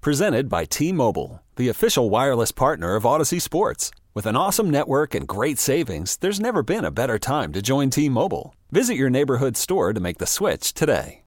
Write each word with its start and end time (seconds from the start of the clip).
Presented 0.00 0.48
by 0.48 0.64
T 0.64 0.92
Mobile, 0.92 1.42
the 1.56 1.68
official 1.68 2.08
wireless 2.08 2.52
partner 2.52 2.94
of 2.94 3.04
Odyssey 3.04 3.40
Sports. 3.40 3.90
With 4.14 4.26
an 4.26 4.36
awesome 4.36 4.70
network 4.70 5.12
and 5.12 5.26
great 5.26 5.58
savings, 5.58 6.16
there's 6.18 6.38
never 6.38 6.62
been 6.62 6.84
a 6.84 6.92
better 6.92 7.18
time 7.18 7.52
to 7.52 7.60
join 7.60 7.90
T 7.90 8.08
Mobile. 8.08 8.54
Visit 8.70 8.94
your 8.94 9.10
neighborhood 9.10 9.56
store 9.56 9.92
to 9.92 9.98
make 9.98 10.18
the 10.18 10.26
switch 10.26 10.72
today. 10.72 11.22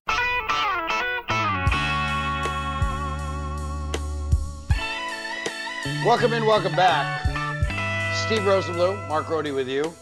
Welcome 6.06 6.32
in, 6.32 6.46
welcome 6.46 6.74
back. 6.74 7.26
Steve 8.26 8.44
Rosenbloom, 8.44 9.06
Mark 9.10 9.28
Grote 9.28 9.54
with 9.54 9.68
you. 9.68 9.94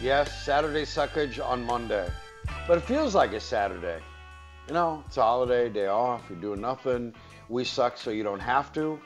Yes, 0.00 0.44
Saturday 0.44 0.84
suckage 0.84 1.44
on 1.44 1.64
Monday. 1.64 2.08
But 2.68 2.78
it 2.78 2.84
feels 2.84 3.16
like 3.16 3.32
a 3.32 3.40
Saturday. 3.40 3.98
You 4.68 4.74
know, 4.74 5.02
it's 5.08 5.16
a 5.16 5.22
holiday, 5.22 5.68
day 5.68 5.88
off, 5.88 6.22
you're 6.30 6.40
doing 6.40 6.60
nothing. 6.60 7.12
We 7.48 7.64
suck 7.64 7.96
so 7.96 8.10
you 8.10 8.24
don't 8.24 8.40
have 8.40 8.72
to. 8.72 8.98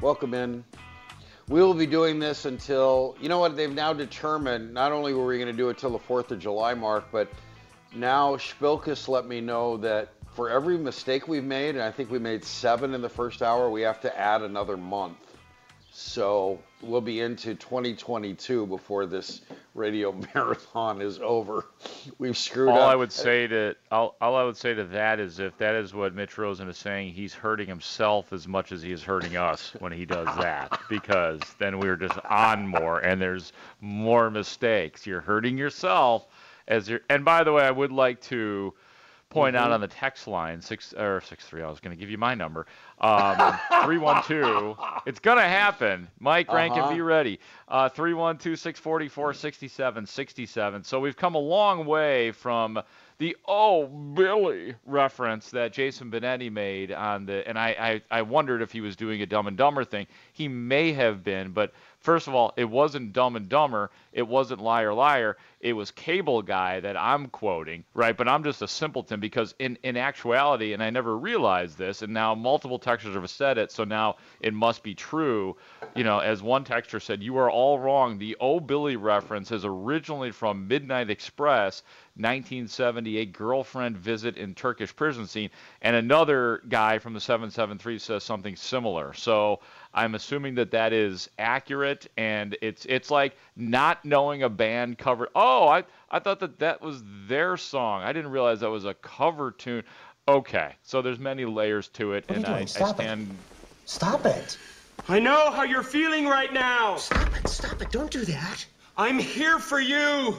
Welcome 0.00 0.32
in. 0.32 0.64
We 1.48 1.60
will 1.60 1.74
be 1.74 1.86
doing 1.86 2.18
this 2.18 2.44
until, 2.44 3.16
you 3.20 3.28
know 3.28 3.40
what, 3.40 3.56
they've 3.56 3.72
now 3.72 3.92
determined 3.92 4.72
not 4.72 4.92
only 4.92 5.12
were 5.12 5.26
we 5.26 5.38
going 5.38 5.50
to 5.50 5.56
do 5.56 5.68
it 5.70 5.78
till 5.78 5.90
the 5.90 5.98
4th 5.98 6.30
of 6.30 6.38
July 6.38 6.74
mark, 6.74 7.06
but 7.10 7.28
now 7.94 8.36
Spilkus 8.36 9.08
let 9.08 9.26
me 9.26 9.40
know 9.40 9.76
that 9.78 10.12
for 10.34 10.50
every 10.50 10.78
mistake 10.78 11.26
we've 11.26 11.42
made, 11.42 11.74
and 11.74 11.82
I 11.82 11.90
think 11.90 12.10
we 12.10 12.20
made 12.20 12.44
seven 12.44 12.94
in 12.94 13.00
the 13.00 13.08
first 13.08 13.42
hour, 13.42 13.68
we 13.70 13.82
have 13.82 14.00
to 14.02 14.18
add 14.18 14.42
another 14.42 14.76
month. 14.76 15.27
So 16.00 16.60
we'll 16.80 17.00
be 17.00 17.18
into 17.18 17.56
2022 17.56 18.66
before 18.66 19.04
this 19.04 19.40
radio 19.74 20.12
marathon 20.34 21.02
is 21.02 21.18
over. 21.18 21.66
We've 22.18 22.36
screwed 22.36 22.68
all 22.68 22.76
up. 22.76 22.82
All 22.82 22.88
I 22.88 22.94
would 22.94 23.10
say 23.10 23.48
to 23.48 23.74
all, 23.90 24.14
all 24.20 24.36
I 24.36 24.44
would 24.44 24.56
say 24.56 24.74
to 24.74 24.84
that 24.84 25.18
is 25.18 25.40
if 25.40 25.58
that 25.58 25.74
is 25.74 25.92
what 25.92 26.14
Mitch 26.14 26.38
Rosen 26.38 26.68
is 26.68 26.78
saying, 26.78 27.14
he's 27.14 27.34
hurting 27.34 27.66
himself 27.66 28.32
as 28.32 28.46
much 28.46 28.70
as 28.70 28.80
he 28.80 28.92
is 28.92 29.02
hurting 29.02 29.36
us 29.36 29.72
when 29.80 29.90
he 29.90 30.04
does 30.04 30.28
that 30.36 30.80
because 30.88 31.40
then 31.58 31.80
we're 31.80 31.96
just 31.96 32.16
on 32.26 32.68
more 32.68 33.00
and 33.00 33.20
there's 33.20 33.52
more 33.80 34.30
mistakes. 34.30 35.04
You're 35.04 35.20
hurting 35.20 35.58
yourself 35.58 36.28
as 36.68 36.88
you're. 36.88 37.00
And 37.10 37.24
by 37.24 37.42
the 37.42 37.52
way, 37.52 37.64
I 37.64 37.72
would 37.72 37.90
like 37.90 38.20
to 38.22 38.72
point 39.30 39.56
mm-hmm. 39.56 39.64
out 39.64 39.72
on 39.72 39.80
the 39.80 39.88
text 39.88 40.26
line 40.26 40.60
six 40.60 40.94
or 40.94 41.20
six 41.20 41.44
three. 41.44 41.62
I 41.62 41.68
was 41.68 41.80
going 41.80 41.96
to 41.96 42.00
give 42.00 42.10
you 42.10 42.18
my 42.18 42.34
number. 42.34 42.66
Um, 43.00 43.58
three 43.84 43.98
one 43.98 44.22
two. 44.24 44.76
It's 45.06 45.20
going 45.20 45.38
to 45.38 45.44
happen. 45.44 46.08
Mike 46.18 46.52
Rankin, 46.52 46.80
uh-huh. 46.80 46.94
be 46.94 47.00
ready. 47.00 47.40
Uh, 47.68 47.88
three 47.88 48.14
one 48.14 48.38
two 48.38 48.56
six 48.56 48.80
forty 48.80 49.08
four 49.08 49.34
sixty 49.34 49.68
seven 49.68 50.06
sixty 50.06 50.46
seven. 50.46 50.82
So 50.84 51.00
we've 51.00 51.16
come 51.16 51.34
a 51.34 51.40
long 51.40 51.86
way 51.86 52.32
from 52.32 52.80
the 53.18 53.36
oh 53.46 53.86
Billy 53.86 54.74
reference 54.86 55.50
that 55.50 55.72
Jason 55.72 56.10
Benetti 56.10 56.50
made 56.50 56.92
on 56.92 57.26
the, 57.26 57.46
and 57.48 57.58
I, 57.58 58.02
I 58.10 58.18
I 58.18 58.22
wondered 58.22 58.62
if 58.62 58.70
he 58.70 58.80
was 58.80 58.96
doing 58.96 59.22
a 59.22 59.26
Dumb 59.26 59.46
and 59.48 59.56
Dumber 59.56 59.84
thing. 59.84 60.06
He 60.32 60.48
may 60.48 60.92
have 60.92 61.24
been, 61.24 61.52
but 61.52 61.72
First 62.00 62.28
of 62.28 62.34
all, 62.34 62.52
it 62.56 62.64
wasn't 62.64 63.12
Dumb 63.12 63.34
and 63.34 63.48
Dumber. 63.48 63.90
It 64.12 64.26
wasn't 64.26 64.60
Liar 64.60 64.94
Liar. 64.94 65.36
It 65.60 65.72
was 65.72 65.90
Cable 65.90 66.42
Guy 66.42 66.78
that 66.78 66.96
I'm 66.96 67.26
quoting, 67.26 67.84
right? 67.92 68.16
But 68.16 68.28
I'm 68.28 68.44
just 68.44 68.62
a 68.62 68.68
simpleton 68.68 69.18
because 69.18 69.52
in, 69.58 69.76
in 69.82 69.96
actuality, 69.96 70.72
and 70.72 70.82
I 70.82 70.90
never 70.90 71.18
realized 71.18 71.76
this, 71.76 72.02
and 72.02 72.14
now 72.14 72.36
multiple 72.36 72.78
textures 72.78 73.16
have 73.16 73.28
said 73.28 73.58
it, 73.58 73.72
so 73.72 73.82
now 73.82 74.16
it 74.40 74.54
must 74.54 74.84
be 74.84 74.94
true. 74.94 75.56
You 75.96 76.04
know, 76.04 76.20
as 76.20 76.40
one 76.40 76.62
texture 76.62 77.00
said, 77.00 77.20
you 77.20 77.36
are 77.38 77.50
all 77.50 77.80
wrong. 77.80 78.18
The 78.18 78.36
Oh 78.38 78.60
Billy 78.60 78.94
reference 78.94 79.50
is 79.50 79.64
originally 79.64 80.30
from 80.30 80.68
Midnight 80.68 81.10
Express, 81.10 81.82
1978 82.18 83.32
girlfriend 83.32 83.96
visit 83.96 84.36
in 84.36 84.54
Turkish 84.54 84.94
prison 84.94 85.26
scene. 85.26 85.50
And 85.82 85.96
another 85.96 86.62
guy 86.68 86.98
from 86.98 87.14
the 87.14 87.20
773 87.20 87.98
says 87.98 88.24
something 88.24 88.56
similar. 88.56 89.14
So 89.14 89.60
I'm 89.94 90.14
assuming 90.14 90.54
that 90.56 90.70
that 90.72 90.92
is 90.92 91.30
accurate, 91.38 92.06
and 92.16 92.56
it's 92.60 92.84
it's 92.86 93.10
like 93.10 93.36
not 93.56 94.04
knowing 94.04 94.42
a 94.42 94.48
band 94.48 94.98
cover. 94.98 95.28
Oh, 95.34 95.68
I 95.68 95.84
I 96.10 96.18
thought 96.18 96.40
that 96.40 96.58
that 96.58 96.82
was 96.82 97.02
their 97.26 97.56
song. 97.56 98.02
I 98.02 98.12
didn't 98.12 98.30
realize 98.30 98.60
that 98.60 98.70
was 98.70 98.84
a 98.84 98.94
cover 98.94 99.50
tune. 99.52 99.84
Okay, 100.26 100.74
so 100.82 101.00
there's 101.00 101.18
many 101.18 101.46
layers 101.46 101.88
to 101.88 102.12
it, 102.12 102.28
what 102.28 102.36
and 102.36 102.46
I, 102.46 102.64
Stop 102.66 103.00
I 103.00 103.04
stand. 103.04 103.30
It. 103.30 103.36
Stop 103.88 104.26
it. 104.26 104.58
I 105.08 105.18
know 105.18 105.50
how 105.50 105.62
you're 105.62 105.82
feeling 105.82 106.26
right 106.26 106.52
now. 106.52 106.96
Stop 106.96 107.34
it! 107.36 107.48
Stop 107.48 107.80
it! 107.80 107.90
Don't 107.90 108.10
do 108.10 108.24
that. 108.26 108.66
I'm 108.96 109.18
here 109.18 109.58
for 109.58 109.80
you. 109.80 110.36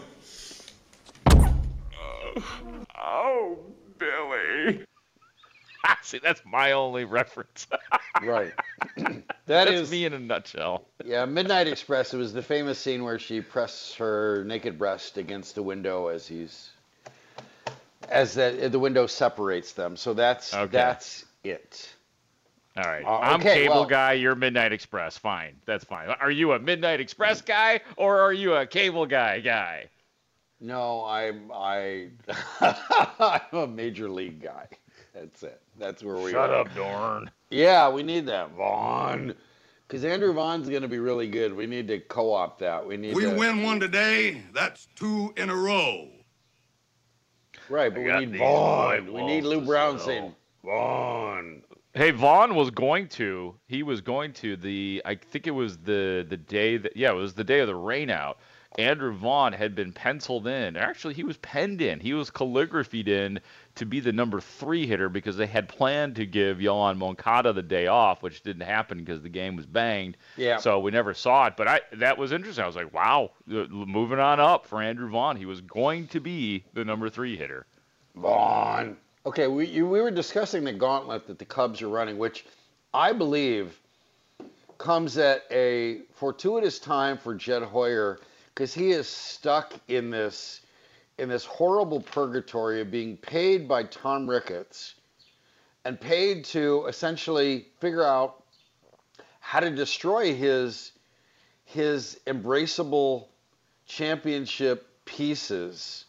Oh, 2.98 3.58
Billy. 3.98 4.86
See, 6.02 6.20
that's 6.20 6.42
my 6.46 6.74
only 6.74 7.06
reference. 7.06 7.68
right. 8.24 8.54
that 8.98 9.24
that's 9.46 9.72
is 9.72 9.92
me 9.92 10.06
in 10.06 10.14
a 10.14 10.20
nutshell. 10.20 10.86
Yeah, 11.06 11.26
Midnight 11.26 11.68
Express. 11.68 12.14
It 12.14 12.18
was 12.18 12.34
the 12.34 12.42
famous 12.42 12.80
scene 12.80 13.04
where 13.04 13.20
she 13.20 13.42
presses 13.42 13.96
her 13.96 14.44
naked 14.46 14.78
breast 14.78 15.18
against 15.18 15.56
the 15.56 15.64
window 15.64 16.08
as 16.08 16.28
he's 16.28 16.70
as 18.10 18.34
that 18.36 18.72
the 18.72 18.80
window 18.80 19.08
separates 19.08 19.74
them. 19.74 19.96
So 19.96 20.14
that's 20.14 20.54
okay. 20.54 20.72
that's 20.72 21.26
it. 21.44 21.94
All 22.78 22.84
right. 22.84 23.06
Uh, 23.06 23.18
I'm 23.20 23.40
okay, 23.40 23.64
cable 23.64 23.76
well, 23.76 23.86
guy. 23.86 24.14
You're 24.14 24.36
Midnight 24.36 24.72
Express. 24.72 25.18
Fine. 25.18 25.56
That's 25.66 25.84
fine. 25.84 26.10
Are 26.10 26.32
you 26.32 26.54
a 26.54 26.60
Midnight 26.60 27.00
Express 27.00 27.42
guy 27.42 27.82
or 27.98 28.22
are 28.22 28.34
you 28.34 28.54
a 28.56 28.66
cable 28.66 29.06
guy 29.06 29.40
guy? 29.40 29.90
No, 30.62 31.06
I'm 31.06 31.52
I 31.54 32.10
I'm 32.62 33.58
a 33.58 33.68
major 33.68 34.10
league 34.10 34.42
guy. 34.42 34.68
That's 35.14 35.44
it. 35.44 35.62
That's 35.78 36.04
where 36.04 36.18
we 36.18 36.32
Shut 36.32 36.50
are. 36.50 36.62
up, 36.62 36.76
Dorn. 36.76 37.32
Yeah, 37.50 37.90
we 37.90 38.04
need 38.04 38.26
that, 38.28 38.52
Vaughn. 38.52 39.34
Because 39.88 40.06
Andrew 40.06 40.34
Vaughn's 40.34 40.70
going 40.70 40.84
to 40.84 40.88
be 40.88 41.00
really 41.00 41.28
good. 41.28 41.52
We 41.54 41.66
need 41.66 41.88
to 41.88 42.00
co-opt 42.00 42.60
that. 42.60 42.86
We 42.86 42.96
need. 42.96 43.16
We 43.16 43.24
to... 43.24 43.34
win 43.34 43.64
one 43.64 43.80
today. 43.80 44.44
That's 44.54 44.88
two 44.96 45.34
in 45.36 45.50
a 45.50 45.56
row. 45.56 46.10
Right, 47.70 47.94
but 47.94 48.04
we 48.04 48.26
need 48.26 48.38
Vaughn. 48.38 49.12
We 49.12 49.24
need 49.24 49.46
Lou 49.46 49.62
Brown 49.62 50.00
saying 50.00 50.36
Vaughn. 50.64 51.64
Hey, 51.94 52.12
Vaughn 52.12 52.54
was 52.54 52.70
going 52.70 53.08
to. 53.10 53.56
He 53.68 53.82
was 53.82 54.02
going 54.02 54.34
to 54.34 54.56
the. 54.56 55.02
I 55.06 55.16
think 55.16 55.48
it 55.48 55.52
was 55.52 55.78
the 55.78 56.26
the 56.28 56.38
day 56.38 56.78
that. 56.78 56.96
Yeah, 56.96 57.12
it 57.12 57.16
was 57.16 57.34
the 57.34 57.44
day 57.44 57.60
of 57.60 57.68
the 57.68 57.74
rainout. 57.74 58.36
Andrew 58.78 59.14
Vaughn 59.14 59.54
had 59.54 59.74
been 59.74 59.92
penciled 59.92 60.46
in. 60.46 60.78
Actually, 60.78 61.16
he 61.16 61.24
was 61.24 61.38
penned 61.38 61.82
in. 61.82 62.00
He 62.00 62.14
was 62.14 62.30
calligraphied 62.30 63.08
in 63.08 63.40
to 63.76 63.86
be 63.86 64.00
the 64.00 64.14
number 64.14 64.40
three 64.40 64.86
hitter 64.86 65.10
because 65.10 65.38
they 65.38 65.48
had 65.48 65.68
planned 65.68 66.16
to 66.18 66.26
give 66.26 66.58
Yoan 66.58 66.98
Moncada 66.98 67.52
the 67.52 67.64
day 67.64 67.88
off, 67.88 68.22
which 68.22 68.44
didn't 68.44 68.68
happen 68.68 69.00
because 69.00 69.22
the 69.24 69.30
game 69.30 69.56
was 69.56 69.66
banged. 69.66 70.18
Yeah. 70.38 70.58
So 70.58 70.80
we 70.80 70.92
never 70.92 71.16
saw 71.16 71.48
it. 71.48 71.56
But 71.58 71.68
I 71.68 71.82
that 71.94 72.18
was 72.18 72.32
interesting. 72.32 72.64
I 72.64 72.68
was 72.68 72.76
like, 72.76 72.94
wow, 72.94 73.32
moving 73.48 74.20
on 74.20 74.40
up 74.40 74.68
for 74.68 74.82
Andrew 74.82 75.10
Vaughn. 75.10 75.36
He 75.36 75.46
was 75.46 75.62
going 75.62 76.08
to 76.10 76.20
be 76.20 76.64
the 76.74 76.86
number 76.86 77.10
three 77.10 77.36
hitter. 77.36 77.66
Vaughn. 78.16 78.98
Okay, 79.26 79.48
we 79.48 79.66
you, 79.66 79.88
we 79.88 80.00
were 80.00 80.12
discussing 80.12 80.64
the 80.64 80.74
gauntlet 80.74 81.26
that 81.28 81.40
the 81.40 81.46
Cubs 81.46 81.82
are 81.82 81.90
running, 81.90 82.20
which 82.20 82.46
I 82.94 83.14
believe 83.14 83.80
comes 84.78 85.18
at 85.18 85.44
a 85.52 86.02
fortuitous 86.14 86.80
time 86.80 87.18
for 87.18 87.36
Jed 87.36 87.64
Hoyer 87.64 88.20
because 88.54 88.74
he 88.74 88.92
is 88.92 89.08
stuck 89.08 89.74
in 89.88 90.10
this 90.10 90.62
in 91.18 91.28
this 91.28 91.46
horrible 91.46 92.00
purgatory 92.02 92.80
of 92.80 92.90
being 92.90 93.18
paid 93.18 93.68
by 93.68 93.84
Tom 93.84 94.30
Ricketts 94.30 94.96
and 95.84 96.00
paid 96.00 96.46
to 96.46 96.86
essentially 96.88 97.68
figure 97.80 98.06
out 98.06 98.44
how 99.40 99.60
to 99.60 99.70
destroy 99.70 100.34
his 100.34 100.92
his 101.66 102.20
embraceable 102.26 103.28
championship 103.86 104.88
pieces 105.06 106.06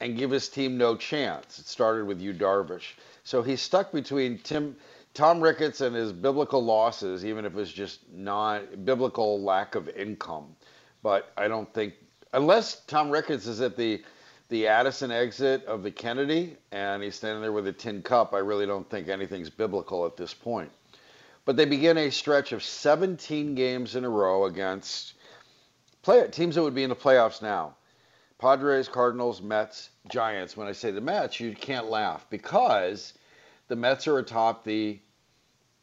and 0.00 0.16
give 0.16 0.30
his 0.30 0.48
team 0.48 0.78
no 0.78 0.96
chance. 0.96 1.58
It 1.58 1.66
started 1.66 2.06
with 2.06 2.20
Yu 2.20 2.32
Darvish. 2.32 2.94
So 3.24 3.42
he's 3.42 3.60
stuck 3.60 3.92
between 3.92 4.38
Tim 4.38 4.76
Tom 5.12 5.40
Ricketts 5.40 5.80
and 5.80 5.94
his 5.94 6.12
biblical 6.12 6.64
losses, 6.64 7.24
even 7.24 7.44
if 7.44 7.56
it's 7.56 7.72
just 7.72 8.00
not 8.12 8.84
biblical 8.84 9.42
lack 9.42 9.74
of 9.74 9.88
income. 9.88 10.54
But 11.02 11.32
I 11.36 11.48
don't 11.48 11.72
think 11.72 11.94
unless 12.32 12.80
Tom 12.84 13.10
Ricketts 13.10 13.46
is 13.46 13.60
at 13.60 13.76
the 13.76 14.02
the 14.48 14.66
Addison 14.66 15.12
exit 15.12 15.64
of 15.66 15.84
the 15.84 15.92
Kennedy 15.92 16.56
and 16.72 17.04
he's 17.04 17.14
standing 17.14 17.40
there 17.40 17.52
with 17.52 17.68
a 17.68 17.72
tin 17.72 18.02
cup, 18.02 18.34
I 18.34 18.38
really 18.38 18.66
don't 18.66 18.88
think 18.90 19.08
anything's 19.08 19.48
biblical 19.48 20.04
at 20.04 20.16
this 20.16 20.34
point. 20.34 20.70
But 21.44 21.56
they 21.56 21.64
begin 21.64 21.96
a 21.96 22.10
stretch 22.10 22.50
of 22.50 22.62
17 22.62 23.54
games 23.54 23.94
in 23.94 24.04
a 24.04 24.08
row 24.08 24.46
against 24.46 25.14
play 26.02 26.26
teams 26.28 26.56
that 26.56 26.62
would 26.62 26.74
be 26.74 26.82
in 26.82 26.90
the 26.90 26.96
playoffs 26.96 27.40
now. 27.40 27.76
Padres, 28.38 28.88
Cardinals, 28.88 29.40
Mets, 29.40 29.90
Giants. 30.08 30.56
When 30.56 30.66
I 30.66 30.72
say 30.72 30.90
the 30.90 31.00
Mets, 31.00 31.38
you 31.38 31.54
can't 31.54 31.90
laugh 31.90 32.26
because 32.30 33.14
the 33.68 33.76
Mets 33.76 34.08
are 34.08 34.18
atop 34.18 34.64
the 34.64 34.98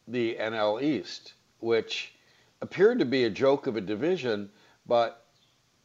the 0.10 0.36
NL 0.40 0.82
East, 0.82 1.34
which 1.60 2.14
appeared 2.62 3.00
to 3.00 3.06
be 3.06 3.26
a 3.26 3.30
joke 3.30 3.68
of 3.68 3.76
a 3.76 3.82
division, 3.82 4.50
but 4.88 5.26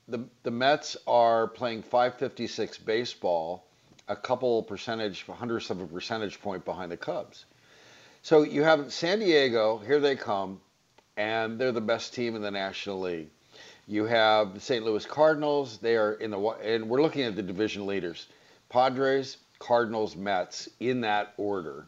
the 0.08 0.24
the 0.42 0.50
Mets 0.50 0.96
are 1.06 1.48
playing 1.48 1.82
556 1.82 2.78
baseball, 2.78 3.66
a 4.08 4.16
couple 4.16 4.62
percentage 4.62 5.24
hundredths 5.26 5.70
of 5.70 5.80
a 5.80 5.86
percentage 5.86 6.40
point 6.40 6.64
behind 6.64 6.90
the 6.90 6.96
Cubs. 6.96 7.44
So 8.22 8.42
you 8.42 8.62
have 8.62 8.92
San 8.92 9.18
Diego, 9.18 9.78
here 9.78 10.00
they 10.00 10.16
come, 10.16 10.60
and 11.16 11.58
they're 11.58 11.72
the 11.72 11.80
best 11.80 12.14
team 12.14 12.36
in 12.36 12.42
the 12.42 12.50
National 12.50 13.00
League. 13.00 13.30
You 13.88 14.04
have 14.04 14.54
the 14.54 14.60
St. 14.60 14.84
Louis 14.84 15.04
Cardinals, 15.04 15.78
they 15.78 15.96
are 15.96 16.14
in 16.14 16.30
the 16.30 16.38
and 16.38 16.88
we're 16.88 17.02
looking 17.02 17.22
at 17.22 17.34
the 17.36 17.42
division 17.42 17.86
leaders. 17.86 18.26
Padres, 18.68 19.38
Cardinals, 19.58 20.16
Mets 20.16 20.68
in 20.80 21.00
that 21.02 21.34
order. 21.36 21.86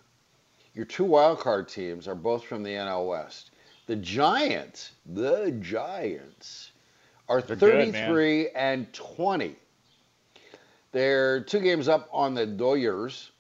Your 0.75 0.85
two 0.85 1.05
wild 1.05 1.39
card 1.39 1.69
teams 1.69 2.09
are 2.09 2.15
both 2.17 2.45
from 2.45 2.63
the 2.63 2.71
NL 2.71 3.09
West. 3.09 3.53
The 3.87 3.97
Giants, 3.97 4.91
the 5.07 5.53
Giants 5.61 6.73
are 7.29 7.41
They're 7.41 7.57
good, 7.57 7.93
33 7.95 8.51
and 8.51 8.93
20. 8.93 9.57
They're 10.93 11.41
two 11.41 11.61
games 11.61 11.89
up 11.89 12.09
on 12.13 12.35
the 12.35 12.47
Doyers. 12.47 13.31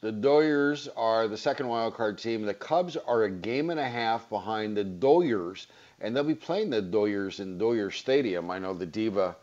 The 0.00 0.12
Doyers 0.12 0.88
are 0.96 1.28
the 1.28 1.36
second 1.36 1.68
wild 1.68 1.94
card 1.94 2.18
team. 2.18 2.42
The 2.42 2.54
Cubs 2.54 2.96
are 2.96 3.24
a 3.24 3.30
game 3.30 3.70
and 3.70 3.80
a 3.80 3.88
half 3.88 4.28
behind 4.28 4.76
the 4.76 4.84
Doyers, 4.84 5.66
and 6.00 6.14
they'll 6.14 6.24
be 6.24 6.34
playing 6.34 6.70
the 6.70 6.82
Doyers 6.82 7.40
in 7.40 7.58
Doyer 7.58 7.90
Stadium. 7.90 8.50
I 8.50 8.58
know 8.58 8.74
the 8.74 8.86
diva 8.86 9.36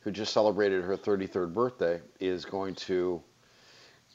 who 0.00 0.10
just 0.10 0.32
celebrated 0.32 0.84
her 0.84 0.96
33rd 0.96 1.52
birthday 1.54 2.00
is 2.20 2.44
going 2.44 2.74
to 2.74 3.22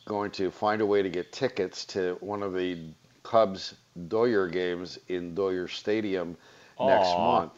going 0.06 0.32
to 0.32 0.50
find 0.50 0.82
a 0.82 0.86
way 0.86 1.04
to 1.04 1.10
get 1.10 1.32
tickets 1.32 1.86
to 1.86 2.18
one 2.20 2.42
of 2.42 2.54
the 2.54 2.78
Cubs 3.24 3.76
Doyer 4.08 4.48
games 4.48 4.98
in 5.08 5.36
Doyer 5.36 5.68
Stadium 5.68 6.36
next 6.80 7.10
month. 7.10 7.52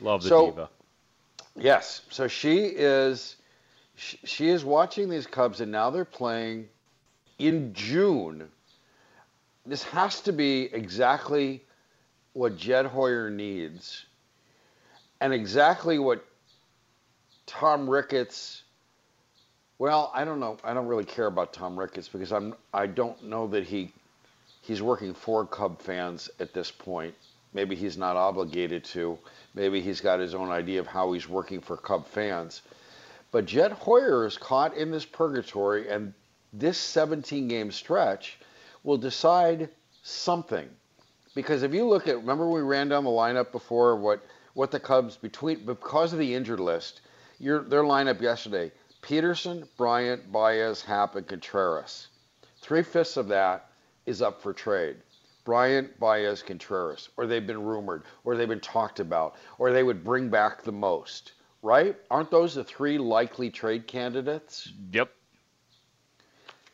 Love 0.00 0.22
the 0.22 0.28
So- 0.28 0.50
diva. 0.50 0.68
Yes. 1.56 2.02
So 2.10 2.28
she 2.28 2.66
is 2.66 3.36
she, 3.96 4.48
is 4.48 4.64
watching 4.64 5.08
these 5.08 5.26
Cubs 5.26 5.60
and 5.60 5.70
now 5.70 5.90
they're 5.90 6.04
playing 6.04 6.68
in 7.38 7.72
June. 7.74 8.48
This 9.64 9.82
has 9.84 10.20
to 10.22 10.32
be 10.32 10.68
exactly 10.72 11.62
what 12.32 12.56
Jed 12.56 12.86
Hoyer 12.86 13.30
needs 13.30 14.04
and 15.20 15.32
exactly 15.32 15.98
what 15.98 16.24
Tom 17.46 17.88
Ricketts 17.88 18.62
well, 19.78 20.12
I 20.14 20.24
don't 20.24 20.38
know. 20.38 20.56
I 20.62 20.72
don't 20.72 20.86
really 20.86 21.04
care 21.04 21.26
about 21.26 21.52
Tom 21.52 21.78
Ricketts 21.78 22.08
because 22.08 22.32
I'm 22.32 22.54
I 22.72 22.86
don't 22.86 23.22
know 23.24 23.46
that 23.48 23.64
he 23.64 23.92
he's 24.60 24.80
working 24.80 25.14
for 25.14 25.46
Cub 25.46 25.80
fans 25.80 26.30
at 26.40 26.52
this 26.54 26.70
point. 26.70 27.14
Maybe 27.52 27.74
he's 27.74 27.96
not 27.96 28.16
obligated 28.16 28.84
to. 28.84 29.18
Maybe 29.54 29.80
he's 29.80 30.00
got 30.00 30.20
his 30.20 30.34
own 30.34 30.50
idea 30.50 30.80
of 30.80 30.86
how 30.86 31.12
he's 31.12 31.28
working 31.28 31.60
for 31.60 31.76
Cub 31.76 32.06
fans. 32.06 32.62
But 33.30 33.46
Jed 33.46 33.72
Hoyer 33.72 34.26
is 34.26 34.36
caught 34.36 34.76
in 34.76 34.90
this 34.90 35.04
purgatory, 35.04 35.88
and 35.88 36.12
this 36.52 36.78
17 36.78 37.48
game 37.48 37.70
stretch 37.70 38.38
will 38.82 38.96
decide 38.96 39.68
something. 40.02 40.68
Because 41.34 41.62
if 41.62 41.74
you 41.74 41.86
look 41.86 42.06
at, 42.06 42.18
remember 42.18 42.48
we 42.48 42.60
ran 42.60 42.88
down 42.88 43.04
the 43.04 43.10
lineup 43.10 43.50
before 43.50 43.96
what 43.96 44.24
what 44.54 44.70
the 44.70 44.78
Cubs 44.78 45.16
between 45.16 45.66
because 45.66 46.12
of 46.12 46.20
the 46.20 46.32
injured 46.32 46.60
list, 46.60 47.00
your 47.40 47.62
their 47.62 47.82
lineup 47.82 48.20
yesterday: 48.20 48.70
Pederson, 49.02 49.66
Bryant, 49.76 50.30
Baez, 50.30 50.82
Happ, 50.82 51.16
and 51.16 51.26
Contreras. 51.26 52.06
Three 52.60 52.82
fifths 52.82 53.16
of 53.16 53.28
that 53.28 53.68
is 54.06 54.22
up 54.22 54.40
for 54.40 54.52
trade. 54.52 54.96
Bryant, 55.44 55.98
Baez, 56.00 56.42
Contreras, 56.42 57.10
or 57.16 57.26
they've 57.26 57.46
been 57.46 57.62
rumored, 57.62 58.04
or 58.24 58.34
they've 58.36 58.48
been 58.48 58.60
talked 58.60 58.98
about, 59.00 59.36
or 59.58 59.72
they 59.72 59.82
would 59.82 60.02
bring 60.02 60.30
back 60.30 60.62
the 60.62 60.72
most, 60.72 61.32
right? 61.62 61.96
Aren't 62.10 62.30
those 62.30 62.54
the 62.54 62.64
three 62.64 62.96
likely 62.98 63.50
trade 63.50 63.86
candidates? 63.86 64.72
Yep. 64.92 65.10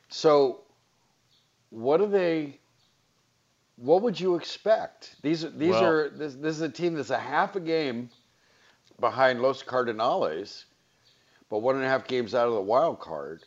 So, 0.08 0.61
what 1.70 1.99
do 1.99 2.06
they? 2.06 2.58
What 3.76 4.02
would 4.02 4.19
you 4.20 4.34
expect? 4.37 5.16
These 5.23 5.44
are 5.44 5.50
these 5.50 5.70
Well- 5.70 5.84
are 5.84 6.08
this, 6.11 6.34
this 6.34 6.55
is 6.56 6.61
a 6.62 6.69
team 6.69 6.94
that's 6.94 7.11
a 7.11 7.19
half 7.19 7.56
a 7.56 7.61
game 7.61 8.11
behind 9.00 9.40
Los 9.40 9.62
Cardinales, 9.62 10.66
but 11.49 11.58
one 11.58 11.76
and 11.76 11.84
a 11.84 11.88
half 11.88 12.06
games 12.06 12.34
out 12.34 12.46
of 12.46 12.55
the 12.55 12.61
wild 12.61 13.00
card. 13.00 13.43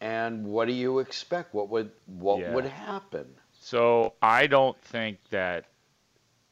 And 0.00 0.44
what 0.46 0.66
do 0.66 0.74
you 0.74 0.98
expect? 0.98 1.54
What 1.54 1.68
would 1.70 1.92
what 2.06 2.40
Yeah. 2.40 2.52
would 2.54 2.64
happen? 2.66 3.32
So 3.64 4.12
I 4.20 4.46
don't 4.46 4.78
think 4.82 5.20
that 5.30 5.64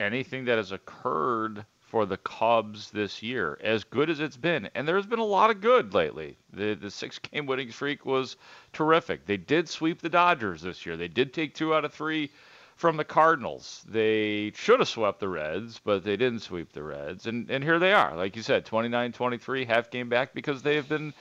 anything 0.00 0.46
that 0.46 0.56
has 0.56 0.72
occurred 0.72 1.66
for 1.78 2.06
the 2.06 2.16
Cubs 2.16 2.90
this 2.90 3.22
year, 3.22 3.58
as 3.62 3.84
good 3.84 4.08
as 4.08 4.18
it's 4.18 4.38
been, 4.38 4.70
and 4.74 4.88
there's 4.88 5.04
been 5.04 5.18
a 5.18 5.24
lot 5.24 5.50
of 5.50 5.60
good 5.60 5.92
lately. 5.92 6.38
The 6.54 6.72
the 6.72 6.90
six 6.90 7.18
game 7.30 7.44
winning 7.44 7.70
streak 7.70 8.06
was 8.06 8.38
terrific. 8.72 9.26
They 9.26 9.36
did 9.36 9.68
sweep 9.68 10.00
the 10.00 10.08
Dodgers 10.08 10.62
this 10.62 10.86
year. 10.86 10.96
They 10.96 11.06
did 11.06 11.34
take 11.34 11.54
two 11.54 11.74
out 11.74 11.84
of 11.84 11.92
three 11.92 12.30
from 12.76 12.96
the 12.96 13.04
Cardinals. 13.04 13.84
They 13.86 14.52
should 14.54 14.80
have 14.80 14.88
swept 14.88 15.20
the 15.20 15.28
Reds, 15.28 15.82
but 15.84 16.04
they 16.04 16.16
didn't 16.16 16.40
sweep 16.40 16.72
the 16.72 16.82
Reds. 16.82 17.26
And 17.26 17.50
and 17.50 17.62
here 17.62 17.78
they 17.78 17.92
are. 17.92 18.16
Like 18.16 18.36
you 18.36 18.42
said, 18.42 18.64
29-23, 18.64 19.66
half 19.66 19.90
game 19.90 20.08
back 20.08 20.32
because 20.32 20.62
they 20.62 20.76
have 20.76 20.88
been 20.88 21.12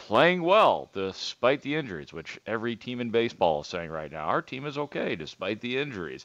playing 0.00 0.42
well 0.42 0.88
despite 0.94 1.60
the 1.60 1.74
injuries, 1.74 2.12
which 2.12 2.40
every 2.46 2.74
team 2.74 3.00
in 3.00 3.10
baseball 3.10 3.60
is 3.60 3.66
saying 3.66 3.90
right 3.90 4.10
now. 4.10 4.24
Our 4.24 4.40
team 4.40 4.64
is 4.64 4.78
okay 4.78 5.14
despite 5.14 5.60
the 5.60 5.76
injuries. 5.76 6.24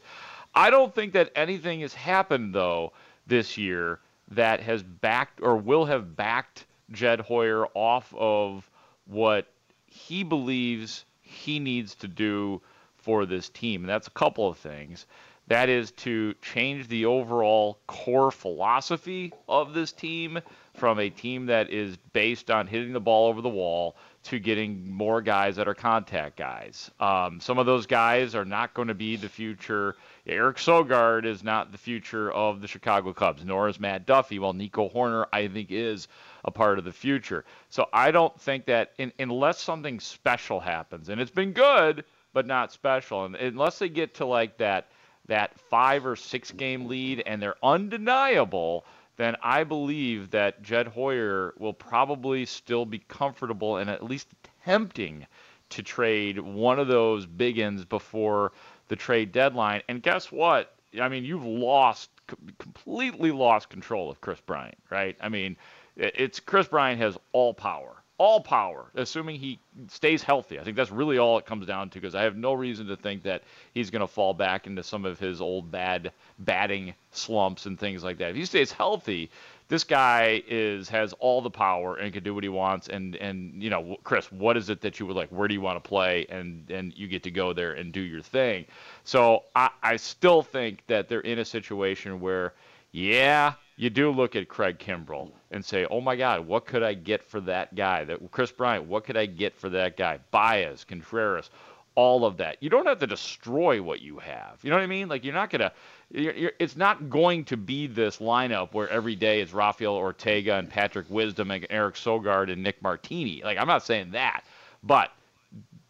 I 0.55 0.69
don't 0.69 0.95
think 0.95 1.11
that 1.13 1.31
anything 1.35 1.81
has 1.81 1.93
happened 1.93 2.55
though 2.55 2.93
this 3.27 3.57
year 3.57 3.99
that 4.29 4.61
has 4.61 4.81
backed 4.81 5.41
or 5.41 5.57
will 5.57 5.85
have 5.85 6.15
backed 6.15 6.65
Jed 6.91 7.19
Hoyer 7.19 7.67
off 7.73 8.13
of 8.17 8.69
what 9.07 9.51
he 9.87 10.23
believes 10.23 11.03
he 11.21 11.59
needs 11.59 11.95
to 11.95 12.07
do 12.07 12.61
for 12.95 13.25
this 13.25 13.49
team. 13.49 13.81
And 13.81 13.89
that's 13.89 14.07
a 14.07 14.11
couple 14.11 14.47
of 14.47 14.57
things. 14.57 15.05
That 15.47 15.67
is 15.67 15.91
to 15.91 16.33
change 16.41 16.87
the 16.87 17.05
overall 17.05 17.77
core 17.87 18.31
philosophy 18.31 19.33
of 19.49 19.73
this 19.73 19.91
team 19.91 20.39
from 20.75 20.99
a 20.99 21.09
team 21.09 21.45
that 21.47 21.69
is 21.69 21.97
based 22.13 22.51
on 22.51 22.67
hitting 22.67 22.93
the 22.93 22.99
ball 22.99 23.27
over 23.27 23.41
the 23.41 23.49
wall 23.49 23.95
to 24.23 24.39
getting 24.39 24.91
more 24.91 25.21
guys 25.21 25.55
that 25.55 25.67
are 25.67 25.75
contact 25.75 26.35
guys. 26.35 26.89
Um, 26.99 27.39
some 27.39 27.59
of 27.59 27.65
those 27.65 27.85
guys 27.85 28.33
are 28.33 28.45
not 28.45 28.73
going 28.73 28.87
to 28.87 28.95
be 28.95 29.15
the 29.15 29.29
future. 29.29 29.95
Eric 30.25 30.57
Sogard 30.57 31.25
is 31.25 31.43
not 31.43 31.71
the 31.71 31.77
future 31.77 32.31
of 32.31 32.61
the 32.61 32.67
Chicago 32.67 33.13
Cubs, 33.13 33.45
nor 33.45 33.69
is 33.69 33.79
Matt 33.79 34.05
Duffy. 34.07 34.39
While 34.39 34.53
Nico 34.53 34.89
Hoerner, 34.89 35.27
I 35.31 35.47
think, 35.47 35.71
is 35.71 36.07
a 36.43 36.51
part 36.51 36.79
of 36.79 36.85
the 36.85 36.91
future. 36.91 37.45
So 37.69 37.87
I 37.93 38.11
don't 38.11 38.39
think 38.41 38.65
that 38.65 38.93
in, 38.97 39.13
unless 39.19 39.59
something 39.59 39.99
special 39.99 40.59
happens, 40.59 41.09
and 41.09 41.21
it's 41.21 41.31
been 41.31 41.53
good, 41.53 42.03
but 42.33 42.47
not 42.47 42.71
special, 42.71 43.25
and 43.25 43.35
unless 43.35 43.79
they 43.79 43.89
get 43.89 44.15
to 44.15 44.25
like 44.25 44.57
that 44.57 44.87
that 45.27 45.59
five 45.69 46.05
or 46.05 46.15
six 46.15 46.51
game 46.51 46.87
lead 46.87 47.23
and 47.25 47.41
they're 47.41 47.55
undeniable, 47.63 48.85
then 49.17 49.35
I 49.41 49.63
believe 49.63 50.31
that 50.31 50.61
Jed 50.61 50.87
Hoyer 50.87 51.53
will 51.57 51.73
probably 51.73 52.45
still 52.45 52.85
be 52.85 52.99
comfortable 53.07 53.77
and 53.77 53.89
at 53.89 54.03
least 54.03 54.27
attempting 54.43 55.25
to 55.69 55.83
trade 55.83 56.39
one 56.39 56.79
of 56.79 56.87
those 56.87 57.25
big 57.25 57.57
ends 57.57 57.85
before 57.85 58.51
the 58.87 58.95
trade 58.95 59.31
deadline. 59.31 59.81
And 59.87 60.01
guess 60.01 60.31
what? 60.31 60.75
I 61.01 61.09
mean, 61.09 61.25
you've 61.25 61.45
lost 61.45 62.09
completely 62.57 63.31
lost 63.31 63.69
control 63.69 64.09
of 64.09 64.21
Kris 64.21 64.39
Bryant, 64.41 64.77
right? 64.89 65.15
I 65.21 65.29
mean, 65.29 65.57
it's 65.95 66.39
Kris 66.39 66.67
Bryant 66.67 66.99
has 66.99 67.17
all 67.31 67.53
power, 67.53 68.01
all 68.17 68.39
power, 68.39 68.85
assuming 68.95 69.37
he 69.37 69.59
stays 69.89 70.23
healthy. 70.23 70.57
I 70.57 70.63
think 70.63 70.77
that's 70.77 70.91
really 70.91 71.17
all 71.17 71.37
it 71.37 71.45
comes 71.45 71.67
down 71.67 71.89
to 71.89 71.99
because 71.99 72.15
I 72.15 72.23
have 72.23 72.37
no 72.37 72.53
reason 72.53 72.87
to 72.87 72.95
think 72.95 73.23
that 73.23 73.43
he's 73.73 73.89
going 73.89 74.01
to 74.01 74.07
fall 74.07 74.33
back 74.33 74.67
into 74.67 74.83
some 74.83 75.03
of 75.03 75.19
his 75.19 75.41
old 75.41 75.69
bad 75.69 76.13
batting 76.39 76.93
slumps 77.11 77.65
and 77.65 77.77
things 77.77 78.03
like 78.03 78.17
that. 78.19 78.29
If 78.29 78.37
he 78.37 78.45
stays 78.45 78.71
healthy, 78.71 79.29
this 79.67 79.83
guy 79.83 80.43
is 80.47 80.87
has 80.89 81.11
all 81.13 81.41
the 81.41 81.49
power 81.49 81.97
and 81.97 82.13
can 82.13 82.23
do 82.23 82.33
what 82.33 82.43
he 82.43 82.49
wants. 82.49 82.87
And 82.87 83.17
and 83.17 83.61
you 83.61 83.69
know, 83.69 83.97
Kris, 84.05 84.31
what 84.31 84.55
is 84.55 84.69
it 84.69 84.79
that 84.81 84.99
you 84.99 85.05
would 85.07 85.17
like? 85.17 85.29
Where 85.29 85.49
do 85.49 85.53
you 85.53 85.61
want 85.61 85.83
to 85.83 85.87
play? 85.87 86.25
And 86.29 86.69
and 86.71 86.93
you 86.95 87.07
get 87.07 87.23
to 87.23 87.31
go 87.31 87.51
there 87.51 87.73
and 87.73 87.91
do 87.91 88.01
your 88.01 88.21
thing. 88.21 88.65
So 89.03 89.43
I, 89.55 89.71
I 89.83 89.95
still 89.97 90.41
think 90.41 90.85
that 90.87 91.09
they're 91.09 91.19
in 91.19 91.39
a 91.39 91.45
situation 91.45 92.21
where, 92.21 92.53
yeah, 92.91 93.53
you 93.77 93.89
do 93.89 94.09
look 94.11 94.35
at 94.35 94.47
Craig 94.47 94.79
Kimbrel 94.79 95.31
and 95.51 95.63
say, 95.63 95.85
oh 95.85 96.01
my 96.01 96.15
God, 96.15 96.47
what 96.47 96.65
could 96.65 96.83
I 96.83 96.93
get 96.93 97.23
for 97.23 97.41
that 97.41 97.75
guy? 97.75 98.05
That 98.05 98.31
Kris 98.31 98.51
Bryant, 98.51 98.85
what 98.85 99.03
could 99.03 99.17
I 99.17 99.25
get 99.25 99.55
for 99.55 99.69
that 99.69 99.97
guy? 99.97 100.19
Baez, 100.31 100.85
Contreras, 100.85 101.49
all 101.95 102.25
of 102.25 102.37
that. 102.37 102.57
You 102.61 102.69
don't 102.69 102.85
have 102.85 102.99
to 102.99 103.07
destroy 103.07 103.81
what 103.81 104.01
you 104.01 104.17
have. 104.19 104.59
You 104.61 104.69
know 104.69 104.77
what 104.77 104.83
I 104.83 104.87
mean? 104.87 105.07
Like 105.09 105.23
you're 105.23 105.33
not 105.33 105.49
gonna. 105.49 105.71
You're, 106.11 106.33
you're, 106.33 106.51
it's 106.59 106.77
not 106.77 107.09
going 107.09 107.45
to 107.45 107.57
be 107.57 107.87
this 107.87 108.17
lineup 108.17 108.73
where 108.73 108.87
every 108.89 109.15
day 109.15 109.41
it's 109.41 109.53
Rafael 109.53 109.95
Ortega 109.95 110.55
and 110.55 110.69
Patrick 110.69 111.09
Wisdom 111.09 111.51
and 111.51 111.65
Eric 111.69 111.95
Sogard 111.95 112.51
and 112.51 112.61
Nick 112.61 112.81
Martini. 112.81 113.41
Like 113.43 113.57
I'm 113.57 113.67
not 113.67 113.83
saying 113.83 114.11
that, 114.11 114.43
but 114.83 115.11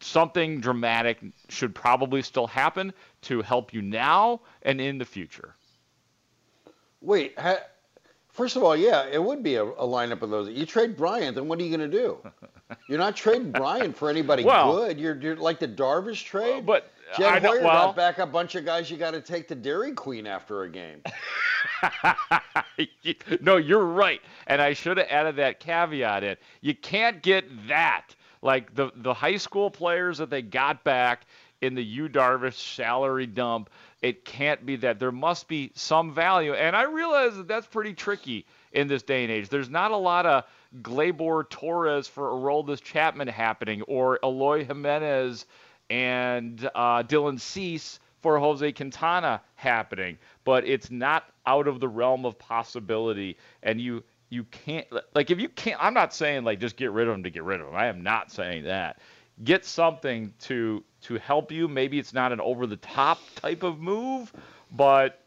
something 0.00 0.60
dramatic 0.60 1.18
should 1.48 1.74
probably 1.74 2.22
still 2.22 2.46
happen 2.46 2.92
to 3.22 3.42
help 3.42 3.72
you 3.72 3.82
now 3.82 4.40
and 4.62 4.80
in 4.80 4.98
the 4.98 5.04
future. 5.04 5.54
Wait, 7.00 7.38
ha- 7.38 7.60
first 8.36 8.54
of 8.56 8.62
all, 8.62 8.76
yeah, 8.76 9.06
it 9.10 9.22
would 9.22 9.42
be 9.42 9.56
a, 9.56 9.64
a 9.64 9.86
lineup 9.86 10.22
of 10.22 10.30
those. 10.30 10.48
You 10.48 10.66
trade 10.66 10.96
Bryant, 10.96 11.34
then 11.34 11.48
what 11.48 11.58
are 11.58 11.62
you 11.64 11.76
going 11.76 11.90
to 11.90 11.96
do? 11.98 12.18
You're 12.88 12.98
not 12.98 13.16
trading 13.16 13.50
Bryant 13.52 13.96
for 13.96 14.10
anybody 14.10 14.44
Well- 14.44 14.76
good. 14.76 14.98
You're, 15.00 15.16
you're 15.20 15.36
like 15.36 15.58
the 15.58 15.68
Darvish 15.68 16.24
trade. 16.24 16.66
but 16.66 16.92
Jed 17.16 17.32
I 17.32 17.40
Hoyer 17.40 17.62
well- 17.62 17.86
got 17.86 17.96
back 17.96 18.18
a 18.18 18.26
bunch 18.26 18.54
of 18.56 18.64
guys 18.64 18.90
you 18.90 18.96
got 18.96 19.12
to 19.12 19.20
take 19.20 19.48
to 19.48 19.54
Dairy 19.54 19.92
Queen 19.92 20.26
after 20.26 20.62
a 20.64 20.68
game. 20.70 21.00
no, 23.40 23.56
you're 23.56 23.84
right. 23.84 24.20
And 24.46 24.60
I 24.60 24.72
should 24.72 24.96
have 24.98 25.06
added 25.08 25.36
that 25.36 25.60
caveat 25.60 26.24
in. 26.24 26.36
You 26.60 26.74
can't 26.74 27.22
get 27.22 27.44
that. 27.68 28.14
Like 28.42 28.74
the 28.74 28.90
the 28.96 29.14
high 29.14 29.38
school 29.38 29.70
players 29.70 30.18
that 30.18 30.30
they 30.30 30.42
got 30.42 30.84
back 30.84 31.26
in 31.62 31.74
the 31.74 31.82
Yu 31.82 32.08
Darvish 32.08 32.74
salary 32.76 33.26
dump, 33.26 33.70
it 34.02 34.24
can't 34.24 34.64
be 34.64 34.76
that. 34.76 34.98
There 34.98 35.12
must 35.12 35.48
be 35.48 35.72
some 35.74 36.14
value. 36.14 36.54
And 36.54 36.76
I 36.76 36.84
realize 36.84 37.36
that 37.36 37.48
that's 37.48 37.66
pretty 37.66 37.94
tricky 37.94 38.46
in 38.72 38.88
this 38.88 39.02
day 39.02 39.22
and 39.24 39.32
age. 39.32 39.48
There's 39.48 39.70
not 39.70 39.90
a 39.90 39.96
lot 39.96 40.26
of 40.26 40.44
Gleyber 40.82 41.48
Torres 41.48 42.06
for 42.06 42.30
Aroldis 42.30 42.82
Chapman 42.82 43.28
happening 43.28 43.82
or 43.82 44.18
Eloy 44.22 44.64
Jimenez 44.64 45.46
and 45.88 46.68
uh, 46.74 47.02
Dylan 47.02 47.40
Cease 47.40 47.98
for 48.22 48.38
Jose 48.38 48.72
Quintana 48.72 49.40
happening, 49.54 50.18
but 50.44 50.66
it's 50.66 50.90
not 50.90 51.24
out 51.46 51.68
of 51.68 51.80
the 51.80 51.88
realm 51.88 52.24
of 52.26 52.38
possibility. 52.38 53.36
And 53.62 53.80
you 53.80 54.02
you 54.28 54.44
can't 54.44 54.86
like 55.14 55.30
if 55.30 55.38
you 55.40 55.48
can't. 55.48 55.82
I'm 55.82 55.94
not 55.94 56.12
saying 56.12 56.44
like 56.44 56.58
just 56.58 56.76
get 56.76 56.90
rid 56.90 57.06
of 57.06 57.14
them 57.14 57.22
to 57.22 57.30
get 57.30 57.44
rid 57.44 57.60
of 57.60 57.66
them. 57.66 57.76
I 57.76 57.86
am 57.86 58.02
not 58.02 58.32
saying 58.32 58.64
that. 58.64 58.98
Get 59.44 59.64
something 59.64 60.32
to 60.40 60.82
to 61.02 61.18
help 61.18 61.52
you. 61.52 61.68
Maybe 61.68 61.98
it's 61.98 62.12
not 62.12 62.32
an 62.32 62.40
over 62.40 62.66
the 62.66 62.76
top 62.76 63.20
type 63.36 63.62
of 63.62 63.78
move, 63.78 64.32
but 64.72 65.20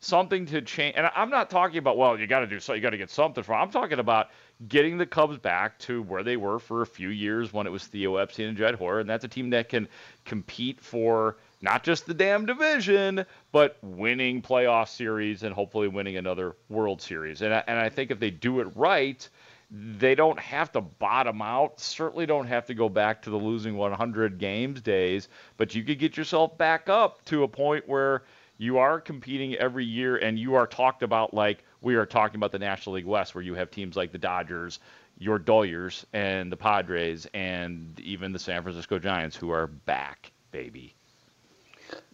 something 0.00 0.46
to 0.46 0.62
change. 0.62 0.94
And 0.96 1.10
I'm 1.14 1.30
not 1.30 1.50
talking 1.50 1.78
about 1.78 1.96
well, 1.96 2.18
you 2.18 2.26
got 2.26 2.40
to 2.40 2.46
do 2.46 2.58
so. 2.58 2.72
You 2.72 2.80
got 2.80 2.90
to 2.90 2.98
get 2.98 3.10
something 3.10 3.44
from. 3.44 3.60
I'm 3.60 3.70
talking 3.70 3.98
about 3.98 4.28
getting 4.68 4.98
the 4.98 5.06
Cubs 5.06 5.38
back 5.38 5.78
to 5.80 6.02
where 6.02 6.22
they 6.22 6.36
were 6.36 6.58
for 6.58 6.82
a 6.82 6.86
few 6.86 7.08
years 7.08 7.52
when 7.52 7.66
it 7.66 7.70
was 7.70 7.86
Theo 7.86 8.16
Epstein 8.16 8.48
and 8.48 8.56
Jed 8.56 8.74
Hoyer, 8.74 9.00
and 9.00 9.08
that's 9.08 9.24
a 9.24 9.28
team 9.28 9.50
that 9.50 9.68
can 9.68 9.88
compete 10.24 10.80
for 10.80 11.36
not 11.62 11.82
just 11.84 12.06
the 12.06 12.14
damn 12.14 12.46
division, 12.46 13.24
but 13.52 13.76
winning 13.82 14.42
playoff 14.42 14.88
series 14.88 15.42
and 15.42 15.54
hopefully 15.54 15.88
winning 15.88 16.16
another 16.16 16.56
World 16.68 17.02
Series. 17.02 17.42
And 17.42 17.54
I, 17.54 17.62
and 17.66 17.78
I 17.78 17.88
think 17.88 18.10
if 18.10 18.18
they 18.18 18.30
do 18.30 18.60
it 18.60 18.68
right, 18.74 19.26
they 19.70 20.14
don't 20.14 20.38
have 20.38 20.72
to 20.72 20.80
bottom 20.80 21.40
out. 21.42 21.78
Certainly 21.78 22.26
don't 22.26 22.46
have 22.46 22.66
to 22.66 22.74
go 22.74 22.88
back 22.88 23.22
to 23.22 23.30
the 23.30 23.36
losing 23.36 23.76
100 23.76 24.38
games 24.38 24.80
days, 24.80 25.28
but 25.56 25.74
you 25.74 25.84
could 25.84 25.98
get 25.98 26.16
yourself 26.16 26.58
back 26.58 26.88
up 26.88 27.24
to 27.26 27.44
a 27.44 27.48
point 27.48 27.88
where 27.88 28.24
you 28.58 28.78
are 28.78 29.00
competing 29.00 29.54
every 29.54 29.84
year 29.84 30.16
and 30.16 30.38
you 30.38 30.54
are 30.54 30.66
talked 30.66 31.02
about 31.02 31.32
like 31.32 31.64
we 31.82 31.94
are 31.94 32.04
talking 32.04 32.36
about 32.36 32.52
the 32.52 32.58
National 32.58 32.96
League 32.96 33.06
West, 33.06 33.34
where 33.34 33.42
you 33.42 33.54
have 33.54 33.70
teams 33.70 33.96
like 33.96 34.12
the 34.12 34.18
Dodgers, 34.18 34.80
your 35.18 35.38
Doyers, 35.38 36.04
and 36.12 36.50
the 36.50 36.56
Padres, 36.56 37.26
and 37.32 37.98
even 38.00 38.32
the 38.32 38.38
San 38.38 38.62
Francisco 38.62 38.98
Giants 38.98 39.36
who 39.36 39.50
are 39.50 39.66
back, 39.66 40.32
baby. 40.50 40.94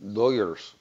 Lawyers. 0.00 0.74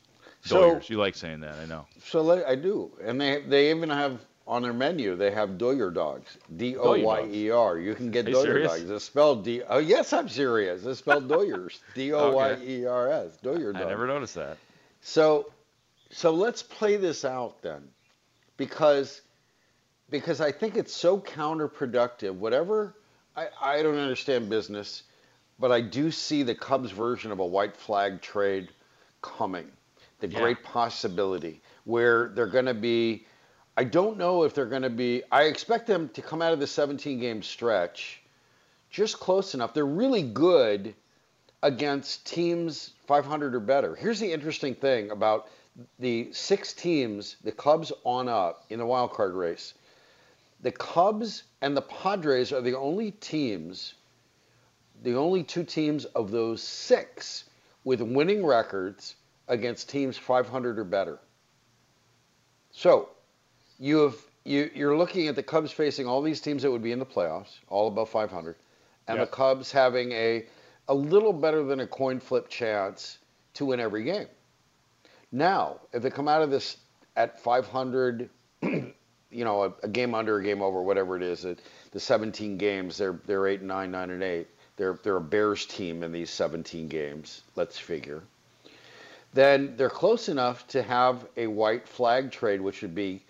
Doyers. 0.45 0.89
you 0.89 0.97
like 0.97 1.15
saying 1.15 1.39
that, 1.39 1.55
I 1.55 1.65
know. 1.65 1.87
So 2.03 2.45
I 2.45 2.53
do, 2.53 2.91
and 3.03 3.19
they 3.19 3.41
they 3.41 3.71
even 3.71 3.89
have 3.89 4.19
on 4.47 4.61
their 4.61 4.73
menu 4.73 5.15
they 5.15 5.31
have 5.31 5.57
Doyer 5.57 5.89
dogs, 5.89 6.37
D 6.55 6.77
O 6.77 6.99
Y 7.01 7.27
E 7.31 7.49
R. 7.49 7.79
You 7.79 7.95
can 7.95 8.11
get 8.11 8.25
Doyer 8.25 8.43
serious? 8.43 8.71
dogs. 8.71 8.89
It's 8.89 9.05
spelled 9.05 9.43
D. 9.43 9.61
Oh 9.67 9.79
yes, 9.79 10.13
I'm 10.13 10.29
serious. 10.29 10.85
It's 10.85 10.99
spelled 10.99 11.27
Doyers. 11.29 11.79
D 11.93 12.13
O 12.13 12.31
Y 12.31 12.57
E 12.63 12.85
R 12.85 13.09
S. 13.11 13.37
Doyer 13.37 13.73
dogs. 13.73 13.85
I 13.85 13.89
never 13.89 14.07
noticed 14.07 14.35
that. 14.35 14.57
So, 15.01 15.51
so 16.11 16.31
let's 16.31 16.61
play 16.63 16.97
this 16.97 17.25
out 17.25 17.61
then, 17.61 17.83
because 18.57 19.21
because 20.09 20.41
I 20.41 20.51
think 20.51 20.75
it's 20.77 20.93
so 20.93 21.17
counterproductive. 21.19 22.33
Whatever 22.35 22.95
I, 23.35 23.47
I 23.61 23.83
don't 23.83 23.97
understand 23.97 24.49
business, 24.49 25.03
but 25.59 25.71
I 25.71 25.81
do 25.81 26.11
see 26.11 26.43
the 26.43 26.55
Cubs 26.55 26.91
version 26.91 27.31
of 27.31 27.39
a 27.39 27.45
white 27.45 27.75
flag 27.75 28.21
trade 28.21 28.69
coming. 29.21 29.69
The 30.19 30.27
Yeah. 30.27 30.39
great 30.39 30.63
possibility 30.63 31.61
where 31.83 32.29
they're 32.29 32.45
going 32.47 32.65
to 32.65 32.73
be. 32.73 33.25
I 33.77 33.83
don't 33.83 34.17
know 34.17 34.43
if 34.43 34.53
they're 34.53 34.65
going 34.65 34.83
to 34.83 34.89
be. 34.89 35.23
I 35.31 35.43
expect 35.43 35.87
them 35.87 36.09
to 36.09 36.21
come 36.21 36.41
out 36.41 36.53
of 36.53 36.59
the 36.59 36.67
17 36.67 37.19
game 37.19 37.43
stretch 37.43 38.21
just 38.89 39.19
close 39.19 39.53
enough. 39.53 39.73
They're 39.73 39.85
really 39.85 40.23
good 40.23 40.95
against 41.61 42.25
teams 42.25 42.91
500 43.07 43.53
or 43.53 43.59
better. 43.59 43.95
Here's 43.95 44.19
the 44.19 44.31
interesting 44.31 44.75
thing 44.75 45.11
about 45.11 45.49
the 45.99 46.31
six 46.31 46.71
teams, 46.71 47.35
the 47.43 47.51
Cubs 47.51 47.91
on 48.05 48.29
up 48.29 48.63
in 48.69 48.79
the 48.79 48.85
wild 48.85 49.11
card 49.11 49.33
race. 49.33 49.73
The 50.61 50.71
Cubs 50.71 51.43
and 51.61 51.75
the 51.75 51.81
Padres 51.81 52.53
are 52.53 52.61
the 52.61 52.77
only 52.77 53.11
teams, 53.11 53.95
the 55.03 55.15
only 55.15 55.43
two 55.43 55.65
teams 55.65 56.05
of 56.05 56.31
those 56.31 56.63
six 56.63 57.43
with 57.83 58.01
winning 58.01 58.45
records 58.45 59.15
against 59.49 59.89
teams 59.89 60.17
500 60.17 60.79
or 60.79 60.85
better. 60.85 61.19
So, 62.71 63.09
you 63.79 63.97
have 63.99 64.15
you, 64.43 64.69
you're 64.75 64.95
looking 64.97 65.27
at 65.27 65.35
the 65.35 65.43
Cubs 65.43 65.71
facing 65.71 66.07
all 66.07 66.21
these 66.21 66.39
teams 66.39 66.61
that 66.61 66.71
would 66.71 66.83
be 66.83 66.91
in 66.91 66.99
the 66.99 67.05
playoffs, 67.05 67.57
all 67.67 67.87
above 67.87 68.09
500, 68.09 68.55
and 69.07 69.17
Yep. 69.17 69.29
the 69.29 69.35
Cubs 69.35 69.71
having 69.71 70.11
a 70.11 70.45
a 70.87 70.93
little 70.93 71.33
better 71.33 71.63
than 71.63 71.79
a 71.79 71.87
coin 71.87 72.19
flip 72.19 72.47
chance 72.47 73.17
to 73.55 73.65
win 73.65 73.79
every 73.79 74.03
game. 74.03 74.27
Now, 75.31 75.79
if 75.91 76.03
they 76.03 76.11
come 76.11 76.27
out 76.27 76.43
of 76.43 76.51
this 76.51 76.77
at 77.15 77.39
500, 77.39 78.29
you 78.61 78.93
know, 79.31 79.63
a, 79.63 79.73
a 79.83 79.87
game 79.87 80.13
under, 80.13 80.37
a 80.37 80.43
game 80.43 80.61
over, 80.61 80.81
whatever 80.83 81.17
it 81.17 81.23
is, 81.23 81.43
it, 81.43 81.59
the 81.91 81.99
17 81.99 82.57
games, 82.57 82.97
they're 82.97 83.19
they're 83.25 83.47
eight, 83.47 83.61
nine, 83.63 83.91
nine, 83.91 84.11
and 84.11 84.21
eight. 84.23 84.47
They're 84.77 84.99
they're 85.03 85.17
a 85.17 85.21
Bears 85.21 85.65
team 85.65 86.03
in 86.03 86.11
these 86.11 86.29
17 86.29 86.87
games. 86.87 87.41
Let's 87.55 87.79
figure. 87.79 88.21
Then 89.33 89.75
they're 89.75 89.89
close 89.89 90.29
enough 90.29 90.67
to 90.67 90.83
have 90.83 91.25
a 91.35 91.47
white 91.47 91.87
flag 91.87 92.31
trade, 92.31 92.61
which 92.61 92.81
would 92.81 92.95
be 92.95 93.24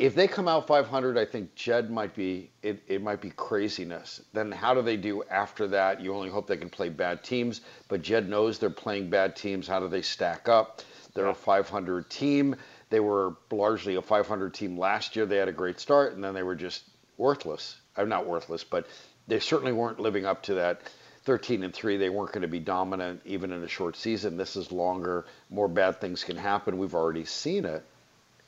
if 0.00 0.14
they 0.14 0.26
come 0.26 0.48
out 0.48 0.66
500, 0.66 1.18
I 1.18 1.26
think 1.26 1.54
Jed 1.54 1.90
might 1.90 2.14
be 2.14 2.50
it, 2.62 2.82
it 2.88 3.02
might 3.02 3.20
be 3.20 3.28
craziness. 3.30 4.22
Then 4.32 4.50
how 4.50 4.72
do 4.72 4.80
they 4.80 4.96
do 4.96 5.22
after 5.24 5.68
that? 5.68 6.00
You 6.00 6.14
only 6.14 6.30
hope 6.30 6.46
they 6.46 6.56
can 6.56 6.70
play 6.70 6.88
bad 6.88 7.22
teams, 7.22 7.60
but 7.86 8.00
Jed 8.00 8.26
knows 8.26 8.58
they're 8.58 8.70
playing 8.70 9.10
bad 9.10 9.36
teams. 9.36 9.68
How 9.68 9.78
do 9.78 9.88
they 9.88 10.00
stack 10.00 10.48
up? 10.48 10.80
They're 11.12 11.28
a 11.28 11.34
500 11.34 12.08
team. 12.08 12.56
They 12.88 13.00
were 13.00 13.36
largely 13.50 13.96
a 13.96 14.02
500 14.02 14.54
team 14.54 14.78
last 14.78 15.16
year. 15.16 15.26
They 15.26 15.36
had 15.36 15.48
a 15.48 15.52
great 15.52 15.78
start, 15.78 16.14
and 16.14 16.24
then 16.24 16.32
they 16.32 16.44
were 16.44 16.56
just 16.56 16.84
worthless. 17.18 17.78
I'm 17.94 18.08
not 18.08 18.26
worthless, 18.26 18.64
but 18.64 18.86
they 19.28 19.38
certainly 19.38 19.72
weren't 19.72 20.00
living 20.00 20.24
up 20.24 20.42
to 20.44 20.54
that 20.54 20.80
13 21.24 21.62
and 21.62 21.74
3 21.74 21.98
they 21.98 22.08
weren't 22.08 22.32
going 22.32 22.40
to 22.40 22.48
be 22.48 22.58
dominant 22.58 23.20
even 23.26 23.52
in 23.52 23.62
a 23.62 23.68
short 23.68 23.94
season 23.94 24.38
this 24.38 24.56
is 24.56 24.72
longer 24.72 25.26
more 25.50 25.68
bad 25.68 26.00
things 26.00 26.24
can 26.24 26.34
happen 26.34 26.78
we've 26.78 26.94
already 26.94 27.26
seen 27.26 27.66
it 27.66 27.84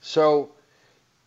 so 0.01 0.51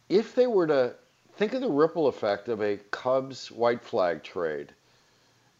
if 0.10 0.36
they 0.36 0.48
were 0.48 0.68
to 0.68 0.96
think 1.38 1.54
of 1.54 1.62
the 1.62 1.70
ripple 1.70 2.08
effect 2.08 2.48
of 2.50 2.62
a 2.62 2.78
Cubs 2.92 3.52
white 3.52 3.84
flag 3.84 4.24
trade, 4.24 4.72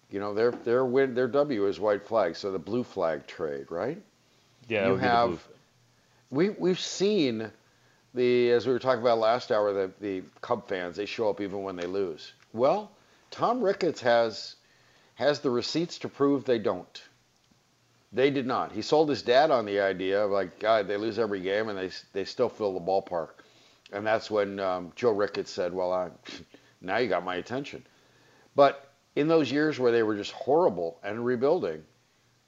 you 0.10 0.20
know 0.20 0.34
their 0.34 0.52
their 0.52 0.86
win 0.86 1.16
their 1.16 1.28
W 1.28 1.68
is 1.68 1.80
white 1.80 2.06
flag, 2.06 2.36
so 2.36 2.52
the 2.52 2.60
blue 2.60 2.84
flag 2.84 3.28
trade, 3.28 3.68
right? 3.70 4.02
Yeah, 4.68 4.88
you 4.88 4.96
have 4.96 5.48
we 6.30 6.50
we've 6.52 6.80
seen 6.80 7.52
the 8.14 8.52
as 8.52 8.66
we 8.66 8.74
were 8.74 8.80
talking 8.80 9.02
about 9.02 9.20
last 9.20 9.52
hour 9.52 9.74
the 9.74 9.92
the 10.00 10.24
Cub 10.42 10.68
fans 10.68 10.96
they 10.96 11.06
show 11.06 11.30
up 11.30 11.42
even 11.42 11.64
when 11.64 11.76
they 11.76 11.88
lose. 11.88 12.34
Well, 12.54 12.92
Tom 13.32 13.62
Ricketts 13.62 14.02
has 14.02 14.56
has 15.16 15.40
the 15.40 15.50
receipts 15.50 15.98
to 16.00 16.10
prove 16.10 16.46
they 16.46 16.60
don't. 16.60 17.02
They 18.14 18.30
did 18.30 18.46
not. 18.46 18.72
He 18.72 18.82
sold 18.82 19.10
his 19.10 19.22
dad 19.22 19.52
on 19.52 19.66
the 19.66 19.80
idea 19.82 20.24
of 20.24 20.32
like, 20.32 20.60
God, 20.60 20.88
they 20.88 20.96
lose 20.96 21.20
every 21.20 21.42
game 21.42 21.68
and 21.70 21.78
they 21.78 21.90
they 22.14 22.26
still 22.26 22.50
fill 22.50 22.74
the 22.74 22.80
ballpark. 22.80 23.30
And 23.96 24.06
that's 24.06 24.30
when 24.30 24.60
um, 24.60 24.92
Joe 24.96 25.12
Ricketts 25.12 25.52
said, 25.52 25.74
"Well, 25.74 25.92
I, 25.92 26.10
now 26.82 26.98
you 26.98 27.08
got 27.08 27.24
my 27.24 27.36
attention." 27.36 27.84
But 28.56 28.92
in 29.16 29.28
those 29.28 29.52
years 29.52 29.80
where 29.80 29.92
they 29.92 30.04
were 30.04 30.16
just 30.16 30.32
horrible 30.34 31.00
and 31.04 31.26
rebuilding, 31.26 31.84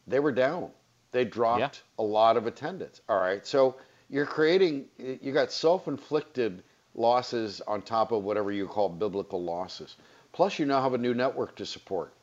they 0.08 0.20
were 0.20 0.32
down. 0.32 0.70
They 1.12 1.24
dropped 1.26 1.60
Yeah. 1.60 1.70
a 2.00 2.04
lot 2.04 2.38
of 2.38 2.48
attendance. 2.48 3.02
All 3.08 3.20
right, 3.20 3.46
so 3.48 3.76
you're 4.10 4.26
creating, 4.26 4.86
you 4.98 5.32
got 5.34 5.52
self-inflicted 5.52 6.64
losses 6.96 7.62
on 7.68 7.82
top 7.82 8.12
of 8.12 8.24
whatever 8.24 8.52
you 8.52 8.68
call 8.68 8.90
biblical 8.90 9.42
losses. 9.44 9.96
Plus, 10.34 10.60
you 10.60 10.66
now 10.66 10.82
have 10.82 10.94
a 10.94 10.98
new 10.98 11.14
network 11.14 11.56
to 11.56 11.66
support. 11.66 12.14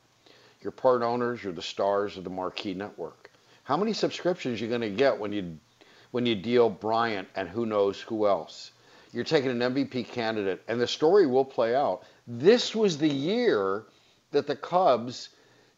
You're 0.60 0.72
part 0.72 1.02
owners. 1.02 1.42
You're 1.42 1.52
the 1.52 1.62
stars 1.62 2.16
of 2.16 2.24
the 2.24 2.30
marquee 2.30 2.74
network. 2.74 3.30
How 3.64 3.76
many 3.76 3.92
subscriptions 3.92 4.60
are 4.60 4.64
you 4.64 4.68
going 4.70 4.80
to 4.82 4.90
get 4.90 5.18
when 5.18 5.32
you 5.32 5.58
when 6.10 6.26
you 6.26 6.34
deal 6.34 6.70
Bryant 6.70 7.28
and 7.34 7.48
who 7.48 7.66
knows 7.66 8.00
who 8.00 8.26
else? 8.26 8.70
You're 9.14 9.22
taking 9.24 9.50
an 9.50 9.60
MVP 9.60 10.08
candidate, 10.08 10.60
and 10.66 10.80
the 10.80 10.88
story 10.88 11.24
will 11.26 11.44
play 11.44 11.74
out. 11.76 12.02
This 12.26 12.74
was 12.74 12.98
the 12.98 13.08
year 13.08 13.84
that 14.32 14.48
the 14.48 14.56
Cubs 14.56 15.28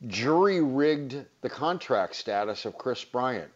jury 0.07 0.63
rigged 0.63 1.23
the 1.43 1.51
contract 1.51 2.17
status 2.17 2.65
of 2.65 2.79
Kris 2.79 3.05
Bryant. 3.05 3.51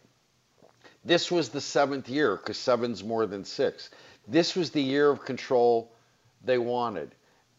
This 1.03 1.31
was 1.31 1.49
the 1.49 1.59
seventh 1.61 2.07
year 2.09 2.35
because 2.35 2.57
seven's 2.57 3.03
more 3.03 3.25
than 3.25 3.43
six. 3.43 3.89
This 4.27 4.55
was 4.55 4.69
the 4.69 4.81
year 4.83 5.09
of 5.09 5.25
control 5.25 5.91
they 6.43 6.59
wanted, 6.59 7.15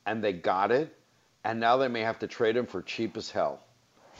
and 0.06 0.22
they 0.22 0.32
got 0.32 0.70
it. 0.70 0.96
And 1.42 1.58
now 1.58 1.76
they 1.76 1.88
may 1.88 2.02
have 2.02 2.20
to 2.20 2.28
trade 2.28 2.56
him 2.56 2.66
for 2.66 2.82
cheap 2.82 3.16
as 3.16 3.32
hell 3.32 3.58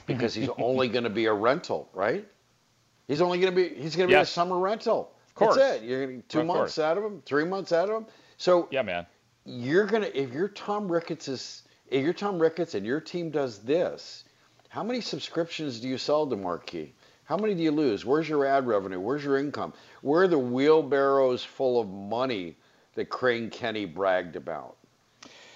because 0.09 0.35
he's 0.35 0.49
only 0.59 0.89
going 0.89 1.05
to 1.05 1.11
be 1.11 1.27
a 1.27 1.33
rental, 1.33 1.89
right? 1.95 2.27
He's 3.07 3.21
only 3.21 3.39
going 3.39 3.55
to 3.55 3.57
be 3.57 3.69
he's 3.81 3.95
going 3.95 4.09
to 4.09 4.13
Yes. 4.13 4.27
be 4.27 4.31
a 4.31 4.35
summer 4.35 4.59
rental. 4.59 5.13
Of 5.33 5.37
course. 5.37 5.57
That's 5.57 5.83
it. 5.83 5.85
You're 5.85 6.07
to 6.07 6.23
two 6.29 6.41
Of 6.41 6.47
months 6.47 6.59
course. 6.59 6.79
out 6.79 6.99
of 6.99 7.05
him, 7.05 7.23
three 7.25 7.45
months 7.45 7.73
out 7.73 7.89
of 7.89 7.97
him. 8.03 8.07
So 8.37 8.69
Yeah, 8.71 8.83
man. 8.83 9.07
you're 9.45 9.87
gonna 9.87 10.11
if 10.15 10.33
you're 10.33 10.49
Tom 10.49 10.91
Ricketts 10.91 11.29
is 11.29 11.63
if 11.89 12.05
you're 12.05 12.13
Tom 12.13 12.39
Ricketts 12.39 12.75
and 12.75 12.85
your 12.87 13.01
team 13.01 13.31
does 13.31 13.59
this, 13.61 14.25
how 14.69 14.83
many 14.83 15.01
subscriptions 15.01 15.81
do 15.81 15.89
you 15.89 15.99
sell 15.99 16.27
to 16.27 16.37
Marquee? 16.37 16.93
How 17.25 17.37
many 17.37 17.55
do 17.55 17.63
you 17.63 17.71
lose? 17.71 18.05
Where's 18.05 18.29
your 18.29 18.45
ad 18.45 18.67
revenue? 18.67 19.01
Where's 19.01 19.25
your 19.25 19.39
income? 19.39 19.73
Where 20.03 20.23
are 20.25 20.29
the 20.29 20.39
wheelbarrows 20.39 21.43
full 21.45 21.81
of 21.81 21.89
money 21.89 22.57
that 22.95 23.09
Crane 23.09 23.49
Kenney 23.49 23.85
bragged 23.87 24.37
about? 24.37 24.77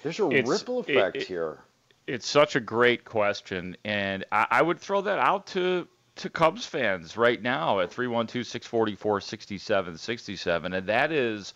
There's 0.03 0.21
a 0.21 0.27
It's- 0.31 0.47
ripple 0.49 0.81
it- 0.81 0.91
effect 0.91 1.17
it- 1.17 1.27
here. 1.27 1.59
It's 2.07 2.29
such 2.29 2.55
a 2.55 2.61
great 2.61 3.05
question, 3.05 3.77
and 3.85 4.25
I, 4.31 4.47
I 4.51 4.63
would 4.63 4.79
throw 4.79 5.01
that 5.03 5.19
out 5.19 5.47
to 5.49 5.89
to 6.17 6.31
Cubs 6.31 6.67
fans 6.67 7.17
right 7.17 7.41
now 7.41 7.81
at 7.81 7.91
312-644-6767, 7.91 10.77
and 10.77 10.87
that 10.87 11.13
is, 11.13 11.55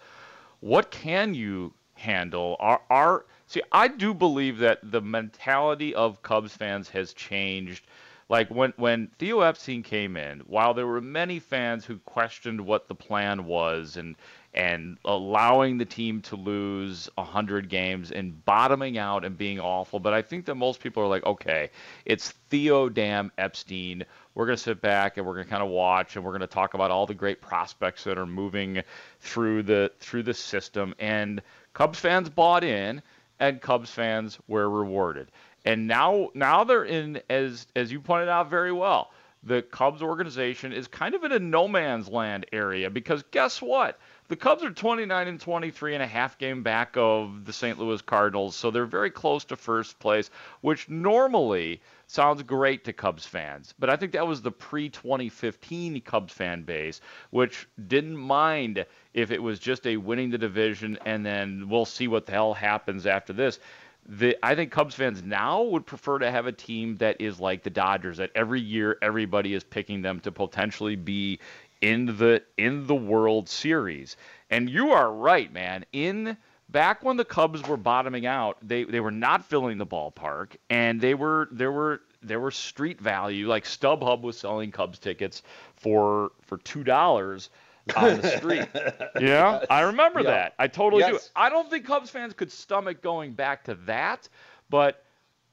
what 0.61 0.91
can 0.91 1.35
you 1.35 1.75
handle? 1.95 2.57
Are, 2.61 2.81
are 2.91 3.25
see, 3.47 3.63
I 3.73 3.89
do 3.89 4.15
believe 4.15 4.59
that 4.59 4.79
the 4.83 5.01
mentality 5.01 5.95
of 5.95 6.23
Cubs 6.23 6.57
fans 6.57 6.89
has 6.91 7.13
changed. 7.13 7.87
Like 8.29 8.49
when 8.49 8.73
when 8.77 9.09
Theo 9.19 9.41
Epstein 9.41 9.83
came 9.83 10.17
in, 10.17 10.41
while 10.41 10.73
there 10.73 10.87
were 10.87 11.01
many 11.01 11.41
fans 11.41 11.85
who 11.85 11.99
questioned 11.99 12.61
what 12.61 12.87
the 12.87 12.95
plan 12.95 13.45
was 13.45 13.97
and 13.97 14.15
and 14.55 14.99
allowing 15.05 15.79
the 15.79 15.85
team 15.85 16.21
to 16.23 16.37
lose 16.37 17.09
100 17.15 17.69
games 17.69 18.11
and 18.11 18.45
bottoming 18.45 18.99
out 18.99 19.25
and 19.25 19.39
being 19.39 19.61
awful. 19.61 20.01
But 20.01 20.13
I 20.13 20.23
think 20.23 20.45
that 20.47 20.57
most 20.57 20.81
people 20.81 21.03
are 21.03 21.09
like, 21.09 21.25
okay, 21.25 21.71
it's 22.05 22.33
Theo 22.51 22.89
Dam 22.89 23.31
Epstein. 23.39 24.05
We're 24.41 24.47
going 24.47 24.57
to 24.57 24.63
sit 24.63 24.81
back 24.81 25.19
and 25.19 25.27
we're 25.27 25.35
going 25.35 25.45
to 25.45 25.51
kind 25.51 25.63
of 25.63 25.69
watch 25.69 26.17
and 26.17 26.25
we're 26.25 26.31
going 26.31 26.41
to 26.41 26.47
talk 26.47 26.73
about 26.73 26.91
all 26.91 27.05
the 27.05 27.13
great 27.13 27.43
prospects 27.43 28.05
that 28.05 28.17
are 28.17 28.25
moving 28.25 28.83
through 29.21 29.65
the 29.65 29.93
through 30.01 30.23
the 30.23 30.33
system. 30.33 30.95
And 30.99 31.43
Cubs 31.75 31.99
fans 31.99 32.31
bought 32.31 32.65
in 32.65 33.03
and 33.39 33.61
Cubs 33.61 33.91
fans 33.91 34.39
were 34.49 34.71
rewarded. 34.71 35.31
And 35.67 35.87
now 35.87 36.31
now 36.33 36.65
they're 36.65 36.85
in 36.87 37.21
as 37.29 37.67
as 37.77 37.93
you 37.93 38.01
pointed 38.01 38.31
out 38.31 38.49
very 38.49 38.73
well. 38.73 39.11
The 39.43 39.61
Cubs 39.61 40.01
organization 40.01 40.73
is 40.73 40.89
kind 40.89 41.15
of 41.15 41.23
in 41.23 41.33
a 41.33 41.39
no 41.39 41.69
man's 41.69 42.09
land 42.09 42.47
area 42.51 42.89
because 42.89 43.23
guess 43.33 43.61
what? 43.61 43.99
The 44.31 44.37
Cubs 44.37 44.63
are 44.63 44.71
29 44.71 45.27
and 45.27 45.41
23 45.41 45.95
and 45.95 46.05
a 46.05 46.07
half 46.07 46.39
game 46.39 46.63
back 46.63 46.97
of 46.97 47.45
the 47.45 47.53
St. 47.53 47.81
Louis 47.81 48.01
Cardinals, 48.01 48.55
so 48.55 48.71
they're 48.71 48.87
very 48.87 49.11
close 49.11 49.45
to 49.47 49.57
first 49.57 49.99
place, 49.99 50.31
which 50.61 50.89
normally 50.89 51.83
sounds 52.07 52.41
great 52.45 52.85
to 52.85 52.93
Cubs 52.93 53.27
fans. 53.27 53.75
But 53.77 53.91
I 53.91 53.97
think 53.97 54.13
that 54.13 54.25
was 54.25 54.41
the 54.41 54.53
pre 54.53 54.89
2015 54.89 56.01
Cubs 56.03 56.33
fan 56.33 56.63
base, 56.63 57.01
which 57.31 57.67
didn't 57.89 58.17
mind 58.17 58.87
if 59.15 59.33
it 59.33 59.43
was 59.43 59.59
just 59.59 59.85
a 59.89 59.97
winning 59.97 60.31
the 60.31 60.39
division 60.39 60.97
and 61.05 61.27
then 61.27 61.69
we'll 61.69 61.85
see 61.85 62.07
what 62.07 62.27
the 62.27 62.33
hell 62.33 62.55
happens 62.55 63.07
after 63.07 63.33
this. 63.33 63.59
The, 64.07 64.37
I 64.45 64.55
think 64.55 64.71
Cubs 64.71 64.95
fans 64.95 65.25
now 65.25 65.63
would 65.63 65.87
prefer 65.87 66.21
to 66.21 66.31
have 66.31 66.47
a 66.47 66.53
team 66.53 66.97
that 66.99 67.21
is 67.21 67.41
like 67.41 67.65
the 67.65 67.71
Dodgers, 67.71 68.19
that 68.19 68.31
every 68.37 68.61
year 68.61 68.97
everybody 69.03 69.55
is 69.55 69.65
picking 69.65 70.03
them 70.03 70.21
to 70.21 70.31
potentially 70.31 70.95
be 70.95 71.41
in 71.81 72.07
the 72.07 72.43
in 72.59 72.87
the 72.87 72.95
World 72.95 73.49
Series. 73.49 74.17
And 74.51 74.69
you 74.69 74.91
are 74.93 75.13
right, 75.13 75.53
man. 75.53 75.85
In 75.93 76.37
back 76.69 77.03
when 77.05 77.17
the 77.17 77.25
Cubs 77.25 77.67
were 77.67 77.77
bottoming 77.77 78.27
out, 78.27 78.59
they 78.63 78.85
they 78.85 79.01
were 79.01 79.11
not 79.11 79.45
filling 79.45 79.79
the 79.79 79.87
ballpark, 79.87 80.57
and 80.69 81.01
they 81.01 81.15
were 81.15 81.49
there 81.53 81.73
were 81.73 82.03
there 82.23 82.41
were 82.41 82.51
street 82.51 83.01
value. 83.01 83.49
Like 83.49 83.65
StubHub 83.65 84.23
was 84.23 84.39
selling 84.39 84.71
Cubs 84.71 84.99
tickets 84.99 85.43
for 85.77 86.33
for 86.43 86.59
two 86.59 86.85
dollars 86.85 87.51
on 87.97 88.21
the 88.21 88.29
street. 88.37 88.69
yeah, 89.21 89.65
I 89.71 89.81
remember 89.83 90.21
Yeah. 90.21 90.31
that. 90.31 90.55
I 90.59 90.67
totally 90.69 91.03
do. 91.05 91.19
I 91.35 91.49
don't 91.49 91.71
think 91.71 91.87
Cubs 91.87 92.11
fans 92.11 92.35
could 92.35 92.53
stomach 92.53 93.01
going 93.03 93.33
back 93.33 93.65
to 93.65 93.75
that, 93.87 94.29
but 94.69 95.05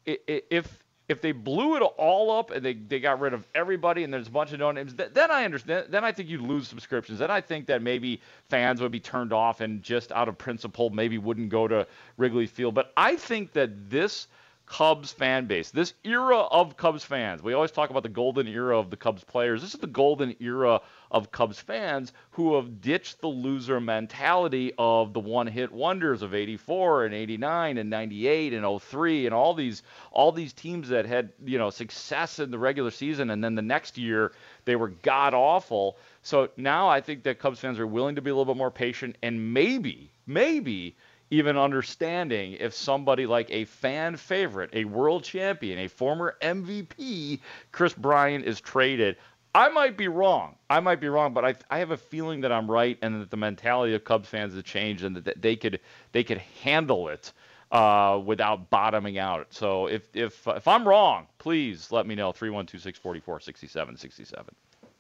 if 0.06 0.84
if 1.08 1.22
they 1.22 1.32
blew 1.32 1.78
it 1.78 1.82
all 1.82 2.32
up 2.32 2.52
and 2.52 2.64
they, 2.64 2.74
they 2.74 3.00
got 3.00 3.20
rid 3.20 3.34
of 3.34 3.48
everybody 3.56 4.04
and 4.04 4.14
there's 4.14 4.28
a 4.28 4.32
bunch 4.32 4.52
of 4.52 4.60
no 4.60 4.72
names, 4.72 4.94
th- 4.94 5.12
then 5.14 5.32
I 5.32 5.46
understand. 5.46 5.88
Then 5.90 6.04
I 6.04 6.12
think 6.12 6.28
you'd 6.28 6.42
lose 6.42 6.68
subscriptions. 6.68 7.20
Then 7.20 7.32
I 7.32 7.40
think 7.40 7.66
that 7.68 7.82
maybe 7.82 8.22
fans 8.50 8.82
would 8.82 8.92
be 8.92 9.00
turned 9.00 9.32
off 9.32 9.62
and 9.62 9.82
just 9.82 10.12
out 10.12 10.28
of 10.28 10.38
principle 10.38 10.90
maybe 10.90 11.18
wouldn't 11.18 11.50
go 11.50 11.68
to 11.68 11.88
Wrigley 12.18 12.46
Field. 12.46 12.76
But 12.76 12.92
I 12.98 13.16
think 13.16 13.54
that 13.54 13.90
this 13.90 14.28
Cubs 14.68 15.14
fan 15.14 15.46
base, 15.46 15.72
this 15.72 15.94
era 16.04 16.40
of 16.40 16.76
Cubs 16.76 17.04
fans, 17.04 17.42
we 17.42 17.54
always 17.54 17.72
talk 17.72 17.90
about 17.90 18.04
the 18.04 18.10
golden 18.10 18.48
era 18.48 18.78
of 18.78 18.90
the 18.90 18.98
Cubs 18.98 19.24
players. 19.24 19.62
This 19.62 19.74
is 19.74 19.80
the 19.80 19.88
golden 19.88 20.36
era 20.42 20.82
of 21.10 21.32
Cubs 21.32 21.58
fans 21.58 22.12
who 22.32 22.56
have 22.56 22.82
ditched 22.82 23.22
the 23.22 23.30
loser 23.30 23.80
mentality 23.80 24.74
of 24.78 25.14
the 25.14 25.22
one-hit 25.22 25.72
wonders 25.72 26.22
of 26.22 26.36
84 26.36 27.06
and 27.06 27.16
89 27.16 27.78
and 27.78 27.90
98 27.90 28.54
and 28.54 28.82
03 28.82 29.26
and 29.26 29.34
all 29.34 29.54
these 29.54 29.84
all 30.12 30.34
these 30.34 30.52
teams 30.52 30.90
that 30.90 31.06
had, 31.06 31.32
you 31.46 31.58
know, 31.58 31.70
success 31.70 32.40
in 32.40 32.52
the 32.52 32.60
regular 32.60 32.92
season 32.92 33.30
and 33.30 33.42
then 33.42 33.56
the 33.56 33.62
next 33.62 33.98
year 33.98 34.34
they 34.66 34.76
were 34.76 34.90
god 34.90 35.34
awful. 35.34 35.98
So 36.24 36.50
now 36.58 36.90
I 36.90 37.00
think 37.00 37.24
that 37.24 37.40
Cubs 37.40 37.60
fans 37.60 37.80
are 37.80 37.88
willing 37.88 38.16
to 38.16 38.22
be 38.22 38.32
a 38.32 38.36
little 38.36 38.54
bit 38.54 38.60
more 38.60 38.72
patient 38.72 39.18
and 39.24 39.54
maybe 39.54 40.12
maybe 40.28 40.98
even 41.30 41.58
understanding 41.58 42.54
if 42.54 42.74
somebody 42.74 43.26
like 43.26 43.48
a 43.50 43.66
fan 43.66 44.16
favorite, 44.16 44.70
a 44.74 44.86
world 44.86 45.24
champion, 45.24 45.80
a 45.80 45.88
former 45.88 46.38
MVP, 46.42 47.40
Kris 47.72 47.94
Bryant 47.94 48.46
is 48.46 48.62
traded. 48.62 49.18
I 49.54 49.70
might 49.70 49.98
be 49.98 50.08
wrong. 50.08 50.56
I 50.70 50.80
might 50.80 51.02
be 51.02 51.10
wrong, 51.10 51.34
but 51.34 51.44
I, 51.44 51.56
I 51.70 51.80
have 51.80 51.92
a 51.92 51.98
feeling 51.98 52.42
that 52.42 52.52
I'm 52.52 52.70
right 52.70 52.98
and 53.02 53.22
that 53.22 53.32
the 53.32 53.38
mentality 53.38 53.96
of 53.96 54.04
Cubs 54.04 54.30
fans 54.30 54.54
has 54.54 54.64
changed 54.64 55.04
and 55.04 55.16
that 55.18 55.42
they 55.42 55.56
could 55.56 55.80
they 56.12 56.24
could 56.24 56.38
handle 56.64 57.08
it 57.08 57.34
uh, 57.72 58.22
without 58.24 58.70
bottoming 58.70 59.18
out. 59.18 59.48
So 59.50 59.88
if 59.88 60.16
if 60.16 60.48
if 60.48 60.68
I'm 60.68 60.88
wrong, 60.88 61.28
please 61.40 61.92
let 61.92 62.06
me 62.06 62.16
know. 62.16 62.32
312-644-6767. 62.34 64.50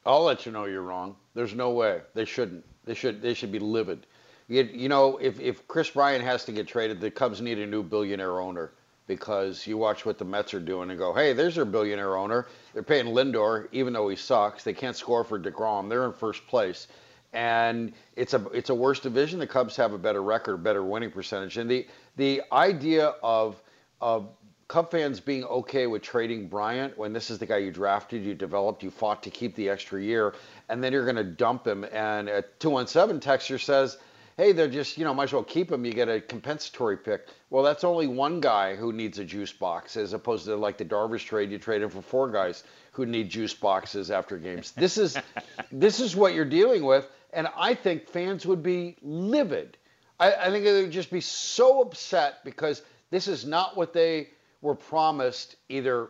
I'll 0.05 0.23
let 0.23 0.45
you 0.45 0.51
know 0.51 0.65
you're 0.65 0.81
wrong. 0.81 1.15
There's 1.33 1.53
no 1.53 1.71
way. 1.71 2.01
They 2.13 2.25
shouldn't. 2.25 2.65
They 2.85 2.93
should. 2.93 3.21
They 3.21 3.33
should 3.33 3.51
be 3.51 3.59
livid. 3.59 4.07
You, 4.47 4.63
you 4.63 4.89
know, 4.89 5.17
if 5.17 5.39
if 5.39 5.67
Kris 5.67 5.89
Bryant 5.89 6.23
has 6.23 6.45
to 6.45 6.51
get 6.51 6.67
traded, 6.67 7.01
the 7.01 7.12
Cubs 7.12 7.41
need 7.41 7.60
a 7.60 7.67
new 7.67 7.83
billionaire 7.83 8.39
owner 8.39 8.71
because 9.07 9.65
you 9.65 9.77
watch 9.77 10.05
what 10.05 10.17
the 10.17 10.25
Mets 10.25 10.53
are 10.53 10.60
doing 10.60 10.89
and 10.89 10.99
go, 10.99 11.13
hey, 11.13 11.33
there's 11.33 11.55
their 11.55 11.65
billionaire 11.65 12.17
owner. 12.17 12.47
They're 12.73 12.83
paying 12.83 13.07
Lindor, 13.07 13.67
even 13.71 13.93
though 13.93 14.10
he 14.10 14.15
sucks. 14.15 14.63
They 14.63 14.73
can't 14.73 14.95
score 14.95 15.23
for 15.23 15.39
Degrom. 15.39 15.89
They're 15.89 16.05
in 16.05 16.13
first 16.13 16.45
place, 16.47 16.88
and 17.33 17.93
it's 18.15 18.33
a 18.33 18.45
it's 18.53 18.69
a 18.69 18.75
worse 18.75 18.99
division. 18.99 19.39
The 19.39 19.47
Cubs 19.47 19.75
have 19.77 19.93
a 19.93 19.97
better 19.97 20.23
record, 20.23 20.63
better 20.63 20.83
winning 20.83 21.12
percentage, 21.12 21.57
and 21.57 21.69
the 21.69 21.88
the 22.15 22.41
idea 22.51 23.15
of 23.23 23.62
of 23.99 24.29
Cub 24.67 24.91
fans 24.91 25.21
being 25.21 25.45
okay 25.45 25.88
with 25.88 26.01
trading 26.01 26.49
Bryant 26.49 26.97
when 26.97 27.13
this 27.13 27.29
is 27.29 27.39
the 27.39 27.45
guy 27.45 27.57
you 27.57 27.71
drafted, 27.71 28.23
you 28.23 28.33
developed, 28.33 28.83
you 28.83 28.91
fought 28.91 29.23
to 29.23 29.29
keep 29.29 29.55
the 29.55 29.69
extra 29.69 30.01
year, 30.01 30.36
and 30.67 30.83
then 30.83 30.91
you're 30.91 31.05
going 31.05 31.15
to 31.15 31.23
dump 31.23 31.65
him. 31.65 31.86
And 31.86 32.27
a 32.27 32.41
217 32.60 33.21
texture 33.21 33.57
says, 33.57 33.97
hey, 34.38 34.52
they're 34.52 34.67
just, 34.67 34.97
you 34.97 35.04
know, 35.04 35.13
might 35.13 35.26
as 35.26 35.34
well 35.34 35.43
keep 35.43 35.71
him. 35.71 35.84
You 35.84 35.91
get 35.91 36.10
a 36.10 36.21
compensatory 36.21 36.97
pick. 36.97 37.28
Well, 37.50 37.63
that's 37.63 37.84
only 37.84 38.06
one 38.06 38.39
guy 38.39 38.76
who 38.76 38.93
needs 38.93 39.17
a 39.17 39.26
juice 39.26 39.52
box, 39.52 39.97
as 39.97 40.13
opposed 40.13 40.45
to 40.45 40.56
like 40.56 40.78
the 40.78 40.86
Darvish 40.86 41.26
trade, 41.26 41.52
you 41.52 41.58
trade 41.58 41.82
him 41.82 41.89
for 41.89 42.04
four 42.04 42.32
guys 42.32 42.63
who 42.91 43.06
need 43.06 43.30
juice 43.30 43.54
boxes 43.54 44.12
after 44.12 44.38
games. 44.38 44.71
This 44.71 44.97
is, 44.97 45.17
this 45.71 46.00
is 46.00 46.15
what 46.15 46.36
you're 46.36 46.45
dealing 46.45 46.86
with, 46.86 47.10
and 47.34 47.47
I 47.58 47.73
think 47.73 48.08
fans 48.08 48.45
would 48.45 48.62
be 48.62 48.95
livid. 49.02 49.78
I, 50.19 50.34
I 50.34 50.50
think 50.52 50.63
they 50.63 50.84
would 50.84 50.91
just 50.91 51.12
be 51.12 51.21
so 51.21 51.82
upset 51.82 52.43
because 52.45 52.84
this 53.10 53.28
is 53.28 53.45
not 53.45 53.76
what 53.76 53.91
they 53.91 54.30
were 54.62 54.76
promised 54.76 55.56
either 55.69 56.10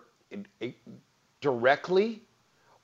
directly 1.40 2.22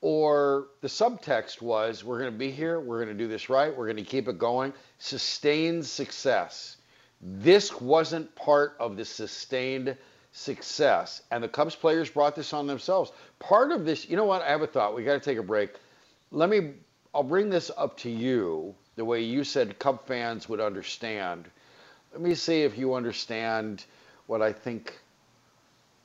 or 0.03 0.67
the 0.81 0.87
subtext 0.89 1.61
was 1.61 2.03
we're 2.03 2.19
going 2.19 2.33
to 2.33 2.37
be 2.37 2.51
here, 2.51 2.77
we're 2.81 3.01
going 3.01 3.17
to 3.17 3.23
do 3.23 3.29
this 3.29 3.47
right, 3.47 3.73
we're 3.73 3.85
going 3.85 3.95
to 3.95 4.03
keep 4.03 4.27
it 4.27 4.37
going. 4.37 4.73
Sustained 4.99 5.85
success. 5.85 6.75
This 7.21 7.79
wasn't 7.79 8.35
part 8.35 8.75
of 8.81 8.97
the 8.97 9.05
sustained 9.05 9.95
success. 10.33 11.21
And 11.31 11.41
the 11.41 11.47
Cubs 11.47 11.73
players 11.73 12.09
brought 12.09 12.35
this 12.35 12.51
on 12.51 12.67
themselves. 12.67 13.13
Part 13.39 13.71
of 13.71 13.85
this, 13.85 14.09
you 14.09 14.17
know 14.17 14.25
what? 14.25 14.41
I 14.41 14.49
have 14.49 14.61
a 14.61 14.67
thought. 14.67 14.93
We 14.93 15.05
got 15.05 15.13
to 15.13 15.21
take 15.21 15.37
a 15.37 15.43
break. 15.43 15.69
Let 16.31 16.49
me, 16.49 16.71
I'll 17.15 17.23
bring 17.23 17.49
this 17.49 17.71
up 17.77 17.95
to 17.99 18.09
you 18.09 18.75
the 18.97 19.05
way 19.05 19.21
you 19.21 19.45
said 19.45 19.79
Cub 19.79 20.05
fans 20.05 20.49
would 20.49 20.59
understand. 20.59 21.49
Let 22.11 22.19
me 22.19 22.35
see 22.35 22.63
if 22.63 22.77
you 22.77 22.93
understand 22.93 23.85
what 24.27 24.41
I 24.41 24.51
think 24.51 24.99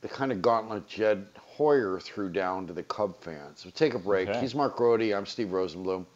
the 0.03 0.09
kind 0.09 0.31
of 0.31 0.41
gauntlet 0.41 0.87
Jed 0.87 1.27
Hoyer 1.59 1.99
threw 1.99 2.29
down 2.29 2.69
to 2.69 2.73
the 2.73 2.85
Cub 2.85 3.21
fans. 3.21 3.59
So 3.65 3.71
take 3.71 3.95
a 3.95 3.99
break. 3.99 4.29
Okay. 4.29 4.41
He's 4.41 4.55
Mark 4.55 4.77
Grote. 4.77 5.13
I'm 5.13 5.27
Steve 5.27 5.49
Rosenbloom. 5.49 6.07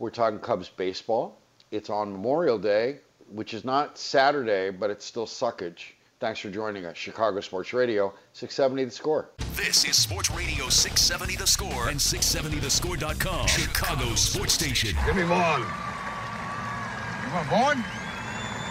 We're 0.00 0.10
talking 0.10 0.40
Cubs 0.40 0.68
baseball. 0.68 1.38
It's 1.70 1.90
on 1.90 2.10
Memorial 2.10 2.58
Day, 2.58 2.98
which 3.30 3.54
is 3.54 3.64
not 3.64 3.96
Saturday, 3.96 4.70
but 4.70 4.90
it's 4.90 5.04
still 5.04 5.26
suckage. 5.26 5.92
Thanks 6.18 6.40
for 6.40 6.50
joining 6.50 6.86
us. 6.86 6.96
Chicago 6.96 7.40
Sports 7.40 7.72
Radio, 7.72 8.12
670 8.32 8.86
The 8.86 8.90
Score. 8.90 9.30
This 9.54 9.84
is 9.84 9.96
Sports 9.96 10.32
Radio 10.32 10.68
670 10.68 11.36
The 11.36 11.46
Score 11.46 11.88
and 11.88 12.00
670thescore.com. 12.00 13.46
Chicago 13.46 14.12
Sports 14.16 14.54
Station. 14.54 14.96
Give 15.06 15.14
me 15.14 15.22
Vaughn. 15.22 15.60
You 15.60 17.32
want 17.32 17.48
Vaughn? 17.48 17.84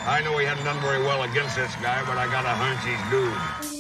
I 0.06 0.20
know 0.26 0.38
he 0.38 0.46
hadn't 0.46 0.66
done 0.66 0.82
very 0.82 1.02
well 1.02 1.24
against 1.24 1.56
this 1.56 1.74
guy, 1.76 2.04
but 2.06 2.18
I 2.18 2.26
got 2.26 2.44
a 2.44 2.50
hunch 2.50 2.84
he's 2.84 3.70
due. 3.70 3.73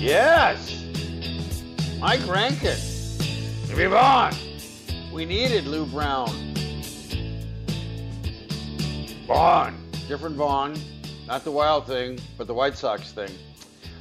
Yes! 0.00 0.84
Mike 1.98 2.24
Rankin. 2.28 2.76
Vaughn. 3.66 4.32
We 5.12 5.24
needed 5.24 5.66
Lou 5.66 5.86
Brown. 5.86 6.54
Vaughn. 9.26 9.76
Different 10.06 10.36
Vaughn. 10.36 10.76
Not 11.26 11.42
the 11.42 11.50
Wild 11.50 11.88
thing, 11.88 12.20
but 12.36 12.46
the 12.46 12.54
White 12.54 12.76
Sox 12.76 13.10
thing. 13.10 13.30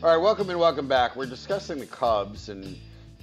All 0.03 0.11
right, 0.15 0.21
welcome 0.21 0.51
and 0.51 0.59
welcome 0.59 0.87
back. 0.87 1.15
We're 1.15 1.25
discussing 1.25 1.79
the 1.79 1.87
Cubs 1.87 2.49
and 2.49 2.77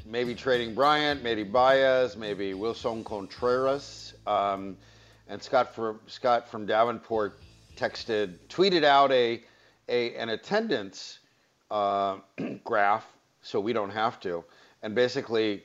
maybe 0.04 0.34
trading 0.34 0.74
Bryant, 0.74 1.22
maybe 1.22 1.44
Baez, 1.44 2.16
maybe 2.16 2.54
Willson 2.54 3.04
Contreras. 3.04 4.14
Um, 4.26 4.76
and 5.28 5.40
Scott 5.40 5.72
from 5.72 6.00
Scott 6.08 6.48
from 6.48 6.66
Davenport 6.66 7.38
texted, 7.76 8.36
tweeted 8.48 8.82
out 8.82 9.12
a, 9.12 9.44
a 9.88 10.16
an 10.16 10.30
attendance 10.30 11.20
uh, 11.74 12.18
graph, 12.64 13.04
so 13.42 13.60
we 13.60 13.72
don't 13.72 13.90
have 13.90 14.20
to. 14.20 14.44
And 14.82 14.94
basically, 14.94 15.64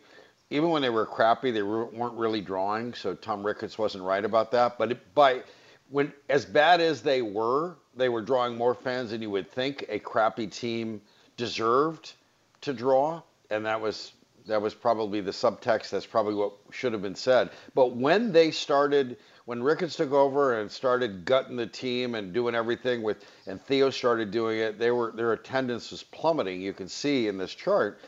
even 0.50 0.72
when 0.72 0.82
they 0.82 0.90
were 0.90 1.06
crappy, 1.06 1.52
they 1.52 1.62
were, 1.62 1.86
weren't 1.86 2.18
really 2.18 2.42
drawing. 2.42 2.94
So 2.96 3.14
Tom 3.14 3.46
Ricketts 3.46 3.78
wasn't 3.78 4.04
right 4.04 4.26
about 4.26 4.52
that. 4.52 4.78
But 4.78 4.92
it, 4.92 5.14
by 5.14 5.44
when 5.90 6.12
as 6.30 6.46
bad 6.46 6.82
as 6.82 7.02
they 7.02 7.22
were, 7.22 7.76
they 7.96 8.10
were 8.10 8.22
drawing 8.22 8.58
more 8.58 8.74
fans 8.74 9.12
than 9.12 9.22
you 9.22 9.30
would 9.30 9.50
think 9.52 9.86
a 9.88 10.00
crappy 10.00 10.48
team 10.48 11.02
deserved 11.38 12.14
to 12.62 12.74
draw, 12.74 13.22
and 13.52 13.66
that 13.66 13.80
was 13.80 14.14
that 14.48 14.62
was 14.62 14.74
probably 14.74 15.22
the 15.22 15.32
subtext. 15.32 15.92
That's 15.92 16.08
probably 16.08 16.34
what 16.34 16.54
should 16.72 16.94
have 16.94 17.04
been 17.04 17.16
said. 17.16 17.52
But 17.76 17.96
when 17.96 18.32
they 18.32 18.50
started, 18.50 19.18
when 19.50 19.64
Ricketts 19.64 19.96
took 19.96 20.12
over 20.12 20.60
and 20.60 20.70
started 20.70 21.26
gutting 21.26 21.56
the 21.56 21.66
team 21.66 22.14
and 22.14 22.32
doing 22.32 22.54
everything 22.54 23.02
with, 23.02 23.26
and 23.48 23.60
Theo 23.60 23.90
started 23.90 24.30
doing 24.30 24.60
it, 24.60 24.78
they 24.78 24.92
were 24.92 25.12
their 25.12 25.34
attendance 25.34 25.90
was 25.90 26.04
plummeting. 26.04 26.62
You 26.62 26.72
can 26.72 26.88
see 26.88 27.28
in 27.28 27.40
this 27.40 27.56
chart, 27.56 28.00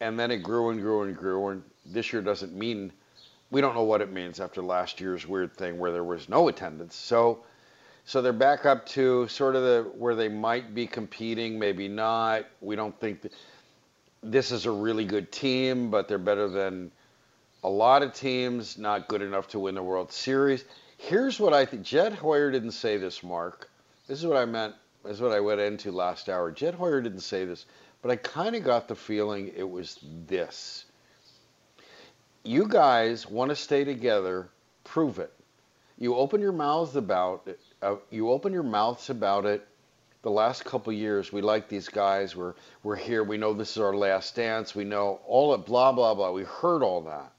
and 0.00 0.18
then 0.18 0.32
it 0.32 0.38
grew 0.38 0.70
and 0.70 0.80
grew 0.80 1.02
and 1.02 1.16
grew. 1.16 1.46
And 1.50 1.62
this 1.86 2.12
year 2.12 2.20
doesn't 2.22 2.56
mean 2.56 2.90
we 3.52 3.60
don't 3.60 3.76
know 3.76 3.84
what 3.84 4.00
it 4.00 4.10
means 4.10 4.40
after 4.40 4.62
last 4.62 5.00
year's 5.00 5.28
weird 5.28 5.54
thing 5.56 5.78
where 5.78 5.92
there 5.92 6.02
was 6.02 6.28
no 6.28 6.48
attendance. 6.48 6.96
So, 6.96 7.44
so 8.04 8.20
they're 8.20 8.32
back 8.32 8.66
up 8.66 8.84
to 8.86 9.28
sort 9.28 9.54
of 9.54 9.62
the 9.62 9.92
where 9.96 10.16
they 10.16 10.28
might 10.28 10.74
be 10.74 10.88
competing, 10.88 11.56
maybe 11.56 11.86
not. 11.86 12.46
We 12.60 12.74
don't 12.74 12.98
think 12.98 13.22
that 13.22 13.32
this 14.24 14.50
is 14.50 14.66
a 14.66 14.72
really 14.72 15.04
good 15.04 15.30
team, 15.30 15.88
but 15.88 16.08
they're 16.08 16.18
better 16.18 16.48
than 16.48 16.90
a 17.64 17.68
lot 17.68 18.02
of 18.02 18.14
teams. 18.14 18.78
Not 18.78 19.08
good 19.08 19.22
enough 19.22 19.48
to 19.48 19.58
win 19.58 19.74
the 19.74 19.82
World 19.82 20.12
Series. 20.12 20.64
Here's 20.98 21.40
what 21.40 21.52
I 21.52 21.64
think. 21.64 21.82
Jed 21.82 22.12
Hoyer 22.12 22.50
didn't 22.50 22.72
say 22.72 22.96
this, 22.96 23.22
Mark. 23.22 23.70
This 24.06 24.18
is 24.18 24.26
what 24.26 24.36
I 24.36 24.44
meant. 24.44 24.74
This 25.04 25.14
is 25.14 25.20
what 25.22 25.32
I 25.32 25.40
went 25.40 25.60
into 25.60 25.92
last 25.92 26.28
hour. 26.28 26.50
Jed 26.50 26.74
Hoyer 26.74 27.00
didn't 27.00 27.20
say 27.20 27.44
this, 27.44 27.66
but 28.02 28.10
I 28.10 28.16
kind 28.16 28.54
of 28.54 28.64
got 28.64 28.88
the 28.88 28.94
feeling 28.94 29.52
it 29.56 29.68
was 29.68 29.98
this 30.26 30.84
you 32.42 32.66
guys 32.66 33.28
want 33.28 33.50
to 33.50 33.56
stay 33.56 33.84
together, 33.84 34.48
prove 34.84 35.18
it. 35.18 35.32
You 35.98 36.16
open 36.16 36.40
your 36.40 36.52
mouths 36.52 36.96
about 36.96 37.42
it. 37.46 37.60
Uh, 37.82 37.96
you 38.10 38.30
open 38.30 38.52
your 38.52 38.62
mouths 38.62 39.10
about 39.10 39.44
it. 39.44 39.66
The 40.22 40.30
last 40.30 40.64
couple 40.64 40.92
years, 40.92 41.32
we 41.32 41.40
like 41.40 41.68
these 41.68 41.88
guys. 41.88 42.36
We're 42.36 42.54
we're 42.82 42.96
here. 42.96 43.24
We 43.24 43.38
know 43.38 43.54
this 43.54 43.72
is 43.72 43.78
our 43.78 43.94
last 43.94 44.34
dance. 44.36 44.74
We 44.74 44.84
know 44.84 45.20
all 45.26 45.54
it. 45.54 45.66
Blah 45.66 45.92
blah 45.92 46.14
blah. 46.14 46.30
We 46.30 46.44
heard 46.44 46.82
all 46.82 47.02
that, 47.02 47.32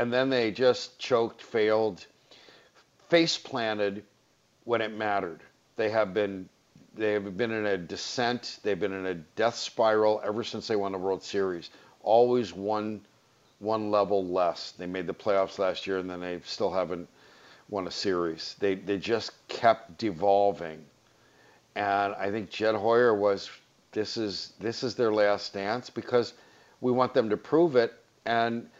and 0.00 0.10
then 0.10 0.30
they 0.30 0.50
just 0.50 0.98
choked, 0.98 1.42
failed, 1.42 2.06
face 3.10 3.36
planted 3.36 4.02
when 4.64 4.80
it 4.80 4.96
mattered. 4.96 5.42
They 5.76 5.90
have 5.90 6.14
been 6.14 6.48
they 6.94 7.12
have 7.12 7.36
been 7.36 7.50
in 7.50 7.66
a 7.66 7.76
descent. 7.76 8.60
They've 8.62 8.80
been 8.80 8.94
in 8.94 9.04
a 9.04 9.14
death 9.14 9.56
spiral 9.56 10.22
ever 10.24 10.42
since 10.42 10.66
they 10.66 10.74
won 10.74 10.92
the 10.92 10.98
World 10.98 11.22
Series. 11.22 11.68
Always 12.02 12.54
one 12.54 13.02
one 13.58 13.90
level 13.90 14.24
less. 14.24 14.72
They 14.72 14.86
made 14.86 15.06
the 15.06 15.12
playoffs 15.12 15.58
last 15.58 15.86
year, 15.86 15.98
and 15.98 16.08
then 16.08 16.20
they 16.20 16.40
still 16.46 16.72
haven't 16.72 17.06
won 17.68 17.86
a 17.86 17.90
series. 17.90 18.56
They 18.58 18.76
they 18.76 18.96
just 18.96 19.32
kept 19.48 19.98
devolving, 19.98 20.82
and 21.74 22.14
I 22.14 22.30
think 22.30 22.48
Jed 22.48 22.74
Hoyer 22.74 23.14
was 23.14 23.50
this 23.92 24.16
is 24.16 24.54
this 24.60 24.82
is 24.82 24.94
their 24.94 25.12
last 25.12 25.52
dance 25.52 25.90
because 25.90 26.32
we 26.80 26.90
want 26.90 27.12
them 27.12 27.28
to 27.28 27.36
prove 27.36 27.76
it. 27.76 27.92
And 28.24 28.70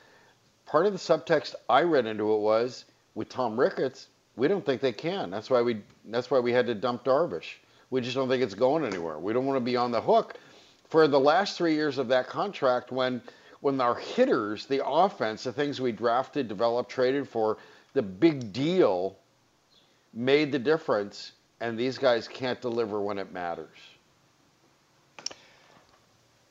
part 0.70 0.86
of 0.86 0.92
the 0.92 0.98
subtext 0.98 1.56
I 1.68 1.82
read 1.82 2.06
into 2.06 2.32
it 2.32 2.38
was 2.38 2.84
with 3.16 3.28
Tom 3.28 3.58
Ricketts, 3.58 4.06
we 4.36 4.46
don't 4.46 4.64
think 4.64 4.80
they 4.80 4.92
can. 4.92 5.28
That's 5.28 5.50
why 5.50 5.62
we 5.62 5.82
that's 6.06 6.30
why 6.30 6.38
we 6.38 6.52
had 6.52 6.66
to 6.66 6.74
dump 6.74 7.04
Darvish. 7.04 7.56
We 7.90 8.00
just 8.00 8.14
don't 8.14 8.28
think 8.28 8.42
it's 8.42 8.54
going 8.54 8.84
anywhere. 8.84 9.18
We 9.18 9.32
don't 9.32 9.46
want 9.46 9.56
to 9.56 9.64
be 9.64 9.76
on 9.76 9.90
the 9.90 10.00
hook 10.00 10.36
for 10.88 11.08
the 11.08 11.18
last 11.18 11.58
three 11.58 11.74
years 11.74 11.98
of 11.98 12.06
that 12.08 12.28
contract 12.28 12.92
when 12.92 13.20
when 13.60 13.80
our 13.80 13.96
hitters, 13.96 14.66
the 14.66 14.86
offense, 14.86 15.44
the 15.44 15.52
things 15.52 15.80
we 15.80 15.92
drafted, 15.92 16.48
developed, 16.48 16.90
traded 16.90 17.28
for, 17.28 17.58
the 17.92 18.00
big 18.00 18.52
deal 18.52 19.18
made 20.14 20.50
the 20.50 20.58
difference, 20.58 21.32
and 21.60 21.76
these 21.76 21.98
guys 21.98 22.26
can't 22.26 22.60
deliver 22.60 23.02
when 23.02 23.18
it 23.18 23.32
matters. 23.32 23.76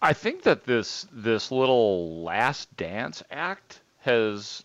I 0.01 0.13
think 0.13 0.43
that 0.43 0.65
this 0.65 1.07
this 1.11 1.51
little 1.51 2.21
last 2.23 2.75
dance 2.75 3.23
act 3.31 3.79
has 3.99 4.63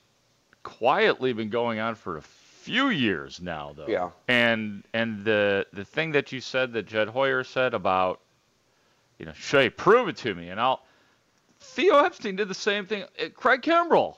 quietly 0.62 1.32
been 1.32 1.50
going 1.50 1.78
on 1.78 1.94
for 1.94 2.16
a 2.16 2.22
few 2.22 2.88
years 2.88 3.40
now 3.40 3.72
though. 3.76 3.86
Yeah. 3.86 4.10
And 4.28 4.84
and 4.92 5.24
the 5.24 5.66
the 5.72 5.84
thing 5.84 6.12
that 6.12 6.32
you 6.32 6.40
said 6.40 6.72
that 6.72 6.86
Jed 6.86 7.08
Hoyer 7.08 7.44
said 7.44 7.74
about 7.74 8.20
you 9.18 9.26
know, 9.26 9.32
Shay, 9.32 9.70
prove 9.70 10.08
it 10.08 10.16
to 10.18 10.34
me 10.34 10.48
and 10.48 10.60
I'll 10.60 10.82
Theo 11.60 12.04
Epstein 12.04 12.36
did 12.36 12.48
the 12.48 12.54
same 12.54 12.86
thing. 12.86 13.04
Uh, 13.18 13.28
Craig 13.34 13.62
Kimbrel, 13.62 14.16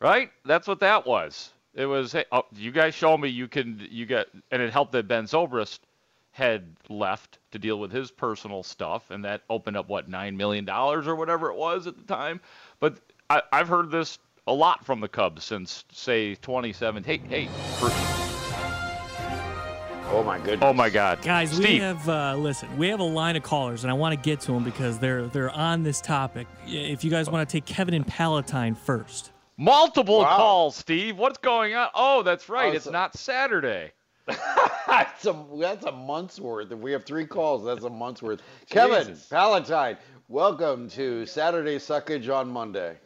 right? 0.00 0.30
That's 0.44 0.66
what 0.66 0.80
that 0.80 1.06
was. 1.06 1.52
It 1.74 1.86
was, 1.86 2.12
hey, 2.12 2.24
oh, 2.30 2.44
you 2.54 2.70
guys 2.70 2.94
show 2.94 3.16
me 3.16 3.28
you 3.28 3.48
can, 3.48 3.84
you 3.90 4.06
get, 4.06 4.28
and 4.50 4.62
it 4.62 4.72
helped 4.72 4.92
that 4.92 5.08
Ben 5.08 5.24
Zobrist 5.24 5.80
had 6.32 6.64
left 6.88 7.38
to 7.52 7.58
deal 7.58 7.78
with 7.78 7.92
his 7.92 8.10
personal 8.10 8.62
stuff, 8.62 9.10
and 9.10 9.24
that 9.24 9.42
opened 9.48 9.76
up 9.76 9.88
what 9.88 10.08
nine 10.08 10.36
million 10.36 10.64
dollars 10.64 11.06
or 11.06 11.14
whatever 11.14 11.48
it 11.50 11.56
was 11.56 11.86
at 11.86 11.96
the 11.96 12.02
time. 12.02 12.40
But 12.80 12.98
I, 13.30 13.42
I've 13.52 13.68
heard 13.68 13.90
this 13.90 14.18
a 14.46 14.52
lot 14.52 14.84
from 14.84 15.00
the 15.00 15.08
Cubs 15.08 15.44
since 15.44 15.84
say 15.92 16.34
2017. 16.36 17.04
Hey, 17.04 17.46
hey, 17.46 17.48
for, 17.78 17.88
Oh 20.12 20.22
my 20.22 20.38
goodness. 20.38 20.60
oh 20.62 20.72
my 20.72 20.90
God, 20.90 21.22
Guys, 21.22 21.58
we 21.58 21.78
have 21.78 22.06
uh, 22.08 22.36
listen. 22.36 22.76
We 22.76 22.88
have 22.88 23.00
a 23.00 23.04
line 23.04 23.36
of 23.36 23.42
callers, 23.42 23.82
and 23.84 23.90
I 23.90 23.94
want 23.94 24.12
to 24.14 24.20
get 24.22 24.38
to 24.42 24.52
them 24.52 24.62
because 24.62 24.98
they're 24.98 25.26
they're 25.26 25.50
on 25.50 25.82
this 25.82 26.00
topic. 26.00 26.46
If 26.66 27.02
you 27.02 27.10
guys 27.10 27.28
want 27.30 27.48
to 27.48 27.52
take 27.52 27.64
Kevin 27.64 27.94
and 27.94 28.06
Palatine 28.06 28.74
first, 28.76 29.32
multiple 29.56 30.18
Wow. 30.20 30.36
calls, 30.36 30.76
Steve. 30.76 31.16
What's 31.16 31.38
going 31.38 31.74
on? 31.74 31.88
Oh, 31.94 32.22
that's 32.22 32.48
right. 32.48 32.72
Oh, 32.72 32.76
it's 32.76 32.84
so- 32.84 32.90
not 32.90 33.16
Saturday. 33.16 33.92
that's 34.86 35.26
a 35.26 35.44
that's 35.58 35.84
a 35.86 35.92
month's 35.92 36.38
worth. 36.38 36.70
If 36.70 36.78
we 36.78 36.92
have 36.92 37.04
three 37.04 37.26
calls, 37.26 37.64
that's 37.64 37.84
a 37.84 37.90
month's 37.90 38.22
worth. 38.22 38.40
Kevin 38.70 39.06
Jesus. 39.08 39.26
Palatine, 39.26 39.96
welcome 40.28 40.88
to 40.90 41.26
Saturday 41.26 41.76
Suckage 41.76 42.32
on 42.32 42.48
Monday. 42.48 42.96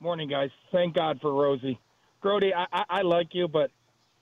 Morning, 0.00 0.28
guys. 0.28 0.50
Thank 0.70 0.94
God 0.94 1.18
for 1.20 1.34
Rosie. 1.34 1.78
Grody, 2.22 2.52
I, 2.54 2.66
I, 2.72 2.84
I 2.88 3.02
like 3.02 3.28
you, 3.32 3.48
but 3.48 3.70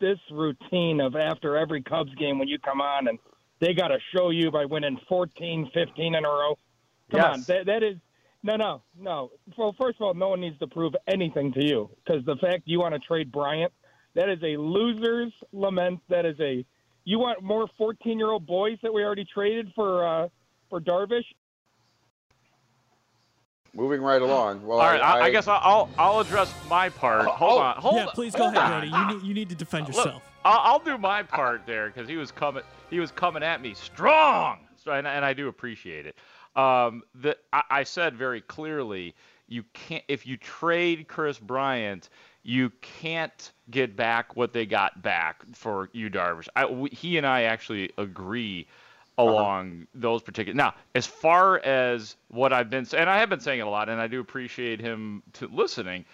this 0.00 0.18
routine 0.30 1.00
of 1.00 1.16
after 1.16 1.56
every 1.56 1.82
Cubs 1.82 2.14
game 2.14 2.38
when 2.38 2.48
you 2.48 2.58
come 2.58 2.80
on 2.80 3.08
and 3.08 3.18
they 3.60 3.74
got 3.74 3.88
to 3.88 3.98
show 4.14 4.30
you 4.30 4.50
by 4.50 4.64
winning 4.64 4.98
14, 5.06 5.70
15 5.74 6.14
in 6.14 6.24
a 6.24 6.28
row. 6.28 6.58
Come 7.10 7.20
on, 7.20 7.44
that, 7.46 7.66
that 7.66 7.82
is 7.82 7.96
no, 8.42 8.56
no, 8.56 8.82
no. 8.98 9.30
Well, 9.58 9.74
first 9.78 9.96
of 10.00 10.02
all, 10.02 10.14
no 10.14 10.28
one 10.28 10.40
needs 10.40 10.58
to 10.60 10.66
prove 10.66 10.94
anything 11.08 11.52
to 11.52 11.62
you 11.62 11.90
because 12.04 12.24
the 12.24 12.36
fact 12.36 12.62
you 12.66 12.80
want 12.80 12.94
to 12.94 13.00
trade 13.00 13.30
Bryant, 13.30 13.72
that 14.14 14.28
is 14.28 14.38
a 14.42 14.56
loser's 14.56 15.32
lament. 15.52 16.00
That 16.08 16.24
is 16.24 16.36
a 16.40 16.64
You 17.04 17.18
want 17.18 17.42
more 17.42 17.68
14 17.76 18.18
year 18.18 18.30
old 18.30 18.46
boys 18.46 18.78
that 18.82 18.92
we 18.92 19.02
already 19.02 19.26
traded 19.32 19.72
for 19.74 20.06
uh, 20.06 20.28
for 20.70 20.80
Darvish? 20.80 21.24
Moving 23.76 24.00
right 24.00 24.22
along. 24.22 24.66
Well, 24.66 24.80
All 24.80 24.86
right, 24.86 25.02
I, 25.02 25.26
I 25.26 25.30
guess 25.30 25.46
I'll 25.46 25.90
I'll 25.98 26.20
address 26.20 26.52
my 26.68 26.88
part. 26.88 27.26
Hold 27.26 27.60
oh, 27.60 27.62
on, 27.62 27.76
hold 27.76 27.96
yeah, 27.96 28.06
please 28.14 28.34
go 28.34 28.46
ahead, 28.46 28.56
on. 28.56 28.70
Brody. 28.70 28.88
You 28.88 29.18
need, 29.18 29.26
you 29.28 29.34
need 29.34 29.48
to 29.50 29.54
defend 29.54 29.88
Look, 29.88 29.96
yourself. 29.96 30.22
I'll, 30.46 30.60
I'll 30.60 30.78
do 30.78 30.96
my 30.96 31.22
part 31.22 31.66
there 31.66 31.88
because 31.88 32.08
he 32.08 32.16
was 32.16 32.32
coming. 32.32 32.62
He 32.88 33.00
was 33.00 33.10
coming 33.10 33.42
at 33.42 33.60
me 33.60 33.74
strong, 33.74 34.60
so, 34.82 34.92
and, 34.92 35.06
and 35.06 35.26
I 35.26 35.34
do 35.34 35.48
appreciate 35.48 36.06
it. 36.06 36.16
Um, 36.58 37.02
the, 37.14 37.36
I, 37.52 37.62
I 37.70 37.82
said 37.84 38.16
very 38.16 38.40
clearly, 38.40 39.14
you 39.46 39.62
can't 39.74 40.04
if 40.08 40.26
you 40.26 40.38
trade 40.38 41.06
Kris 41.06 41.38
Bryant, 41.38 42.08
you 42.44 42.70
can't 42.80 43.52
get 43.70 43.94
back 43.94 44.36
what 44.36 44.54
they 44.54 44.64
got 44.64 45.02
back 45.02 45.44
for 45.52 45.90
you, 45.92 46.08
Darvish. 46.08 46.48
I, 46.56 46.64
we, 46.64 46.88
he 46.88 47.18
and 47.18 47.26
I 47.26 47.42
actually 47.42 47.90
agree 47.98 48.68
Uh-huh. 49.18 49.31
along 49.31 49.87
those 49.94 50.22
particular. 50.22 50.55
Now, 50.55 50.74
as 50.94 51.07
far 51.07 51.59
as 51.61 52.16
what 52.29 52.52
I've 52.52 52.68
been 52.68 52.85
saying, 52.85 53.02
and 53.02 53.11
I 53.11 53.18
have 53.18 53.31
been 53.31 53.40
saying 53.40 53.61
it 53.61 53.66
a 53.66 53.70
lot, 53.70 53.88
and 53.88 53.98
I 53.98 54.09
do 54.09 54.20
appreciate 54.20 54.79
him 54.79 55.22
to 55.35 55.48
listening. 55.48 56.05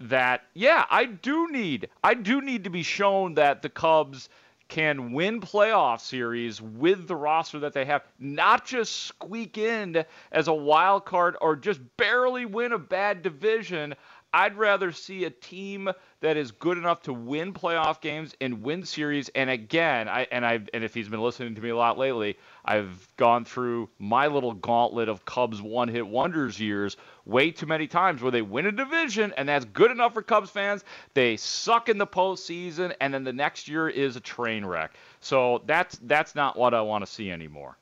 That 0.00 0.42
yeah, 0.52 0.84
I 0.90 1.06
do 1.06 1.50
need 1.50 1.88
I 2.02 2.14
do 2.14 2.40
need 2.42 2.64
to 2.64 2.70
be 2.70 2.82
shown 2.82 3.34
that 3.34 3.62
the 3.62 3.68
Cubs 3.68 4.28
can 4.68 5.12
win 5.12 5.40
playoff 5.40 6.00
series 6.00 6.60
with 6.60 7.06
the 7.06 7.14
roster 7.14 7.58
that 7.60 7.74
they 7.74 7.84
have, 7.84 8.02
not 8.18 8.64
just 8.64 9.04
squeak 9.04 9.58
in 9.58 10.04
as 10.32 10.48
a 10.48 10.52
wild 10.52 11.04
card 11.04 11.36
or 11.42 11.56
just 11.56 11.80
barely 11.96 12.46
win 12.46 12.72
a 12.72 12.78
bad 12.78 13.22
division. 13.22 13.94
I'd 14.34 14.56
rather 14.56 14.92
see 14.92 15.24
a 15.24 15.30
team 15.30 15.90
that 16.20 16.36
is 16.36 16.52
good 16.52 16.78
enough 16.78 17.02
to 17.02 17.12
win 17.12 17.52
playoff 17.52 18.00
games 18.00 18.34
and 18.40 18.62
win 18.62 18.84
series. 18.84 19.28
And 19.30 19.50
again, 19.50 20.08
I 20.08 20.26
and 20.30 20.46
I 20.46 20.60
and 20.72 20.84
if 20.84 20.94
he's 20.94 21.08
been 21.08 21.20
listening 21.20 21.54
to 21.54 21.60
me 21.60 21.68
a 21.68 21.76
lot 21.76 21.98
lately, 21.98 22.38
I've 22.64 23.08
gone 23.16 23.44
through 23.44 23.90
my 23.98 24.28
little 24.28 24.54
gauntlet 24.54 25.08
of 25.08 25.24
Cubs 25.24 25.60
one-hit 25.60 26.06
wonders 26.06 26.58
years 26.58 26.96
way 27.24 27.50
too 27.50 27.66
many 27.66 27.86
times 27.86 28.22
where 28.22 28.32
they 28.32 28.42
win 28.42 28.66
a 28.66 28.72
division 28.72 29.32
and 29.36 29.48
that's 29.48 29.64
good 29.66 29.90
enough 29.90 30.14
for 30.14 30.22
Cubs 30.22 30.50
fans. 30.50 30.84
They 31.14 31.36
suck 31.36 31.88
in 31.88 31.98
the 31.98 32.06
postseason, 32.06 32.94
and 33.00 33.12
then 33.12 33.24
the 33.24 33.32
next 33.32 33.68
year 33.68 33.88
is 33.88 34.16
a 34.16 34.20
train 34.20 34.64
wreck. 34.64 34.94
So 35.20 35.62
that's 35.66 35.98
that's 36.02 36.34
not 36.34 36.56
what 36.56 36.74
I 36.74 36.80
want 36.80 37.04
to 37.04 37.10
see 37.10 37.30
anymore. 37.30 37.76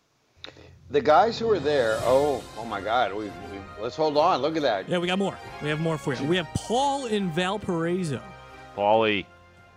The 0.91 1.01
guys 1.01 1.39
who 1.39 1.49
are 1.53 1.61
there. 1.61 1.99
Oh, 2.01 2.43
oh 2.59 2.65
my 2.65 2.81
God. 2.81 3.15
We, 3.15 3.27
we 3.27 3.31
let's 3.81 3.95
hold 3.95 4.17
on. 4.17 4.43
Look 4.43 4.57
at 4.57 4.63
that. 4.63 4.89
Yeah, 4.89 4.99
we 4.99 5.07
got 5.07 5.21
more. 5.21 5.39
We 5.63 5.69
have 5.69 5.79
more 5.79 5.97
for 5.97 6.15
you. 6.15 6.27
We 6.27 6.37
have 6.37 6.49
Paul 6.55 7.07
in 7.07 7.31
Valparaiso. 7.31 8.21
Paulie. 8.77 9.25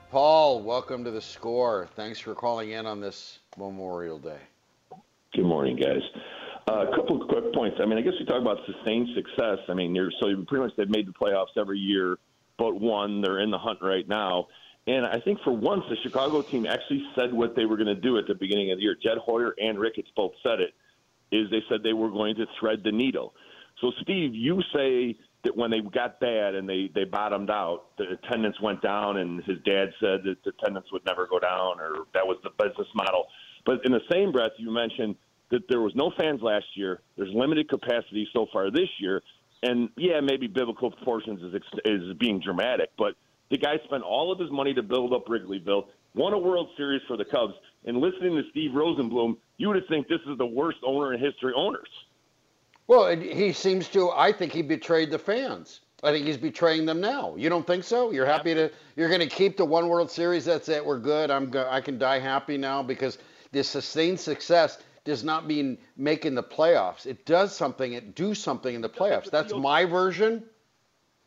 Paul, 0.09 0.63
welcome 0.63 1.03
to 1.03 1.11
the 1.11 1.21
score. 1.21 1.87
Thanks 1.95 2.19
for 2.19 2.33
calling 2.33 2.71
in 2.71 2.87
on 2.87 2.99
this 2.99 3.37
Memorial 3.59 4.17
Day. 4.17 4.39
Good 5.35 5.45
morning, 5.45 5.75
guys. 5.75 6.01
Uh, 6.67 6.87
a 6.87 6.95
couple 6.95 7.21
of 7.21 7.27
quick 7.27 7.53
points. 7.53 7.77
I 7.79 7.85
mean, 7.85 7.99
I 7.99 8.01
guess 8.01 8.13
we 8.19 8.25
talk 8.25 8.41
about 8.41 8.57
sustained 8.65 9.09
success. 9.15 9.59
I 9.69 9.75
mean, 9.75 9.93
you're, 9.93 10.11
so 10.19 10.27
pretty 10.47 10.63
much 10.63 10.71
they've 10.77 10.89
made 10.89 11.07
the 11.07 11.13
playoffs 11.13 11.57
every 11.57 11.77
year, 11.77 12.17
but 12.57 12.73
one. 12.79 13.21
They're 13.21 13.39
in 13.39 13.51
the 13.51 13.59
hunt 13.59 13.79
right 13.83 14.07
now. 14.07 14.47
And 14.87 15.05
I 15.05 15.19
think 15.19 15.39
for 15.43 15.51
once, 15.51 15.83
the 15.89 15.95
Chicago 16.01 16.41
team 16.41 16.65
actually 16.65 17.03
said 17.15 17.31
what 17.31 17.55
they 17.55 17.65
were 17.65 17.77
going 17.77 17.93
to 17.93 18.01
do 18.01 18.17
at 18.17 18.25
the 18.25 18.33
beginning 18.33 18.71
of 18.71 18.79
the 18.79 18.83
year. 18.83 18.95
Jed 19.01 19.19
Hoyer 19.19 19.53
and 19.61 19.77
Ricketts 19.77 20.09
both 20.15 20.31
said 20.41 20.59
it. 20.59 20.73
Is 21.33 21.49
they 21.49 21.63
said 21.67 21.81
they 21.83 21.93
were 21.93 22.11
going 22.11 22.35
to 22.35 22.45
thread 22.59 22.83
the 22.83 22.91
needle. 22.91 23.33
So, 23.81 23.91
Steve, 24.01 24.35
you 24.35 24.61
say 24.73 25.17
that 25.43 25.57
when 25.57 25.71
they 25.71 25.81
got 25.81 26.19
bad 26.19 26.55
and 26.55 26.69
they 26.69 26.89
they 26.93 27.03
bottomed 27.05 27.49
out, 27.49 27.97
the 27.97 28.05
attendance 28.11 28.55
went 28.61 28.81
down, 28.81 29.17
and 29.17 29.43
his 29.43 29.57
dad 29.65 29.87
said 29.99 30.21
that 30.23 30.37
the 30.45 30.51
attendance 30.51 30.85
would 30.91 31.05
never 31.05 31.27
go 31.27 31.39
down, 31.39 31.79
or 31.79 32.05
that 32.13 32.25
was 32.25 32.37
the 32.43 32.51
business 32.63 32.87
model. 32.95 33.25
But 33.65 33.85
in 33.85 33.91
the 33.91 34.01
same 34.11 34.31
breath, 34.31 34.51
you 34.57 34.71
mentioned 34.71 35.15
that 35.49 35.67
there 35.69 35.81
was 35.81 35.93
no 35.95 36.11
fans 36.19 36.41
last 36.41 36.65
year. 36.75 37.01
There's 37.17 37.33
limited 37.33 37.67
capacity 37.69 38.27
so 38.33 38.45
far 38.53 38.71
this 38.71 38.89
year, 38.99 39.21
and 39.63 39.89
yeah, 39.97 40.19
maybe 40.21 40.47
biblical 40.47 40.91
proportions 40.91 41.41
is 41.41 41.61
is 41.85 42.17
being 42.19 42.39
dramatic, 42.39 42.91
but 42.97 43.15
the 43.49 43.57
guy 43.57 43.77
spent 43.85 44.03
all 44.03 44.31
of 44.31 44.39
his 44.39 44.49
money 44.51 44.73
to 44.73 44.81
build 44.81 45.13
up 45.13 45.27
Wrigleyville, 45.27 45.85
won 46.15 46.33
a 46.33 46.39
World 46.39 46.69
Series 46.75 47.01
for 47.07 47.17
the 47.17 47.25
Cubs, 47.25 47.53
and 47.85 47.97
listening 47.97 48.35
to 48.35 48.43
Steve 48.51 48.71
Rosenbloom, 48.71 49.37
you 49.57 49.69
would 49.69 49.87
think 49.87 50.07
this 50.07 50.21
is 50.27 50.37
the 50.37 50.45
worst 50.45 50.79
owner 50.85 51.13
in 51.13 51.19
history 51.19 51.53
owners. 51.55 51.87
Well, 52.87 53.15
he 53.15 53.53
seems 53.53 53.87
to. 53.89 54.11
I 54.11 54.31
think 54.31 54.51
he 54.51 54.61
betrayed 54.61 55.09
the 55.11 55.19
fans. 55.19 55.81
I 56.03 56.11
think 56.11 56.25
he's 56.25 56.37
betraying 56.37 56.85
them 56.85 56.99
now. 56.99 57.33
You 57.37 57.47
don't 57.47 57.65
think 57.65 57.85
so? 57.85 58.11
You're 58.11 58.25
happy 58.25 58.53
to. 58.53 58.69
You're 58.95 59.07
going 59.07 59.21
to 59.21 59.27
keep 59.27 59.55
the 59.55 59.65
one 59.65 59.87
World 59.87 60.11
Series. 60.11 60.43
That's 60.43 60.67
it. 60.67 60.85
We're 60.85 60.99
good. 60.99 61.31
I'm. 61.31 61.49
Go, 61.49 61.67
I 61.69 61.79
can 61.79 61.97
die 61.97 62.19
happy 62.19 62.57
now 62.57 62.83
because 62.83 63.17
this 63.51 63.69
sustained 63.69 64.19
success 64.19 64.79
does 65.05 65.23
not 65.23 65.47
mean 65.47 65.77
making 65.95 66.35
the 66.35 66.43
playoffs. 66.43 67.05
It 67.05 67.25
does 67.25 67.55
something. 67.55 67.93
It 67.93 68.15
do 68.15 68.33
something 68.33 68.75
in 68.75 68.81
the 68.81 68.89
playoffs. 68.89 69.31
That's 69.31 69.51
Theo- 69.51 69.61
my 69.61 69.85
version. 69.85 70.43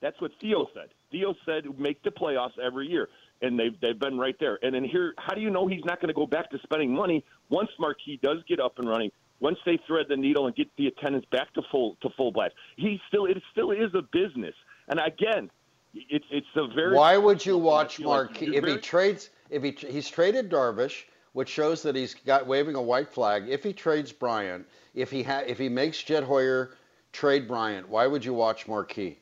That's 0.01 0.21
what 0.21 0.33
Theo 0.41 0.69
said. 0.75 0.89
Theo 1.11 1.35
said 1.47 1.65
make 1.79 2.03
the 2.03 2.11
playoffs 2.11 2.59
every 2.63 2.87
year, 2.87 3.09
and 3.43 3.59
they've 3.59 3.79
they've 3.81 3.99
been 3.99 4.19
right 4.19 4.37
there. 4.41 4.59
And 4.63 4.75
then 4.75 4.85
here, 4.85 5.15
how 5.19 5.35
do 5.35 5.41
you 5.41 5.51
know 5.51 5.67
he's 5.67 5.85
not 5.85 6.01
going 6.01 6.09
to 6.09 6.15
go 6.15 6.27
back 6.27 6.51
to 6.51 6.59
spending 6.63 6.95
money 6.95 7.25
once 7.49 7.71
Marquee 7.79 8.19
does 8.23 8.39
get 8.49 8.61
up 8.61 8.79
and 8.79 8.89
running? 8.89 9.11
Once 9.41 9.59
they 9.67 9.79
thread 9.87 10.07
the 10.09 10.17
needle 10.17 10.47
and 10.47 10.57
get 10.57 10.69
the 10.79 10.87
attendance 10.87 11.27
back 11.31 11.53
to 11.55 11.63
full 11.71 11.97
to 12.01 12.09
full 12.17 12.33
blast, 12.33 12.55
he 12.77 13.01
still 13.09 13.27
it 13.27 13.43
still 13.53 13.71
is 13.71 13.95
a 13.95 14.03
business. 14.03 14.55
And 14.89 14.99
again, 15.01 15.51
it's 15.95 16.25
it's 16.31 16.47
a 16.57 16.67
very. 16.75 16.97
Why 16.97 17.17
would 17.17 17.45
you 17.45 17.59
watch 17.59 17.95
I 17.95 17.97
feel 17.99 18.09
like 18.09 18.31
Marquee 18.31 18.57
if 18.57 18.65
he 18.65 18.77
trades? 18.79 19.31
If 19.51 19.63
he 19.63 19.71
he's 19.71 20.09
traded 20.09 20.51
Darvish, 20.51 21.05
which 21.33 21.51
shows 21.51 21.83
that 21.83 21.95
he's 21.95 22.15
got 22.15 22.47
waving 22.47 22.77
a 22.77 22.83
white 22.83 23.13
flag. 23.13 23.49
If 23.49 23.63
he 23.63 23.73
trades 23.73 24.11
Bryant, 24.11 24.67
if 24.95 25.11
he 25.11 25.23
ha- 25.23 25.45
if 25.47 25.59
he 25.59 25.69
makes 25.69 26.03
Jed 26.03 26.25
Hoyer 26.25 26.75
trade 27.13 27.47
Bryant, 27.47 27.89
why 27.89 28.07
would 28.07 28.25
you 28.25 28.33
watch 28.33 28.67
Marquee? 28.67 29.19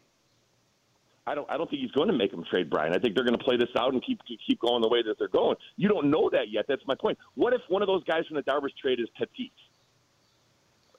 I 1.27 1.35
don't. 1.35 1.49
I 1.51 1.57
don't 1.57 1.69
think 1.71 1.81
he's 1.81 1.91
going 1.93 2.09
to 2.09 2.15
make 2.15 2.33
him 2.33 2.45
trade 2.51 2.69
Brian. 2.69 2.93
I 2.93 2.99
think 2.99 3.15
they're 3.15 3.25
going 3.25 3.39
to 3.39 3.45
play 3.45 3.57
this 3.57 3.71
out 3.79 3.93
and 3.93 4.05
keep 4.05 4.21
keep 4.47 4.61
going 4.61 4.83
the 4.83 4.89
way 4.89 5.03
that 5.03 5.19
they're 5.19 5.29
going. 5.29 5.57
You 5.77 5.89
don't 5.89 6.11
know 6.11 6.29
that 6.31 6.51
yet. 6.51 6.67
That's 6.69 6.83
my 6.87 6.95
point. 6.95 7.19
What 7.35 7.55
if 7.55 7.63
one 7.69 7.83
of 7.83 7.89
those 7.89 8.05
guys 8.05 8.27
from 8.27 8.37
the 8.37 8.43
Darvish 8.43 8.77
trade 8.81 9.01
is? 9.01 9.09
It's 9.19 9.33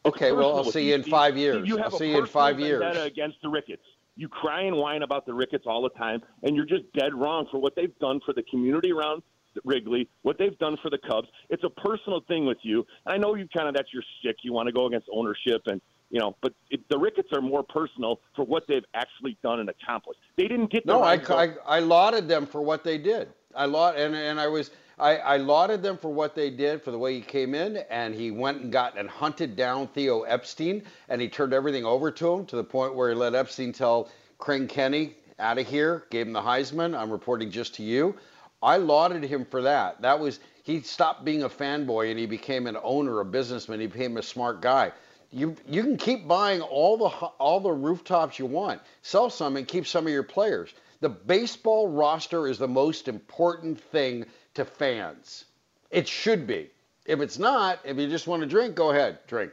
Okay, 0.05 0.31
well, 0.31 0.57
I'll 0.57 0.71
see 0.71 0.89
you 0.89 0.95
in 0.95 1.03
five 1.03 1.38
years. 1.38 1.67
You 1.67 1.77
have 1.77 1.93
I'll 1.93 1.99
see 1.99 2.11
you 2.11 2.19
in 2.19 2.27
five 2.27 2.59
years. 2.59 2.83
against 2.97 3.41
the 3.41 3.49
Ricketts. 3.49 3.83
You 4.15 4.29
cry 4.29 4.61
and 4.61 4.77
whine 4.77 5.03
about 5.03 5.25
the 5.25 5.33
Ricketts 5.33 5.65
all 5.67 5.81
the 5.81 5.89
time, 5.89 6.21
and 6.43 6.55
you're 6.55 6.65
just 6.65 6.83
dead 6.93 7.13
wrong 7.13 7.47
for 7.51 7.59
what 7.59 7.75
they've 7.75 7.97
done 7.99 8.19
for 8.25 8.33
the 8.33 8.43
community 8.43 8.91
around 8.91 9.23
Wrigley, 9.63 10.09
what 10.21 10.38
they've 10.38 10.57
done 10.57 10.77
for 10.81 10.89
the 10.89 10.97
Cubs. 10.97 11.27
It's 11.49 11.63
a 11.63 11.69
personal 11.69 12.21
thing 12.27 12.45
with 12.45 12.57
you. 12.61 12.85
And 13.05 13.13
I 13.13 13.17
know 13.17 13.35
you 13.35 13.47
kind 13.55 13.67
of 13.67 13.75
that's 13.75 13.93
your 13.93 14.03
stick. 14.19 14.38
You 14.41 14.53
want 14.53 14.67
to 14.67 14.73
go 14.73 14.88
against 14.88 15.07
ownership 15.11 15.61
and 15.67 15.81
you 16.09 16.19
know, 16.19 16.35
but 16.41 16.53
it, 16.69 16.87
the 16.89 16.97
Ricketts 16.97 17.29
are 17.33 17.41
more 17.41 17.63
personal 17.63 18.21
for 18.35 18.45
what 18.45 18.67
they've 18.67 18.85
actually 18.93 19.37
done 19.43 19.59
and 19.59 19.69
accomplished. 19.69 20.19
They 20.37 20.47
didn't 20.47 20.71
get 20.71 20.85
the 20.85 20.93
No, 20.93 21.03
I, 21.03 21.15
I, 21.15 21.53
I 21.65 21.79
lauded 21.79 22.27
them 22.27 22.45
for 22.45 22.61
what 22.61 22.83
they 22.83 22.97
did. 22.97 23.29
I 23.55 23.65
laud 23.65 23.95
and, 23.95 24.15
and 24.15 24.39
I 24.39 24.47
was 24.47 24.71
I, 24.97 25.17
I 25.17 25.37
lauded 25.37 25.81
them 25.81 25.97
for 25.97 26.09
what 26.09 26.35
they 26.35 26.49
did 26.49 26.81
for 26.81 26.91
the 26.91 26.97
way 26.97 27.15
he 27.15 27.21
came 27.21 27.53
in 27.53 27.77
and 27.89 28.15
he 28.15 28.31
went 28.31 28.61
and 28.61 28.71
got 28.71 28.97
and 28.97 29.09
hunted 29.09 29.55
down 29.55 29.87
Theo 29.87 30.21
Epstein 30.21 30.83
and 31.09 31.21
he 31.21 31.27
turned 31.27 31.53
everything 31.53 31.85
over 31.85 32.11
to 32.11 32.33
him 32.33 32.45
to 32.47 32.55
the 32.55 32.63
point 32.63 32.95
where 32.95 33.09
he 33.09 33.15
let 33.15 33.35
Epstein 33.35 33.73
tell 33.73 34.09
Crane 34.37 34.67
Kenney 34.67 35.15
out 35.39 35.57
of 35.57 35.67
here, 35.67 36.05
gave 36.11 36.27
him 36.27 36.33
the 36.33 36.41
Heisman. 36.41 36.97
I'm 36.97 37.11
reporting 37.11 37.51
just 37.51 37.75
to 37.75 37.83
you. 37.83 38.15
I 38.61 38.77
lauded 38.77 39.23
him 39.23 39.45
for 39.45 39.61
that. 39.63 40.01
That 40.01 40.19
was 40.19 40.39
he 40.63 40.81
stopped 40.81 41.25
being 41.25 41.43
a 41.43 41.49
fanboy 41.49 42.09
and 42.09 42.17
he 42.17 42.25
became 42.25 42.65
an 42.65 42.77
owner, 42.81 43.19
a 43.19 43.25
businessman. 43.25 43.79
He 43.79 43.87
became 43.87 44.17
a 44.17 44.23
smart 44.23 44.61
guy. 44.61 44.91
You 45.35 45.53
you 45.67 45.83
can 45.83 45.97
keep 45.97 46.27
buying 46.29 46.61
all 46.61 46.95
the 46.95 47.07
all 47.09 47.59
the 47.59 47.69
rooftops 47.71 48.39
you 48.39 48.45
want. 48.45 48.81
Sell 49.01 49.29
some 49.29 49.57
and 49.57 49.67
keep 49.67 49.85
some 49.85 50.07
of 50.07 50.13
your 50.13 50.23
players. 50.23 50.73
The 51.01 51.09
baseball 51.09 51.89
roster 51.89 52.47
is 52.47 52.57
the 52.57 52.69
most 52.69 53.09
important 53.09 53.77
thing 53.79 54.25
to 54.53 54.63
fans. 54.63 55.43
It 55.91 56.07
should 56.07 56.47
be. 56.47 56.69
If 57.05 57.19
it's 57.19 57.37
not, 57.37 57.79
if 57.83 57.97
you 57.97 58.07
just 58.07 58.27
want 58.27 58.43
to 58.43 58.47
drink, 58.47 58.75
go 58.75 58.91
ahead, 58.91 59.19
drink. 59.27 59.51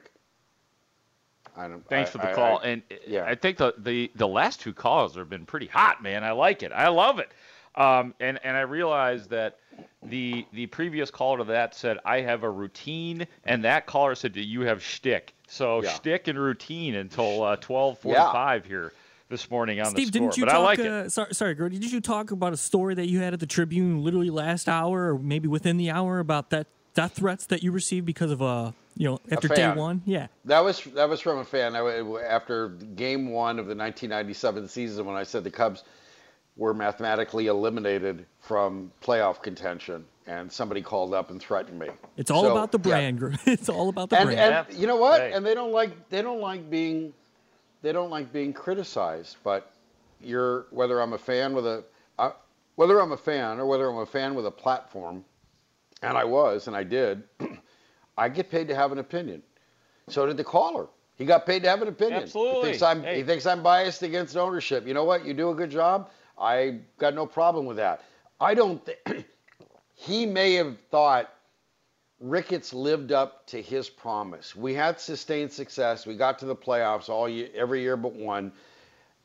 I 1.57 1.67
don't, 1.67 1.87
Thanks 1.89 2.11
I- 2.11 2.13
for 2.13 2.19
the 2.19 2.31
I- 2.31 2.35
call. 2.35 2.59
I- 2.59 2.67
and 2.69 2.83
uh, 2.91 2.95
yeah. 3.07 3.25
I 3.25 3.35
think 3.35 3.59
the, 3.59 3.75
the 3.79 4.09
the 4.15 4.29
last 4.29 4.61
two 4.61 4.73
calls 4.73 5.17
have 5.17 5.29
been 5.29 5.45
pretty 5.45 5.67
hot, 5.67 6.01
man. 6.01 6.23
I 6.23 6.31
like 6.31 6.63
it. 6.63 6.71
I 6.73 6.89
love 6.89 7.19
it. 7.19 7.31
Um, 7.75 8.15
and 8.21 8.39
and 8.45 8.57
I 8.57 8.63
realized 8.63 9.31
that 9.31 9.59
the 10.05 10.45
the 10.53 10.67
previous 10.67 11.11
caller 11.11 11.39
to 11.39 11.45
that 11.45 11.75
said 11.75 11.99
I 12.05 12.21
have 12.21 12.43
a 12.43 12.51
routine, 12.51 13.27
and 13.45 13.65
that 13.65 13.87
caller 13.87 14.15
said 14.15 14.35
that 14.35 14.47
you 14.47 14.63
have 14.63 14.83
shtick. 14.83 15.35
So 15.49 15.83
Yeah. 15.83 15.91
shtick 15.91 16.29
and 16.29 16.39
routine 16.39 16.95
until 16.97 17.43
uh, 17.43 17.57
twelve 17.57 17.99
forty 17.99 18.21
five 18.33 18.65
here 18.67 18.93
this 19.29 19.51
morning 19.51 19.81
on 19.81 19.87
Steve, 19.87 20.13
the 20.13 20.19
score. 20.19 20.29
didn't 20.29 20.37
you 20.37 20.45
but 20.45 20.53
talk? 20.53 20.61
I 20.61 20.65
like 20.65 20.79
it. 20.81 20.87
uh, 20.87 21.09
sorry, 21.09 21.35
sorry, 21.35 21.57
Grody, 21.57 21.81
Did 21.81 21.91
you 21.93 22.01
talk 22.03 22.31
about 22.31 22.53
a 22.53 22.57
story 22.59 22.95
that 22.97 23.09
you 23.09 23.21
had 23.21 23.33
at 23.33 23.41
the 23.41 23.47
Tribune 23.47 24.05
literally 24.05 24.29
last 24.29 24.69
hour, 24.69 25.15
or 25.15 25.19
maybe 25.19 25.49
within 25.49 25.79
the 25.79 25.91
hour, 25.91 26.19
about 26.19 26.51
that 26.51 26.67
death 26.95 27.15
threats 27.15 27.47
that 27.47 27.63
you 27.63 27.73
received 27.73 28.05
because 28.05 28.31
of 28.31 28.43
uh, 28.43 28.73
you 28.97 29.09
know, 29.09 29.19
after 29.31 29.49
day 29.49 29.73
one? 29.73 30.03
Yeah. 30.05 30.27
That 30.45 30.61
was 30.61 30.83
that 30.95 31.09
was 31.09 31.21
from 31.21 31.39
a 31.39 31.45
fan. 31.45 31.75
I, 31.75 31.81
after 32.29 32.69
Game 32.71 33.31
One 33.31 33.59
of 33.59 33.67
the 33.67 33.75
1997 33.75 34.69
season, 34.69 35.07
when 35.07 35.17
I 35.17 35.23
said 35.23 35.45
the 35.45 35.51
Cubs 35.51 35.85
were 36.57 36.75
mathematically 36.75 37.47
eliminated 37.47 38.27
from 38.41 38.93
playoff 39.03 39.43
contention, 39.43 40.05
and 40.27 40.51
somebody 40.53 40.83
called 40.83 41.15
up 41.15 41.31
and 41.31 41.41
threatened 41.41 41.79
me. 41.79 41.89
It's 42.17 42.31
all 42.31 42.43
So, 42.43 42.53
about 42.53 42.73
the 42.73 42.79
yeah. 42.79 42.83
brand. 42.83 43.19
Gr- 43.19 43.33
It's 43.47 43.69
all 43.69 43.89
about 43.89 44.11
the 44.11 44.17
and, 44.19 44.27
brand. 44.27 44.67
and 44.69 44.79
you 44.79 44.87
know 44.87 44.97
what? 44.97 45.21
Hey. 45.21 45.33
And 45.33 45.45
they 45.45 45.55
don't 45.55 45.73
like 45.73 46.09
they 46.11 46.23
don't 46.23 46.41
like 46.41 46.69
being 46.71 47.13
they 47.83 47.93
don't 47.93 48.11
like 48.11 48.33
being 48.33 48.53
criticized. 48.53 49.37
But 49.43 49.73
you're 50.21 50.67
whether 50.71 51.01
I'm 51.01 51.15
a 51.15 51.19
fan 51.19 51.55
with 51.55 51.67
a 51.67 51.85
uh, 52.19 52.33
whether 52.77 53.01
I'm 53.01 53.13
a 53.13 53.17
fan 53.17 53.59
or 53.59 53.67
whether 53.67 53.89
I'm 53.89 53.99
a 53.99 54.07
fan 54.07 54.35
with 54.35 54.47
a 54.47 54.51
platform, 54.51 55.25
and 56.03 56.17
I 56.19 56.25
was 56.25 56.67
and 56.67 56.77
I 56.77 56.85
did, 56.85 57.23
I 58.19 58.29
get 58.29 58.51
paid 58.51 58.69
to 58.69 58.75
have 58.75 58.93
an 58.93 58.99
opinion. 58.99 59.43
So 60.09 60.27
did 60.27 60.37
the 60.37 60.45
caller. 60.45 60.87
He 61.17 61.25
got 61.25 61.47
paid 61.47 61.63
to 61.63 61.69
have 61.69 61.81
an 61.83 61.89
opinion. 61.89 62.23
Absolutely. 62.23 62.57
He 62.61 62.63
thinks 62.67 62.83
I'm 62.83 63.03
Hey. 63.03 63.17
he 63.17 63.23
thinks 63.23 63.47
I'm 63.47 63.63
biased 63.63 64.03
against 64.03 64.37
ownership. 64.37 64.87
You 64.87 64.93
know 64.95 65.05
what? 65.05 65.25
You 65.25 65.33
do 65.35 65.51
a 65.51 65.55
good 65.55 65.71
job. 65.71 66.11
I 66.39 66.81
got 66.99 67.15
no 67.15 67.27
problem 67.27 67.67
with 67.67 67.77
that. 67.77 68.03
I 68.41 68.55
don't. 68.55 68.85
Th- 68.85 69.27
he 69.95 70.27
may 70.27 70.55
have 70.55 70.79
thought 70.91 71.33
Ricketts 72.21 72.73
lived 72.73 73.13
up 73.13 73.47
to 73.49 73.61
his 73.61 73.89
promise. 73.89 74.55
We 74.55 74.75
had 74.75 75.01
sustained 75.01 75.53
success. 75.53 76.07
We 76.07 76.17
got 76.17 76.39
to 76.41 76.47
the 76.47 76.57
playoffs 76.57 77.09
all 77.09 77.29
year, 77.29 77.49
every 77.55 77.83
year 77.83 77.97
but 77.97 78.13
one. 78.13 78.53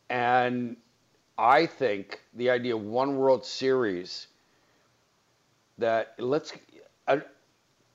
And 0.09 0.77
I 1.37 1.65
think 1.67 2.21
the 2.33 2.49
idea 2.49 2.75
of 2.75 2.81
one 2.83 3.17
World 3.17 3.45
Series 3.45 4.27
that 5.77 6.15
let's 6.17 6.53
uh, 7.07 7.19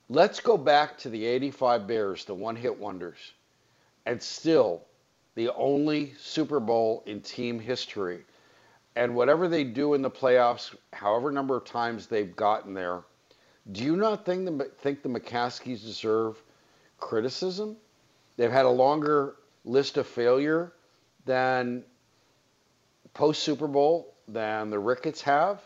let's 0.08 0.38
go 0.40 0.56
back 0.56 0.98
to 0.98 1.08
the 1.08 1.24
85 1.24 1.86
Bears, 1.86 2.24
the 2.24 2.34
one-hit 2.34 2.78
wonders, 2.78 3.32
and 4.06 4.22
still 4.22 4.82
the 5.34 5.52
only 5.54 6.14
Super 6.18 6.60
Bowl 6.60 7.02
in 7.06 7.20
team 7.20 7.58
history. 7.58 8.24
And 8.94 9.14
whatever 9.14 9.48
they 9.48 9.64
do 9.64 9.94
in 9.94 10.02
the 10.02 10.10
playoffs, 10.10 10.74
however 10.92 11.32
number 11.32 11.56
of 11.56 11.64
times 11.64 12.06
they've 12.06 12.34
gotten 12.34 12.74
there, 12.74 13.02
do 13.70 13.82
you 13.84 13.96
not 13.96 14.26
think 14.26 14.44
the 14.44 14.70
think 14.80 15.02
the 15.02 15.08
McCaskies 15.08 15.82
deserve 15.82 16.42
criticism? 16.98 17.76
They've 18.36 18.50
had 18.50 18.66
a 18.66 18.70
longer 18.70 19.36
list 19.64 19.96
of 19.96 20.06
failure 20.06 20.72
than 21.24 21.84
post 23.14 23.42
Super 23.42 23.68
Bowl 23.68 24.14
than 24.28 24.70
the 24.70 24.78
Ricketts 24.78 25.22
have. 25.22 25.62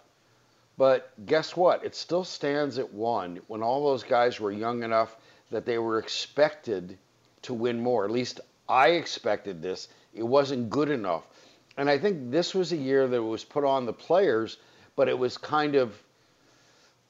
But 0.77 1.11
guess 1.25 1.57
what? 1.57 1.85
It 1.85 1.95
still 1.95 2.25
stands 2.25 2.79
at 2.79 2.93
one 2.93 3.41
when 3.47 3.63
all 3.63 3.85
those 3.85 4.03
guys 4.03 4.39
were 4.39 4.53
young 4.53 4.83
enough 4.83 5.17
that 5.51 5.65
they 5.65 5.79
were 5.79 5.99
expected 5.99 6.99
to 7.43 7.55
win 7.55 7.81
more. 7.81 8.05
At 8.05 8.11
least 8.11 8.41
I 8.69 8.89
expected 8.91 9.63
this. 9.63 9.89
It 10.13 10.25
wasn't 10.25 10.69
good 10.69 10.91
enough. 10.91 11.25
And 11.77 11.91
I 11.91 11.99
think 11.99 12.31
this 12.31 12.55
was 12.55 12.73
a 12.73 12.77
year 12.77 13.07
that 13.07 13.17
it 13.17 13.21
was 13.21 13.45
put 13.45 13.65
on 13.65 13.87
the 13.87 13.93
players, 13.93 14.59
but 14.97 15.09
it 15.09 15.19
was 15.19 15.37
kind 15.37 15.75
of 15.75 16.03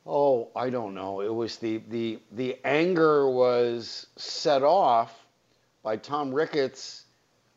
oh, 0.07 0.49
I 0.55 0.71
don't 0.71 0.95
know. 0.95 1.21
It 1.21 1.35
was 1.35 1.57
the 1.57 1.83
the 1.89 2.19
the 2.33 2.57
anger 2.65 3.29
was 3.29 4.07
set 4.17 4.63
off 4.63 5.27
by 5.83 5.97
Tom 5.97 6.33
Ricketts, 6.33 7.05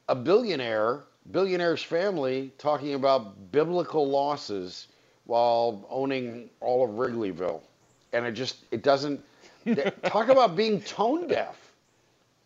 a 0.08 0.16
billionaire, 0.16 1.04
billionaire's 1.32 1.84
family 1.84 2.52
talking 2.58 2.96
about 2.96 3.52
biblical 3.52 4.08
losses 4.08 4.88
while 5.26 5.86
owning 5.90 6.50
all 6.60 6.84
of 6.84 6.92
Wrigleyville. 6.92 7.62
And 8.14 8.26
it 8.26 8.32
just 8.32 8.66
it 8.72 8.82
doesn't 8.82 9.24
talk 10.04 10.30
about 10.30 10.56
being 10.56 10.82
tone 10.82 11.28
deaf. 11.28 11.56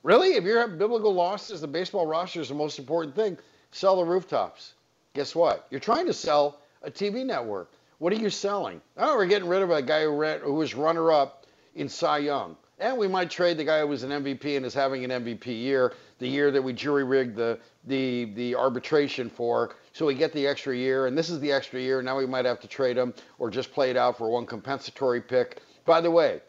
Really? 0.03 0.35
If 0.35 0.43
you're 0.43 0.59
having 0.59 0.77
biblical 0.77 1.13
losses, 1.13 1.61
the 1.61 1.67
baseball 1.67 2.05
roster 2.05 2.41
is 2.41 2.49
the 2.49 2.55
most 2.55 2.77
important 2.77 3.15
thing. 3.15 3.37
Sell 3.73 3.95
the 3.95 4.05
rooftops. 4.05 4.73
Guess 5.15 5.33
what? 5.33 5.65
You're 5.71 5.79
trying 5.79 6.05
to 6.05 6.13
sell 6.13 6.59
a 6.83 6.91
TV 6.91 7.25
network. 7.25 7.71
What 7.97 8.13
are 8.13 8.17
you 8.17 8.29
selling? 8.29 8.79
Oh, 8.97 9.17
we're 9.17 9.25
getting 9.25 9.49
rid 9.49 9.63
of 9.63 9.71
a 9.71 9.81
guy 9.81 10.03
who, 10.03 10.15
ran, 10.15 10.41
who 10.41 10.53
was 10.53 10.75
runner-up 10.75 11.47
in 11.73 11.89
Cy 11.89 12.19
Young. 12.19 12.55
And 12.77 12.99
we 12.99 13.07
might 13.07 13.31
trade 13.31 13.57
the 13.57 13.63
guy 13.63 13.79
who 13.79 13.87
was 13.87 14.03
an 14.03 14.11
MVP 14.11 14.55
and 14.57 14.63
is 14.63 14.75
having 14.75 15.03
an 15.03 15.09
MVP 15.23 15.47
year, 15.47 15.93
the 16.19 16.27
year 16.27 16.51
that 16.51 16.61
we 16.61 16.71
jury-rigged 16.71 17.35
the, 17.35 17.59
the, 17.85 18.25
the 18.35 18.55
arbitration 18.55 19.27
for, 19.27 19.75
so 19.91 20.05
we 20.05 20.13
get 20.13 20.33
the 20.33 20.45
extra 20.45 20.75
year, 20.77 21.07
and 21.07 21.17
this 21.17 21.31
is 21.31 21.39
the 21.39 21.51
extra 21.51 21.79
year, 21.79 22.03
now 22.03 22.15
we 22.15 22.27
might 22.27 22.45
have 22.45 22.59
to 22.59 22.67
trade 22.67 22.95
him 22.95 23.11
or 23.39 23.49
just 23.49 23.73
play 23.73 23.89
it 23.89 23.97
out 23.97 24.19
for 24.19 24.29
one 24.29 24.45
compensatory 24.45 25.21
pick. 25.21 25.63
By 25.85 25.99
the 25.99 26.11
way, 26.11 26.41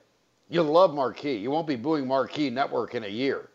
you'll 0.51 0.65
love 0.65 0.93
Marquee. 0.93 1.37
You 1.37 1.51
won't 1.51 1.67
be 1.67 1.77
booing 1.77 2.07
Marquee 2.07 2.51
Network 2.51 2.95
in 2.95 3.05
a 3.05 3.09
year. 3.09 3.49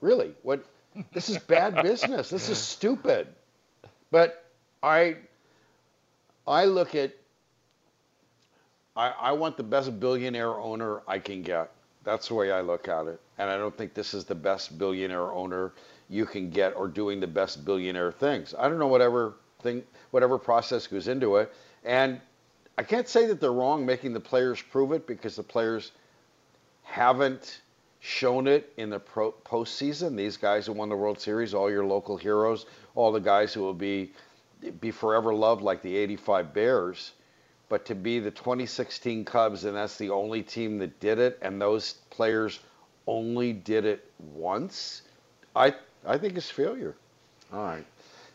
Really? 0.00 0.34
What? 0.42 0.64
This 1.12 1.28
is 1.28 1.38
bad 1.38 1.82
business. 1.82 2.30
This 2.30 2.48
is 2.48 2.58
stupid. 2.58 3.28
But 4.10 4.44
I, 4.82 5.16
I 6.46 6.64
look 6.64 6.94
at. 6.94 7.12
I, 8.96 9.08
I 9.10 9.32
want 9.32 9.56
the 9.56 9.62
best 9.62 9.98
billionaire 10.00 10.54
owner 10.54 11.02
I 11.06 11.18
can 11.18 11.42
get. 11.42 11.70
That's 12.04 12.28
the 12.28 12.34
way 12.34 12.50
I 12.50 12.60
look 12.62 12.88
at 12.88 13.06
it. 13.06 13.20
And 13.36 13.50
I 13.50 13.58
don't 13.58 13.76
think 13.76 13.92
this 13.92 14.14
is 14.14 14.24
the 14.24 14.34
best 14.34 14.78
billionaire 14.78 15.32
owner 15.32 15.72
you 16.08 16.24
can 16.24 16.50
get 16.50 16.74
or 16.76 16.88
doing 16.88 17.20
the 17.20 17.26
best 17.26 17.64
billionaire 17.64 18.12
things. 18.12 18.54
I 18.58 18.68
don't 18.68 18.78
know 18.78 18.86
whatever 18.86 19.34
thing, 19.60 19.82
whatever 20.12 20.38
process 20.38 20.86
goes 20.86 21.08
into 21.08 21.36
it. 21.36 21.52
And 21.84 22.20
I 22.78 22.82
can't 22.82 23.08
say 23.08 23.26
that 23.26 23.40
they're 23.40 23.52
wrong 23.52 23.84
making 23.84 24.12
the 24.12 24.20
players 24.20 24.62
prove 24.62 24.92
it 24.92 25.06
because 25.06 25.36
the 25.36 25.42
players 25.42 25.92
haven't 26.84 27.60
shown 28.06 28.46
it 28.46 28.72
in 28.76 28.88
the 28.90 29.00
pro- 29.00 29.32
postseason. 29.32 30.16
These 30.16 30.36
guys 30.36 30.66
who 30.66 30.72
won 30.72 30.88
the 30.88 30.96
World 30.96 31.20
Series, 31.20 31.54
all 31.54 31.70
your 31.70 31.84
local 31.84 32.16
heroes, 32.16 32.66
all 32.94 33.10
the 33.10 33.20
guys 33.20 33.52
who 33.52 33.60
will 33.60 33.74
be 33.74 34.12
be 34.80 34.90
forever 34.90 35.34
loved 35.34 35.62
like 35.62 35.82
the 35.82 35.96
85 35.96 36.54
Bears. 36.54 37.12
But 37.68 37.84
to 37.86 37.94
be 37.96 38.20
the 38.20 38.30
2016 38.30 39.24
Cubs, 39.24 39.64
and 39.64 39.76
that's 39.76 39.98
the 39.98 40.10
only 40.10 40.42
team 40.42 40.78
that 40.78 41.00
did 41.00 41.18
it, 41.18 41.38
and 41.42 41.60
those 41.60 41.94
players 42.10 42.60
only 43.08 43.52
did 43.52 43.84
it 43.84 44.08
once, 44.18 45.02
I 45.54 45.74
I 46.06 46.16
think 46.16 46.36
it's 46.36 46.50
failure. 46.50 46.94
All 47.52 47.64
right. 47.64 47.84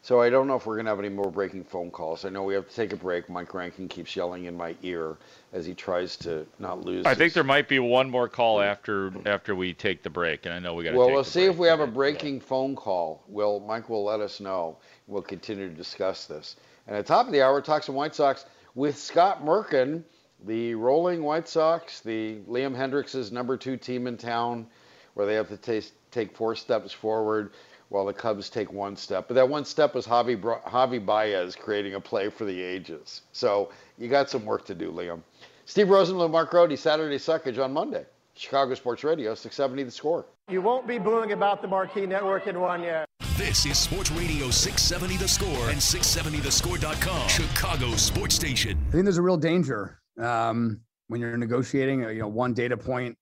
So 0.03 0.19
I 0.19 0.31
don't 0.31 0.47
know 0.47 0.55
if 0.55 0.65
we're 0.65 0.75
going 0.75 0.85
to 0.85 0.91
have 0.91 0.99
any 0.99 1.09
more 1.09 1.29
breaking 1.29 1.63
phone 1.63 1.91
calls. 1.91 2.25
I 2.25 2.29
know 2.29 2.41
we 2.41 2.55
have 2.55 2.67
to 2.67 2.75
take 2.75 2.91
a 2.91 2.95
break. 2.95 3.29
Mike 3.29 3.53
Rankin 3.53 3.87
keeps 3.87 4.15
yelling 4.15 4.45
in 4.45 4.57
my 4.57 4.75
ear 4.81 5.17
as 5.53 5.63
he 5.63 5.75
tries 5.75 6.17
to 6.17 6.47
not 6.57 6.83
lose. 6.83 7.05
I 7.05 7.13
think 7.13 7.33
there 7.33 7.43
might 7.43 7.67
be 7.67 7.77
one 7.77 8.09
more 8.09 8.27
call 8.27 8.57
mm. 8.57 8.65
after 8.65 9.13
after 9.27 9.53
we 9.53 9.73
take 9.73 10.01
the 10.01 10.09
break, 10.09 10.47
and 10.47 10.55
I 10.55 10.59
know 10.59 10.73
we 10.73 10.85
got. 10.85 10.95
Well, 10.95 11.07
take 11.07 11.13
we'll 11.13 11.23
see 11.23 11.41
break. 11.41 11.51
if 11.51 11.57
we 11.57 11.67
have 11.67 11.81
a 11.81 11.87
breaking 11.87 12.39
phone 12.39 12.75
call. 12.75 13.23
Will 13.27 13.59
Mike 13.59 13.89
will 13.89 14.03
let 14.03 14.21
us 14.21 14.39
know. 14.39 14.77
We'll 15.05 15.21
continue 15.21 15.69
to 15.69 15.75
discuss 15.75 16.25
this. 16.25 16.55
And 16.87 16.95
at 16.95 17.05
the 17.05 17.13
top 17.13 17.27
of 17.27 17.31
the 17.31 17.43
hour, 17.43 17.61
talk 17.61 17.83
some 17.83 17.93
White 17.93 18.15
Sox 18.15 18.45
with 18.73 18.97
Scott 18.97 19.45
Merkin, 19.45 20.03
the 20.45 20.73
rolling 20.73 21.21
White 21.21 21.47
Sox, 21.47 21.99
the 21.99 22.39
Liam 22.49 22.75
Hendriks' 22.75 23.31
number 23.31 23.55
two 23.55 23.77
team 23.77 24.07
in 24.07 24.17
town, 24.17 24.65
where 25.13 25.27
they 25.27 25.35
have 25.35 25.49
to 25.49 25.57
ta- 25.57 25.87
take 26.09 26.35
four 26.35 26.55
steps 26.55 26.91
forward 26.91 27.51
while 27.91 28.05
the 28.05 28.13
Cubs 28.13 28.49
take 28.49 28.71
one 28.71 28.95
step. 28.95 29.27
But 29.27 29.33
that 29.33 29.49
one 29.49 29.65
step 29.65 29.95
was 29.95 30.07
Javi, 30.07 30.39
Javi 30.39 31.05
Baez 31.05 31.57
creating 31.57 31.95
a 31.95 31.99
play 31.99 32.29
for 32.29 32.45
the 32.45 32.61
ages. 32.61 33.23
So 33.33 33.69
you 33.97 34.07
got 34.07 34.29
some 34.29 34.45
work 34.45 34.65
to 34.67 34.75
do, 34.75 34.93
Liam. 34.93 35.21
Steve 35.65 35.87
Rosenbloom, 35.87 36.31
Mark 36.31 36.51
Grote, 36.51 36.77
Saturday 36.79 37.17
Suckage 37.17 37.61
on 37.61 37.73
Monday. 37.73 38.05
Chicago 38.33 38.75
Sports 38.75 39.03
Radio, 39.03 39.35
670 39.35 39.83
The 39.83 39.91
Score. 39.91 40.25
You 40.49 40.61
won't 40.61 40.87
be 40.87 40.99
booing 40.99 41.33
about 41.33 41.61
the 41.61 41.67
Marquee 41.67 42.05
Network 42.05 42.47
in 42.47 42.61
one 42.61 42.81
year. 42.81 43.05
This 43.35 43.65
is 43.65 43.77
Sports 43.77 44.09
Radio 44.11 44.49
670 44.49 45.17
The 45.17 45.27
Score 45.27 45.69
and 45.69 45.77
670thescore.com. 45.77 47.27
Chicago 47.27 47.91
Sports 47.97 48.35
Station. 48.35 48.79
I 48.87 48.91
think 48.91 49.03
there's 49.03 49.17
a 49.17 49.21
real 49.21 49.37
danger 49.37 49.99
um, 50.17 50.79
when 51.09 51.19
you're 51.19 51.35
negotiating. 51.35 52.03
You 52.03 52.19
know, 52.19 52.29
one 52.29 52.53
data 52.53 52.77
point 52.77 53.17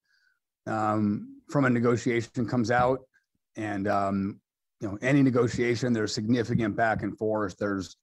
um, 0.67 1.41
from 1.49 1.65
a 1.65 1.71
negotiation 1.71 2.47
comes 2.47 2.69
out, 2.69 2.99
and 3.55 3.87
um, 3.87 4.39
you 4.79 4.87
know, 4.87 4.97
any 5.01 5.21
negotiation, 5.21 5.93
there's 5.93 6.13
significant 6.13 6.75
back 6.75 7.03
and 7.03 7.17
forth. 7.17 7.57
There's 7.57 7.97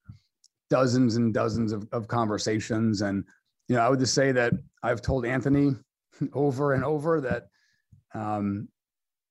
dozens 0.69 1.17
and 1.17 1.33
dozens 1.33 1.73
of, 1.73 1.89
of 1.93 2.09
conversations, 2.09 3.03
and 3.03 3.25
you 3.69 3.77
know, 3.77 3.83
I 3.83 3.89
would 3.89 3.99
just 3.99 4.15
say 4.15 4.33
that 4.33 4.53
I've 4.83 5.03
told 5.03 5.27
Anthony 5.27 5.73
over 6.33 6.75
and 6.75 6.85
over 6.85 7.21
that 7.23 7.49
um, 8.15 8.69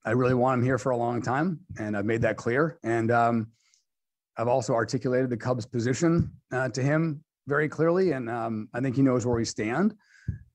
I 0.04 0.10
really 0.12 0.34
want 0.34 0.60
him 0.60 0.64
here 0.64 0.78
for 0.78 0.90
a 0.90 0.96
long 0.96 1.22
time, 1.22 1.60
and 1.78 1.96
I've 1.96 2.04
made 2.04 2.22
that 2.22 2.36
clear. 2.36 2.78
And 2.82 3.10
um, 3.10 3.48
I've 4.36 4.48
also 4.48 4.74
articulated 4.74 5.30
the 5.30 5.36
Cubs' 5.36 5.66
position 5.66 6.30
uh, 6.52 6.68
to 6.70 6.82
him 6.82 7.24
very 7.46 7.68
clearly, 7.68 8.12
and 8.12 8.28
um, 8.30 8.68
I 8.74 8.80
think 8.80 8.96
he 8.96 9.02
knows 9.02 9.26
where 9.26 9.36
we 9.36 9.44
stand. 9.44 9.94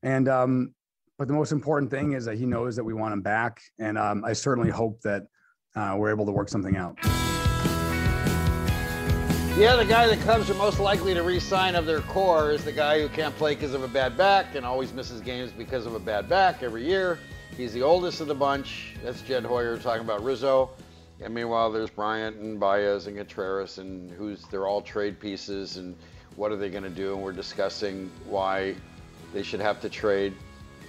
And 0.03 0.27
um, 0.27 0.73
but 1.17 1.27
the 1.27 1.33
most 1.33 1.51
important 1.51 1.91
thing 1.91 2.13
is 2.13 2.25
that 2.25 2.37
he 2.37 2.45
knows 2.45 2.75
that 2.75 2.83
we 2.83 2.93
want 2.93 3.13
him 3.13 3.21
back, 3.21 3.61
and 3.79 3.97
um, 3.97 4.23
I 4.25 4.33
certainly 4.33 4.69
hope 4.69 5.01
that 5.01 5.23
uh, 5.75 5.95
we're 5.97 6.09
able 6.09 6.25
to 6.25 6.31
work 6.31 6.49
something 6.49 6.75
out. 6.75 6.97
Yeah, 9.57 9.75
the 9.75 9.85
guy 9.85 10.07
the 10.07 10.21
Cubs 10.23 10.49
are 10.49 10.55
most 10.55 10.79
likely 10.79 11.13
to 11.13 11.23
re-sign 11.23 11.75
of 11.75 11.85
their 11.85 11.99
core 12.01 12.51
is 12.51 12.63
the 12.63 12.71
guy 12.71 13.01
who 13.01 13.09
can't 13.09 13.35
play 13.35 13.53
because 13.53 13.73
of 13.73 13.83
a 13.83 13.87
bad 13.87 14.17
back 14.17 14.55
and 14.55 14.65
always 14.65 14.93
misses 14.93 15.21
games 15.21 15.51
because 15.51 15.85
of 15.85 15.93
a 15.93 15.99
bad 15.99 16.29
back 16.29 16.63
every 16.63 16.85
year. 16.85 17.19
He's 17.57 17.73
the 17.73 17.81
oldest 17.81 18.21
of 18.21 18.27
the 18.27 18.33
bunch. 18.33 18.95
That's 19.03 19.21
Jed 19.21 19.43
Hoyer 19.43 19.77
talking 19.77 20.03
about 20.03 20.23
Rizzo. 20.23 20.69
And 21.21 21.33
meanwhile, 21.33 21.71
there's 21.71 21.89
Bryant 21.89 22.37
and 22.37 22.59
Baez 22.59 23.07
and 23.07 23.17
Contreras, 23.17 23.77
and 23.77 24.09
who's 24.09 24.45
they're 24.45 24.67
all 24.67 24.81
trade 24.81 25.19
pieces. 25.19 25.77
And 25.77 25.95
what 26.37 26.51
are 26.51 26.55
they 26.55 26.69
going 26.69 26.83
to 26.83 26.89
do, 26.89 27.13
and 27.13 27.21
we're 27.21 27.33
discussing 27.33 28.09
why 28.25 28.73
they 29.33 29.43
should 29.43 29.59
have 29.59 29.81
to 29.81 29.89
trade 29.89 30.33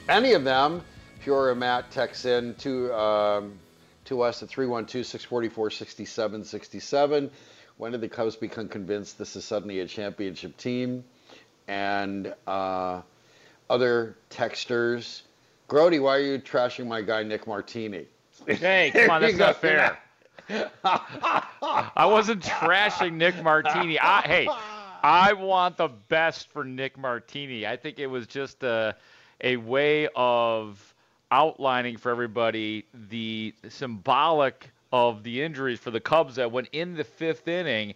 any 0.08 0.32
of 0.32 0.44
them. 0.44 0.82
Peoria 1.20 1.54
Matt 1.54 1.90
texts 1.90 2.24
in 2.24 2.54
to 2.54 2.94
um, 2.94 3.58
to 4.06 4.22
us 4.22 4.42
at 4.42 4.48
312-644-6767. 4.48 7.30
When 7.76 7.92
did 7.92 8.00
the 8.00 8.08
Cubs 8.08 8.36
become 8.36 8.68
convinced 8.68 9.18
this 9.18 9.36
is 9.36 9.44
suddenly 9.44 9.80
a 9.80 9.86
championship 9.86 10.56
team? 10.56 11.04
And 11.68 12.34
uh, 12.46 13.02
other 13.70 14.16
texters. 14.30 15.22
Grody, 15.68 16.02
why 16.02 16.16
are 16.16 16.20
you 16.20 16.38
trashing 16.38 16.86
my 16.86 17.02
guy 17.02 17.22
Nick 17.22 17.46
Martini? 17.46 18.06
Hey, 18.46 18.90
come 18.92 19.10
on, 19.10 19.20
that's 19.22 19.36
not 19.36 19.60
fair. 19.60 19.98
I 20.84 22.06
wasn't 22.06 22.42
trashing 22.42 23.14
Nick 23.14 23.42
Martini. 23.42 23.98
I, 23.98 24.22
hey, 24.22 24.48
I 25.02 25.32
want 25.32 25.76
the 25.76 25.88
best 25.88 26.48
for 26.48 26.64
Nick 26.64 26.98
Martini. 26.98 27.66
I 27.66 27.76
think 27.76 27.98
it 27.98 28.06
was 28.06 28.26
just 28.26 28.62
a, 28.62 28.96
a 29.40 29.56
way 29.56 30.08
of 30.14 30.91
outlining 31.32 31.96
for 31.96 32.10
everybody 32.10 32.84
the 33.08 33.54
symbolic 33.68 34.70
of 34.92 35.22
the 35.22 35.42
injuries 35.42 35.80
for 35.80 35.90
the 35.90 36.00
Cubs 36.00 36.36
that 36.36 36.52
went 36.52 36.68
in 36.72 36.94
the 36.94 37.04
fifth 37.04 37.48
inning 37.48 37.94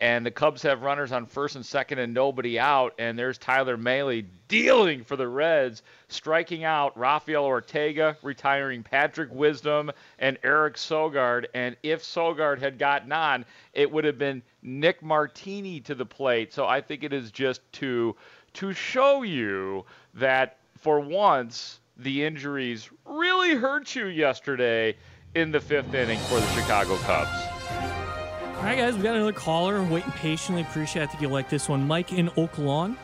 and 0.00 0.24
the 0.24 0.30
Cubs 0.30 0.62
have 0.62 0.82
runners 0.82 1.10
on 1.10 1.26
first 1.26 1.56
and 1.56 1.66
second 1.66 1.98
and 1.98 2.14
nobody 2.14 2.58
out, 2.58 2.94
and 2.98 3.18
there's 3.18 3.36
Tyler 3.36 3.76
Mahle 3.76 4.24
dealing 4.46 5.02
for 5.02 5.16
the 5.16 5.26
Reds, 5.26 5.82
striking 6.06 6.62
out 6.62 6.96
Rafael 6.96 7.44
Ortega, 7.44 8.16
retiring 8.22 8.84
Patrick 8.84 9.28
Wisdom 9.32 9.90
and 10.20 10.38
Eric 10.44 10.74
Sogard. 10.74 11.46
And 11.52 11.76
if 11.82 12.04
Sogard 12.04 12.60
had 12.60 12.78
gotten 12.78 13.10
on, 13.10 13.44
it 13.72 13.90
would 13.90 14.04
have 14.04 14.18
been 14.18 14.40
Nick 14.62 15.02
Martini 15.02 15.80
to 15.80 15.96
the 15.96 16.06
plate. 16.06 16.52
So 16.52 16.64
I 16.66 16.80
think 16.80 17.02
it 17.02 17.12
is 17.12 17.32
just 17.32 17.60
to 17.74 18.14
to 18.54 18.72
show 18.72 19.22
you 19.22 19.84
that 20.14 20.58
for 20.78 21.00
once 21.00 21.80
the 21.98 22.24
injuries 22.24 22.88
really 23.04 23.54
hurt 23.54 23.94
you 23.94 24.06
yesterday 24.06 24.96
in 25.34 25.50
the 25.50 25.60
fifth 25.60 25.92
inning 25.92 26.18
for 26.20 26.40
the 26.40 26.46
Chicago 26.48 26.96
Cubs. 26.98 27.30
All 28.56 28.64
right, 28.64 28.78
guys, 28.78 28.96
we 28.96 29.02
got 29.02 29.14
another 29.14 29.32
caller 29.32 29.82
waiting 29.84 30.10
patiently. 30.12 30.62
Appreciate. 30.62 31.02
I 31.02 31.06
think 31.06 31.22
you 31.22 31.28
like 31.28 31.48
this 31.48 31.68
one, 31.68 31.86
Mike 31.86 32.12
in 32.12 32.30
Oak 32.36 32.58
Lawn. 32.58 32.96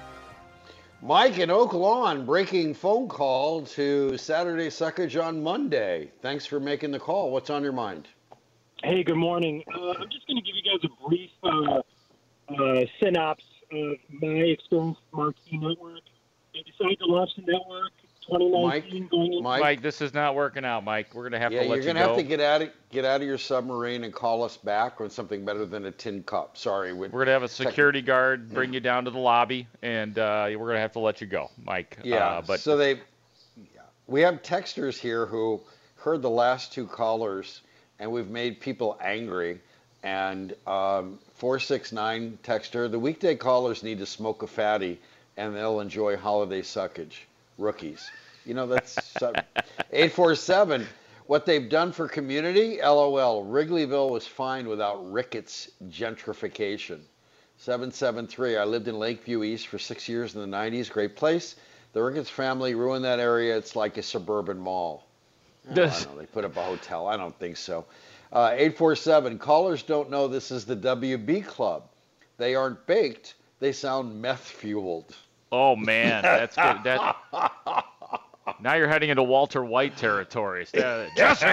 Mike 1.03 1.39
in 1.39 1.51
Oak 1.51 1.75
Lawn, 1.75 2.25
breaking 2.25 2.75
phone 2.75 3.09
call 3.09 3.63
to 3.63 4.17
Saturday 4.17 4.69
Suckage 4.69 5.23
on 5.23 5.43
Monday. 5.43 6.11
Thanks 6.23 6.47
for 6.47 6.59
making 6.59 6.93
the 6.93 6.99
call. 6.99 7.31
What's 7.31 7.51
on 7.51 7.63
your 7.63 7.73
mind? 7.73 8.09
Hey, 8.83 9.05
good 9.05 9.17
morning. 9.17 9.63
Uh, 9.73 9.91
I'm 9.91 10.09
just 10.11 10.27
going 10.27 10.37
to 10.37 10.43
give 10.43 10.57
you 10.57 10.63
guys 10.63 10.81
a 10.83 11.09
brief 11.09 11.31
uh, 11.43 11.83
uh, 12.53 12.85
synopsis 13.01 13.47
of 13.71 13.97
my 14.11 14.29
experience 14.29 14.97
with 15.11 15.13
Marquee 15.13 15.59
Network. 15.59 16.01
I 16.55 16.59
decided 16.71 16.99
to 17.01 17.07
launch 17.07 17.31
the 17.37 17.43
network 17.43 17.93
2019 18.27 19.09
going 19.09 19.33
into 19.33 19.43
Mike? 19.43 19.61
Mike, 19.61 19.83
this 19.83 20.01
is 20.01 20.15
not 20.15 20.35
working 20.35 20.65
out, 20.65 20.85
Mike. 20.85 21.15
We're 21.15 21.25
gonna 21.25 21.39
have 21.39 21.53
yeah, 21.53 21.63
to 21.63 21.69
let 21.69 21.75
you're 21.77 21.83
you 21.83 21.87
gonna 21.87 22.01
go. 22.01 22.09
have 22.09 22.17
to 22.17 22.23
get 22.23 22.41
out 22.41 22.63
of 22.63 22.71
get 22.91 23.05
out 23.05 23.21
of 23.21 23.27
your 23.27 23.39
submarine 23.39 24.05
and 24.05 24.13
call 24.15 24.43
us 24.43 24.57
back 24.57 25.01
on 25.01 25.11
something 25.11 25.45
better 25.45 25.67
than 25.67 25.85
a 25.87 25.91
tin 25.91 26.23
cup. 26.23 26.57
Sorry, 26.57 26.93
we- 26.93 27.09
We're 27.09 27.21
gonna 27.21 27.33
have 27.33 27.43
a 27.43 27.49
security 27.49 28.03
guard 28.03 28.53
bring 28.53 28.73
you 28.73 28.81
down 28.81 29.05
to 29.05 29.11
the 29.11 29.19
lobby, 29.19 29.67
and 29.83 30.19
uh, 30.19 30.49
we're 30.51 30.67
gonna 30.69 30.81
have 30.81 30.93
to 30.93 31.01
let 31.01 31.21
you 31.21 31.27
go, 31.27 31.51
Mike. 31.65 31.99
Yeah, 32.03 32.17
uh, 32.17 32.43
but 32.43 32.61
so 32.61 32.77
they, 32.77 33.01
we 34.07 34.21
have 34.23 34.43
texters 34.43 34.99
here 34.99 35.27
who 35.27 35.61
heard 35.97 36.23
the 36.23 36.31
last 36.31 36.73
two 36.73 36.87
callers, 36.87 37.63
and 37.99 38.11
we've 38.11 38.29
made 38.29 38.61
people 38.61 38.99
angry. 39.01 39.61
And 40.03 40.55
um, 40.67 41.19
four 41.33 41.59
six 41.59 41.91
nine 41.91 42.39
texter, 42.43 42.91
the 42.91 42.99
weekday 42.99 43.37
callers 43.37 43.83
need 43.83 43.99
to 44.01 44.07
smoke 44.07 44.43
a 44.43 44.47
fatty, 44.47 45.01
and 45.39 45.57
they'll 45.57 45.81
enjoy 45.81 46.17
holiday 46.17 46.61
suckage. 46.61 47.21
Rookies, 47.59 48.11
you 48.45 48.55
know 48.55 48.67
that's 48.67 48.99
eight 49.93 50.13
four 50.13 50.35
seven. 50.35 50.87
What 51.27 51.47
they've 51.47 51.71
done 51.71 51.93
for 51.93 52.07
community, 52.07 52.81
LOL. 52.83 53.47
Wrigleyville 53.47 54.11
was 54.11 54.27
fine 54.27 54.69
without 54.69 55.11
Ricketts 55.11 55.71
gentrification. 55.89 57.01
773. 57.57 58.59
I 58.59 58.65
lived 58.65 58.89
in 58.89 58.99
Lakeview 58.99 59.43
East 59.43 59.69
for 59.69 59.79
six 59.79 60.07
years 60.07 60.35
in 60.35 60.41
the 60.43 60.57
90s. 60.57 60.91
Great 60.91 61.17
place. 61.17 61.57
The 61.95 62.03
Ricketts 62.03 62.29
family 62.29 62.75
ruined 62.75 63.05
that 63.05 63.21
area. 63.21 63.57
It's 63.57 63.75
like 63.75 63.97
a 63.97 64.03
suburban 64.03 64.59
mall. 64.59 65.07
Oh, 65.69 65.73
I 65.73 65.75
don't 65.75 66.07
know. 66.07 66.19
They 66.19 66.27
put 66.27 66.45
up 66.45 66.57
a 66.57 66.63
hotel. 66.63 67.07
I 67.07 67.17
don't 67.17 67.39
think 67.39 67.57
so. 67.57 67.87
Uh, 68.33 68.51
847. 68.53 69.39
Callers 69.39 69.83
don't 69.83 70.11
know 70.11 70.29
this 70.29 70.51
is 70.51 70.67
the 70.67 70.77
WB 70.77 71.47
Club. 71.47 71.89
They 72.37 72.55
aren't 72.55 72.85
baked. 72.87 73.35
They 73.61 73.73
sound 73.73 74.21
meth 74.21 74.43
fueled. 74.47 75.15
Oh 75.55 75.77
man, 75.77 76.23
that's 76.23 76.57
good. 76.57 76.83
That 76.85 77.17
now 78.61 78.75
you're 78.75 78.89
heading 78.89 79.11
into 79.11 79.23
Walter 79.23 79.65
White 79.65 79.97
territory. 79.97 80.67
Uh, 80.75 81.07
Jesse, 81.17 81.45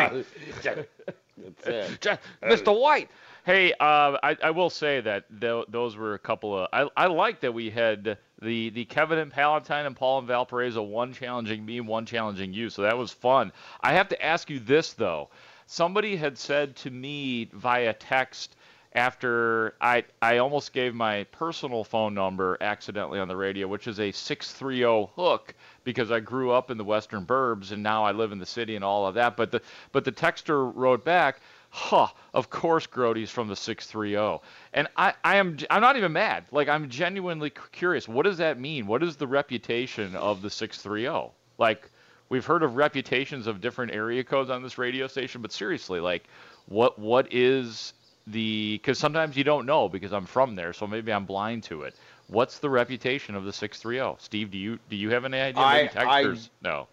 That's 1.37 1.67
it. 1.67 2.01
Je- 2.01 2.17
Mr. 2.43 2.79
White. 2.79 3.09
Hey, 3.43 3.73
uh, 3.73 4.17
I, 4.21 4.37
I 4.43 4.51
will 4.51 4.69
say 4.69 5.01
that 5.01 5.25
th- 5.41 5.65
those 5.69 5.95
were 5.95 6.13
a 6.13 6.19
couple 6.19 6.55
of. 6.57 6.67
I, 6.71 6.87
I 6.95 7.07
like 7.07 7.39
that 7.41 7.53
we 7.53 7.71
had 7.71 8.17
the 8.41 8.69
the 8.69 8.85
Kevin 8.85 9.17
and 9.17 9.31
Palatine 9.31 9.85
and 9.87 9.95
Paul 9.95 10.19
and 10.19 10.27
Valparaiso, 10.27 10.83
one 10.83 11.13
challenging 11.13 11.65
me, 11.65 11.81
one 11.81 12.05
challenging 12.05 12.53
you. 12.53 12.69
So 12.69 12.83
that 12.83 12.97
was 12.97 13.11
fun. 13.11 13.51
I 13.81 13.93
have 13.93 14.09
to 14.09 14.23
ask 14.23 14.49
you 14.49 14.59
this 14.59 14.93
though. 14.93 15.29
Somebody 15.65 16.17
had 16.17 16.37
said 16.37 16.75
to 16.77 16.91
me 16.91 17.49
via 17.53 17.93
text 17.93 18.55
after 18.93 19.75
I 19.79 20.03
I 20.21 20.39
almost 20.39 20.73
gave 20.73 20.93
my 20.93 21.23
personal 21.25 21.83
phone 21.83 22.13
number 22.13 22.57
accidentally 22.59 23.19
on 23.19 23.27
the 23.27 23.37
radio, 23.37 23.67
which 23.67 23.87
is 23.87 23.99
a 23.99 24.11
630 24.11 25.11
hook 25.15 25.53
because 25.83 26.11
I 26.11 26.19
grew 26.19 26.51
up 26.51 26.71
in 26.71 26.77
the 26.77 26.83
western 26.83 27.25
burbs 27.25 27.71
and 27.71 27.81
now 27.81 28.03
I 28.03 28.11
live 28.11 28.31
in 28.31 28.39
the 28.39 28.45
city 28.45 28.75
and 28.75 28.83
all 28.83 29.07
of 29.07 29.15
that. 29.15 29.37
But 29.37 29.51
the 29.51 29.61
but 29.93 30.03
the 30.03 30.11
texter 30.11 30.71
wrote 30.75 31.05
back, 31.05 31.39
"Huh, 31.69 32.07
of 32.33 32.49
course 32.49 32.85
Grody's 32.85 33.31
from 33.31 33.47
the 33.47 33.55
630." 33.55 34.41
And 34.73 34.89
I 34.97 35.13
I 35.23 35.37
am 35.37 35.57
I'm 35.69 35.81
not 35.81 35.95
even 35.95 36.11
mad. 36.11 36.45
Like 36.51 36.67
I'm 36.67 36.89
genuinely 36.89 37.51
curious. 37.71 38.09
What 38.09 38.23
does 38.23 38.39
that 38.39 38.59
mean? 38.59 38.87
What 38.87 39.03
is 39.03 39.15
the 39.15 39.27
reputation 39.27 40.15
of 40.17 40.41
the 40.41 40.49
630? 40.49 41.31
Like 41.57 41.89
we've 42.27 42.45
heard 42.45 42.63
of 42.63 42.75
reputations 42.75 43.47
of 43.47 43.61
different 43.61 43.93
area 43.93 44.23
codes 44.23 44.49
on 44.49 44.63
this 44.63 44.77
radio 44.77 45.07
station, 45.07 45.41
but 45.41 45.53
seriously, 45.53 46.01
like 46.01 46.25
what 46.65 46.99
what 46.99 47.31
is 47.31 47.93
the 48.27 48.77
because 48.77 48.97
sometimes 48.99 49.35
you 49.37 49.43
don't 49.43 49.65
know 49.65 49.89
because 49.89 50.13
I'm 50.13 50.25
from 50.25 50.55
there, 50.55 50.73
so 50.73 50.87
maybe 50.87 51.11
I'm 51.11 51.25
blind 51.25 51.63
to 51.63 51.83
it. 51.83 51.95
What's 52.27 52.59
the 52.59 52.69
reputation 52.69 53.35
of 53.35 53.43
the 53.43 53.51
630? 53.51 54.23
Steve, 54.23 54.51
do 54.51 54.57
you 54.57 54.79
do 54.89 54.95
you 54.95 55.09
have 55.09 55.25
any 55.25 55.39
idea? 55.39 55.61
I- 55.63 55.89
I- 55.95 56.35
no. 56.61 56.87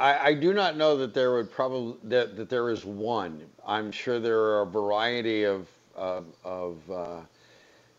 I, 0.00 0.18
I 0.30 0.34
do 0.34 0.52
not 0.52 0.76
know 0.76 0.96
that 0.98 1.14
there 1.14 1.34
would 1.34 1.52
probably 1.52 1.96
that, 2.04 2.36
that 2.36 2.50
there 2.50 2.68
is 2.70 2.84
one. 2.84 3.40
I'm 3.66 3.92
sure 3.92 4.18
there 4.18 4.40
are 4.40 4.62
a 4.62 4.66
variety 4.66 5.44
of 5.44 5.68
of, 5.94 6.26
of 6.44 6.78
uh, 6.90 7.20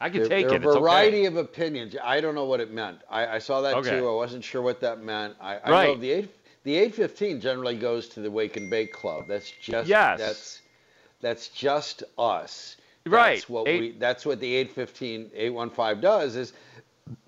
I 0.01 0.09
can 0.09 0.19
there, 0.21 0.29
take 0.29 0.47
there 0.49 0.57
it. 0.57 0.65
are 0.65 0.71
a 0.75 0.79
variety 0.79 1.19
okay. 1.19 1.25
of 1.27 1.37
opinions. 1.37 1.95
I 2.03 2.19
don't 2.19 2.35
know 2.35 2.43
what 2.45 2.59
it 2.59 2.71
meant. 2.71 2.99
I, 3.09 3.27
I 3.27 3.39
saw 3.39 3.61
that 3.61 3.75
Okay. 3.75 3.97
too. 3.97 4.09
I 4.09 4.13
wasn't 4.13 4.43
sure 4.43 4.61
what 4.61 4.81
that 4.81 5.01
meant. 5.01 5.35
I, 5.39 5.57
I 5.57 5.71
Right. 5.71 5.87
know 5.87 5.95
the 5.95 6.11
eight 6.11 6.35
the 6.63 6.75
eight 6.75 6.93
fifteen 6.95 7.39
generally 7.39 7.77
goes 7.77 8.09
to 8.09 8.19
the 8.19 8.29
Wake 8.29 8.57
and 8.57 8.69
Bake 8.69 8.91
Club. 8.91 9.27
That's 9.29 9.49
just 9.49 9.87
Yes. 9.87 10.19
that's 10.19 10.61
that's 11.21 11.47
just 11.49 12.03
us. 12.17 12.77
Right. 13.05 13.35
That's 13.35 13.49
what 13.49 13.67
Eight- 13.67 13.79
we 13.79 13.91
that's 13.91 14.25
what 14.25 14.39
the 14.39 14.55
815 14.55 15.31
815 15.33 16.01
does 16.01 16.35
is 16.35 16.53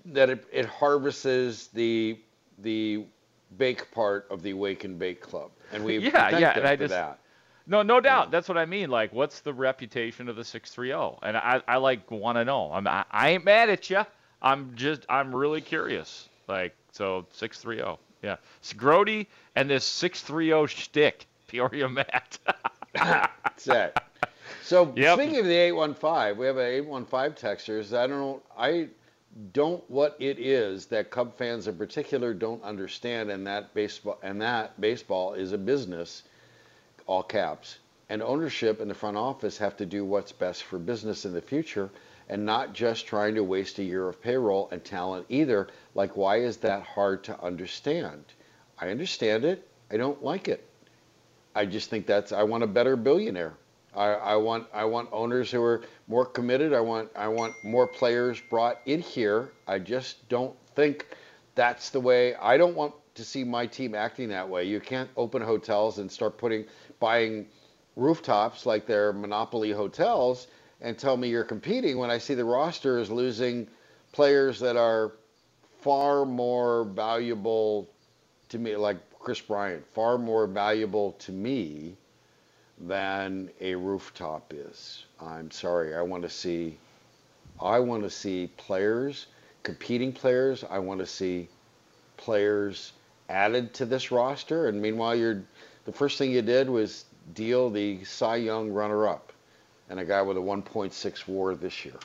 that 0.06 0.30
it, 0.30 0.44
it 0.52 0.66
harvests 0.66 1.68
the 1.68 2.18
the 2.58 3.04
bake 3.56 3.90
part 3.92 4.26
of 4.30 4.42
the 4.42 4.52
Wake 4.54 4.84
and 4.84 4.98
Bake 4.98 5.20
Club. 5.20 5.50
And 5.72 5.84
we 5.84 5.98
Yeah, 6.12 6.36
yeah, 6.38 6.58
and 6.58 6.66
I 6.66 6.76
just- 6.76 6.90
that. 6.90 7.20
No, 7.70 7.82
no 7.82 8.00
doubt. 8.00 8.30
That's 8.30 8.48
what 8.48 8.56
I 8.56 8.64
mean. 8.64 8.88
Like, 8.88 9.12
what's 9.12 9.40
the 9.40 9.52
reputation 9.52 10.30
of 10.30 10.36
the 10.36 10.44
630? 10.44 11.18
And 11.22 11.36
I, 11.36 11.60
I 11.68 11.76
like 11.76 12.10
want 12.10 12.36
to 12.38 12.44
know. 12.46 12.72
I'm, 12.72 12.88
I, 12.88 13.04
I 13.10 13.28
ain't 13.28 13.44
mad 13.44 13.68
at 13.68 13.90
you. 13.90 14.06
I'm 14.40 14.72
just, 14.74 15.04
I'm 15.10 15.34
really 15.36 15.60
curious. 15.60 16.30
Like, 16.48 16.74
so 16.92 17.26
630. 17.32 17.98
Yeah. 18.22 18.36
It's 18.60 18.72
Grody 18.72 19.26
and 19.54 19.68
this 19.68 19.84
630 19.84 20.66
shtick, 20.74 21.26
Peoria 21.48 21.90
Matt. 21.90 22.38
That's 22.94 23.68
it. 23.68 23.96
So 24.60 24.96
Yep. 24.96 25.20
speaking 25.20 25.38
of 25.38 25.46
the 25.46 25.54
815, 25.56 26.38
we 26.38 26.46
have 26.46 26.56
an 26.58 26.66
815 26.66 27.32
texters. 27.32 27.96
I 27.96 28.06
don't 28.06 28.20
know. 28.20 28.42
I 28.56 28.88
don't 29.52 29.88
what 29.90 30.16
it 30.18 30.38
is 30.38 30.86
that 30.86 31.10
Cub 31.10 31.36
fans 31.36 31.68
in 31.68 31.76
particular 31.76 32.34
don't 32.34 32.62
understand, 32.64 33.30
and 33.30 33.46
that 33.46 33.74
baseball 33.74 34.18
and 34.22 34.40
that 34.42 34.80
baseball 34.80 35.34
is 35.34 35.52
a 35.52 35.58
business, 35.58 36.24
all 37.06 37.22
caps, 37.22 37.78
and 38.10 38.22
ownership 38.22 38.80
and 38.80 38.90
the 38.90 38.94
front 38.94 39.16
office 39.16 39.58
have 39.58 39.76
to 39.78 39.86
do 39.86 40.04
what's 40.04 40.32
best 40.32 40.64
for 40.64 40.78
business 40.78 41.24
in 41.26 41.32
the 41.32 41.42
future, 41.42 41.90
and 42.28 42.44
not 42.46 42.74
just 42.74 43.06
trying 43.06 43.34
to 43.36 43.44
waste 43.44 43.78
a 43.78 43.84
year 43.84 44.08
of 44.08 44.22
payroll 44.22 44.68
and 44.72 44.84
talent 44.84 45.26
either. 45.30 45.68
Like, 45.94 46.16
why 46.16 46.38
is 46.38 46.58
that 46.58 46.82
hard 46.82 47.24
to 47.24 47.40
understand? 47.42 48.24
I 48.78 48.90
understand 48.90 49.44
it. 49.46 49.68
I 49.90 49.96
don't 49.98 50.22
like 50.24 50.48
it. 50.48 50.67
I 51.54 51.66
just 51.66 51.90
think 51.90 52.06
that's 52.06 52.32
I 52.32 52.42
want 52.42 52.62
a 52.62 52.66
better 52.66 52.96
billionaire. 52.96 53.54
I, 53.94 54.06
I 54.06 54.36
want 54.36 54.66
I 54.72 54.84
want 54.84 55.08
owners 55.12 55.50
who 55.50 55.62
are 55.62 55.82
more 56.06 56.24
committed. 56.24 56.72
I 56.72 56.80
want 56.80 57.10
I 57.16 57.28
want 57.28 57.54
more 57.64 57.86
players 57.86 58.40
brought 58.50 58.80
in 58.86 59.00
here. 59.00 59.50
I 59.66 59.78
just 59.78 60.28
don't 60.28 60.54
think 60.74 61.06
that's 61.54 61.90
the 61.90 62.00
way. 62.00 62.34
I 62.36 62.56
don't 62.56 62.76
want 62.76 62.94
to 63.14 63.24
see 63.24 63.42
my 63.42 63.66
team 63.66 63.94
acting 63.94 64.28
that 64.28 64.48
way. 64.48 64.64
You 64.64 64.78
can't 64.78 65.10
open 65.16 65.42
hotels 65.42 65.98
and 65.98 66.10
start 66.10 66.38
putting 66.38 66.64
buying 67.00 67.46
rooftops 67.96 68.64
like 68.64 68.86
they're 68.86 69.12
monopoly 69.12 69.72
hotels 69.72 70.46
and 70.80 70.96
tell 70.96 71.16
me 71.16 71.28
you're 71.28 71.42
competing 71.44 71.98
when 71.98 72.10
I 72.10 72.18
see 72.18 72.34
the 72.34 72.44
roster 72.44 72.98
is 72.98 73.10
losing 73.10 73.66
players 74.12 74.60
that 74.60 74.76
are 74.76 75.12
far 75.80 76.24
more 76.24 76.84
valuable 76.84 77.90
to 78.50 78.58
me, 78.58 78.76
like 78.76 78.98
Kris 79.28 79.42
Bryant, 79.42 79.84
far 79.92 80.16
more 80.16 80.46
valuable 80.46 81.12
to 81.18 81.32
me 81.32 81.94
than 82.80 83.50
a 83.60 83.74
rooftop 83.74 84.54
is. 84.56 85.04
I'm 85.20 85.50
sorry. 85.50 85.94
I 85.94 86.00
want 86.00 86.22
to 86.22 86.30
see 86.30 86.78
I 87.60 87.78
want 87.80 88.04
to 88.04 88.08
see 88.08 88.50
players, 88.56 89.26
competing 89.64 90.14
players. 90.14 90.64
I 90.64 90.78
want 90.78 91.00
to 91.00 91.06
see 91.06 91.48
players 92.16 92.94
added 93.28 93.74
to 93.74 93.84
this 93.84 94.10
roster. 94.10 94.68
And 94.68 94.80
meanwhile, 94.80 95.14
you're 95.14 95.42
the 95.84 95.92
first 95.92 96.16
thing 96.16 96.30
you 96.30 96.40
did 96.40 96.70
was 96.70 97.04
deal 97.34 97.68
the 97.68 98.02
Cy 98.04 98.36
Young 98.36 98.70
runner-up 98.70 99.30
and 99.90 100.00
a 100.00 100.06
guy 100.06 100.22
with 100.22 100.38
a 100.38 100.40
1.6 100.40 101.28
WAR 101.28 101.54
this 101.54 101.84
year. 101.84 101.96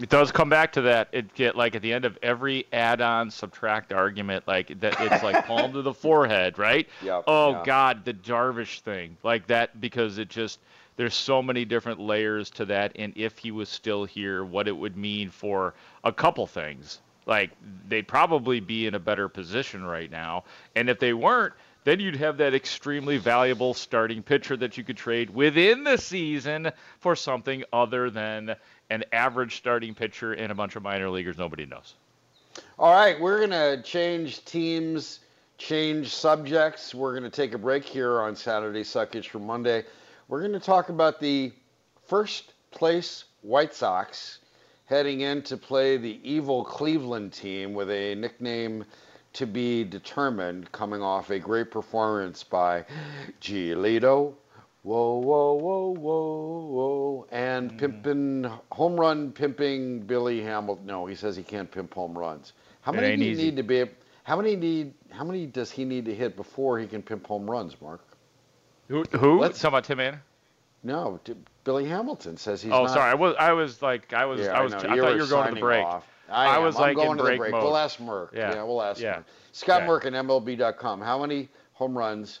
It 0.00 0.08
does 0.08 0.30
come 0.30 0.48
back 0.48 0.72
to 0.72 0.82
that. 0.82 1.08
It 1.12 1.34
get 1.34 1.56
like 1.56 1.74
at 1.74 1.82
the 1.82 1.92
end 1.92 2.04
of 2.04 2.18
every 2.22 2.66
add-on 2.72 3.30
subtract 3.30 3.92
argument, 3.92 4.46
like 4.46 4.80
that. 4.80 4.96
It's 5.00 5.22
like 5.22 5.46
palm 5.46 5.72
to 5.72 5.82
the 5.82 5.94
forehead, 5.94 6.58
right? 6.58 6.88
Yep, 7.02 7.24
Oh 7.26 7.50
yeah. 7.50 7.62
God, 7.64 8.04
the 8.04 8.14
Darvish 8.14 8.80
thing, 8.80 9.16
like 9.22 9.46
that, 9.48 9.80
because 9.80 10.18
it 10.18 10.28
just 10.28 10.58
there's 10.96 11.14
so 11.14 11.42
many 11.42 11.64
different 11.64 12.00
layers 12.00 12.50
to 12.50 12.64
that. 12.66 12.92
And 12.96 13.12
if 13.16 13.38
he 13.38 13.50
was 13.50 13.68
still 13.68 14.04
here, 14.04 14.44
what 14.44 14.68
it 14.68 14.76
would 14.76 14.96
mean 14.96 15.30
for 15.30 15.74
a 16.04 16.12
couple 16.12 16.46
things. 16.46 17.00
Like 17.26 17.50
they'd 17.88 18.08
probably 18.08 18.60
be 18.60 18.86
in 18.86 18.94
a 18.94 18.98
better 18.98 19.28
position 19.28 19.84
right 19.84 20.10
now, 20.10 20.44
and 20.74 20.88
if 20.88 20.98
they 20.98 21.12
weren't, 21.12 21.54
then 21.84 22.00
you'd 22.00 22.16
have 22.16 22.38
that 22.38 22.54
extremely 22.54 23.16
valuable 23.18 23.74
starting 23.74 24.22
pitcher 24.22 24.56
that 24.56 24.76
you 24.76 24.84
could 24.84 24.96
trade 24.96 25.30
within 25.30 25.84
the 25.84 25.96
season 25.96 26.70
for 27.00 27.14
something 27.14 27.64
other 27.72 28.10
than 28.10 28.56
an 28.90 29.04
average 29.12 29.56
starting 29.56 29.94
pitcher 29.94 30.32
and 30.32 30.50
a 30.50 30.54
bunch 30.54 30.76
of 30.76 30.82
minor 30.82 31.10
leaguers 31.10 31.38
nobody 31.38 31.66
knows. 31.66 31.94
All 32.78 32.92
right, 32.92 33.20
we're 33.20 33.38
going 33.38 33.50
to 33.50 33.82
change 33.82 34.44
teams, 34.44 35.20
change 35.58 36.14
subjects. 36.14 36.94
We're 36.94 37.12
going 37.12 37.30
to 37.30 37.36
take 37.36 37.54
a 37.54 37.58
break 37.58 37.84
here 37.84 38.20
on 38.20 38.34
Saturday 38.34 38.82
Suckage 38.82 39.26
for 39.26 39.38
Monday. 39.38 39.84
We're 40.28 40.40
going 40.40 40.52
to 40.52 40.60
talk 40.60 40.88
about 40.88 41.20
the 41.20 41.52
first 42.06 42.52
place 42.70 43.24
White 43.42 43.74
Sox 43.74 44.38
heading 44.86 45.20
in 45.20 45.42
to 45.42 45.56
play 45.56 45.96
the 45.96 46.18
evil 46.22 46.64
Cleveland 46.64 47.32
team 47.32 47.74
with 47.74 47.90
a 47.90 48.14
nickname 48.14 48.84
to 49.34 49.46
be 49.46 49.84
determined, 49.84 50.72
coming 50.72 51.02
off 51.02 51.30
a 51.30 51.38
great 51.38 51.70
performance 51.70 52.42
by 52.42 52.84
Giolito. 53.40 54.34
Whoa, 54.88 55.18
whoa, 55.18 55.52
whoa, 55.52 55.94
whoa, 55.98 56.66
whoa. 56.66 57.26
And 57.30 57.70
mm. 57.70 57.78
pimping, 57.78 58.50
home 58.72 58.98
run 58.98 59.32
pimping 59.32 60.00
Billy 60.00 60.40
Hamilton. 60.40 60.86
No, 60.86 61.04
he 61.04 61.14
says 61.14 61.36
he 61.36 61.42
can't 61.42 61.70
pimp 61.70 61.92
home 61.92 62.16
runs. 62.16 62.54
How 62.80 62.92
many 62.92 63.14
do 63.14 63.22
you 63.22 63.32
easy. 63.32 63.44
need 63.44 63.56
to 63.56 63.62
be? 63.64 63.84
How 64.22 64.34
many 64.38 64.56
need? 64.56 64.94
How 65.10 65.24
many 65.24 65.44
does 65.44 65.70
he 65.70 65.84
need 65.84 66.06
to 66.06 66.14
hit 66.14 66.36
before 66.36 66.78
he 66.78 66.86
can 66.86 67.02
pimp 67.02 67.26
home 67.26 67.50
runs, 67.50 67.78
Mark? 67.82 68.00
Who? 68.88 69.04
Who? 69.12 69.40
Let's- 69.40 69.60
Talking 69.60 69.74
about 69.74 69.84
Tim 69.84 70.00
Anderson? 70.00 70.22
No, 70.82 71.20
d- 71.22 71.34
Billy 71.64 71.84
Hamilton 71.84 72.38
says 72.38 72.62
he's 72.62 72.72
oh, 72.72 72.84
not. 72.84 72.94
sorry. 72.94 73.10
I 73.10 73.14
was. 73.14 73.34
I 73.38 73.52
was 73.52 73.82
like. 73.82 74.14
I 74.14 74.24
was. 74.24 74.40
Yeah, 74.40 74.58
I 74.58 74.62
was. 74.62 74.72
know. 74.72 74.78
I, 74.78 74.96
thought 74.96 74.96
you 74.96 75.02
were 75.02 75.26
going 75.26 75.48
to 75.48 75.54
the 75.54 75.60
break. 75.60 75.84
off. 75.84 76.06
I, 76.30 76.56
am. 76.56 76.62
was 76.62 76.76
I'm 76.76 76.80
like 76.80 76.96
going 76.96 77.10
in 77.10 77.16
to 77.18 77.22
break 77.24 77.36
the 77.36 77.40
break. 77.40 77.52
mode. 77.52 77.62
We'll 77.62 77.76
ask 77.76 77.98
Merck. 77.98 78.32
Yeah. 78.32 78.54
Yeah, 78.54 78.62
we'll 78.62 78.80
ask 78.80 79.02
Yeah. 79.02 79.16
Merck. 79.16 79.24
Scott 79.52 79.82
Yeah. 79.82 79.88
Merck 79.88 80.04
and 80.06 80.16
MLB.com. 80.16 81.02
How 81.02 81.20
many 81.20 81.50
home 81.74 81.98
runs 81.98 82.40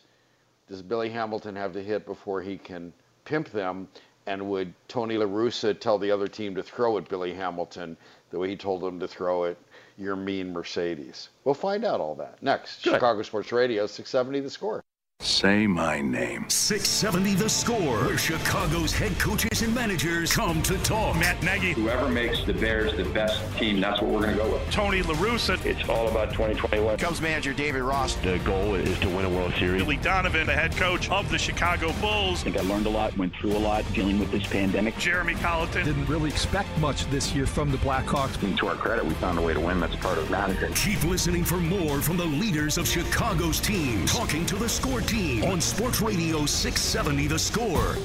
does 0.68 0.82
Billy 0.82 1.08
Hamilton 1.08 1.56
have 1.56 1.72
to 1.72 1.82
hit 1.82 2.06
before 2.06 2.42
he 2.42 2.58
can 2.58 2.92
pimp 3.24 3.50
them? 3.50 3.88
And 4.26 4.50
would 4.50 4.74
Tony 4.88 5.16
La 5.16 5.24
Russa 5.24 5.78
tell 5.78 5.98
the 5.98 6.10
other 6.10 6.28
team 6.28 6.54
to 6.54 6.62
throw 6.62 6.98
at 6.98 7.08
Billy 7.08 7.32
Hamilton 7.32 7.96
the 8.30 8.38
way 8.38 8.48
he 8.50 8.56
told 8.56 8.82
them 8.82 9.00
to 9.00 9.08
throw 9.08 9.46
at 9.46 9.56
Yermin 9.98 10.52
Mercedes? 10.52 11.30
We'll 11.44 11.54
find 11.54 11.84
out 11.84 12.00
all 12.00 12.14
that 12.16 12.42
next. 12.42 12.82
Chicago 12.82 13.22
Sports 13.22 13.52
Radio, 13.52 13.86
670 13.86 14.40
The 14.40 14.50
Score. 14.50 14.84
Say 15.20 15.66
my 15.66 16.00
name. 16.00 16.48
670 16.48 17.34
The 17.34 17.48
Score, 17.48 18.04
where 18.04 18.16
Chicago's 18.16 18.92
head 18.92 19.18
coaches 19.18 19.62
and 19.62 19.74
managers 19.74 20.32
come 20.32 20.62
to 20.62 20.78
talk. 20.78 21.16
Matt 21.16 21.42
Nagy. 21.42 21.72
Whoever 21.72 22.08
makes 22.08 22.44
the 22.44 22.52
Bears 22.54 22.96
the 22.96 23.02
best 23.02 23.42
team, 23.56 23.80
that's 23.80 24.00
what 24.00 24.12
we're 24.12 24.20
going 24.22 24.36
to 24.36 24.44
go 24.44 24.52
with. 24.52 24.70
Tony 24.70 25.02
La 25.02 25.14
Russa. 25.14 25.64
It's 25.66 25.88
all 25.88 26.06
about 26.06 26.30
2021. 26.30 26.98
Cubs 26.98 27.20
manager 27.20 27.52
David 27.52 27.82
Ross. 27.82 28.14
The 28.14 28.38
goal 28.44 28.76
is 28.76 28.96
to 29.00 29.08
win 29.08 29.24
a 29.24 29.28
World 29.28 29.52
Series. 29.58 29.82
Billy 29.82 29.96
Donovan, 29.96 30.46
the 30.46 30.52
head 30.52 30.76
coach 30.76 31.10
of 31.10 31.28
the 31.30 31.38
Chicago 31.38 31.92
Bulls. 32.00 32.42
I 32.42 32.44
think 32.44 32.56
I 32.56 32.60
learned 32.60 32.86
a 32.86 32.90
lot, 32.90 33.16
went 33.18 33.34
through 33.34 33.56
a 33.56 33.58
lot 33.58 33.84
dealing 33.94 34.20
with 34.20 34.30
this 34.30 34.46
pandemic. 34.46 34.96
Jeremy 34.98 35.34
Colliton. 35.34 35.84
Didn't 35.84 36.06
really 36.06 36.30
expect 36.30 36.68
much 36.78 37.10
this 37.10 37.34
year 37.34 37.46
from 37.46 37.72
the 37.72 37.78
Blackhawks. 37.78 38.40
And 38.44 38.56
to 38.58 38.68
our 38.68 38.76
credit, 38.76 39.04
we 39.04 39.14
found 39.14 39.36
a 39.40 39.42
way 39.42 39.52
to 39.52 39.58
win. 39.60 39.80
That's 39.80 39.96
part 39.96 40.18
of 40.18 40.30
managing. 40.30 40.74
Keep 40.74 41.02
listening 41.02 41.44
for 41.44 41.56
more 41.56 42.00
from 42.00 42.16
the 42.16 42.24
leaders 42.24 42.78
of 42.78 42.86
Chicago's 42.86 43.58
teams. 43.58 44.12
Talking 44.12 44.46
to 44.46 44.54
the 44.54 44.68
Score 44.68 45.00
team 45.08 45.42
on 45.44 45.58
Sports 45.58 46.02
Radio 46.02 46.44
670 46.44 47.28
The 47.28 47.38
Score. 47.38 47.96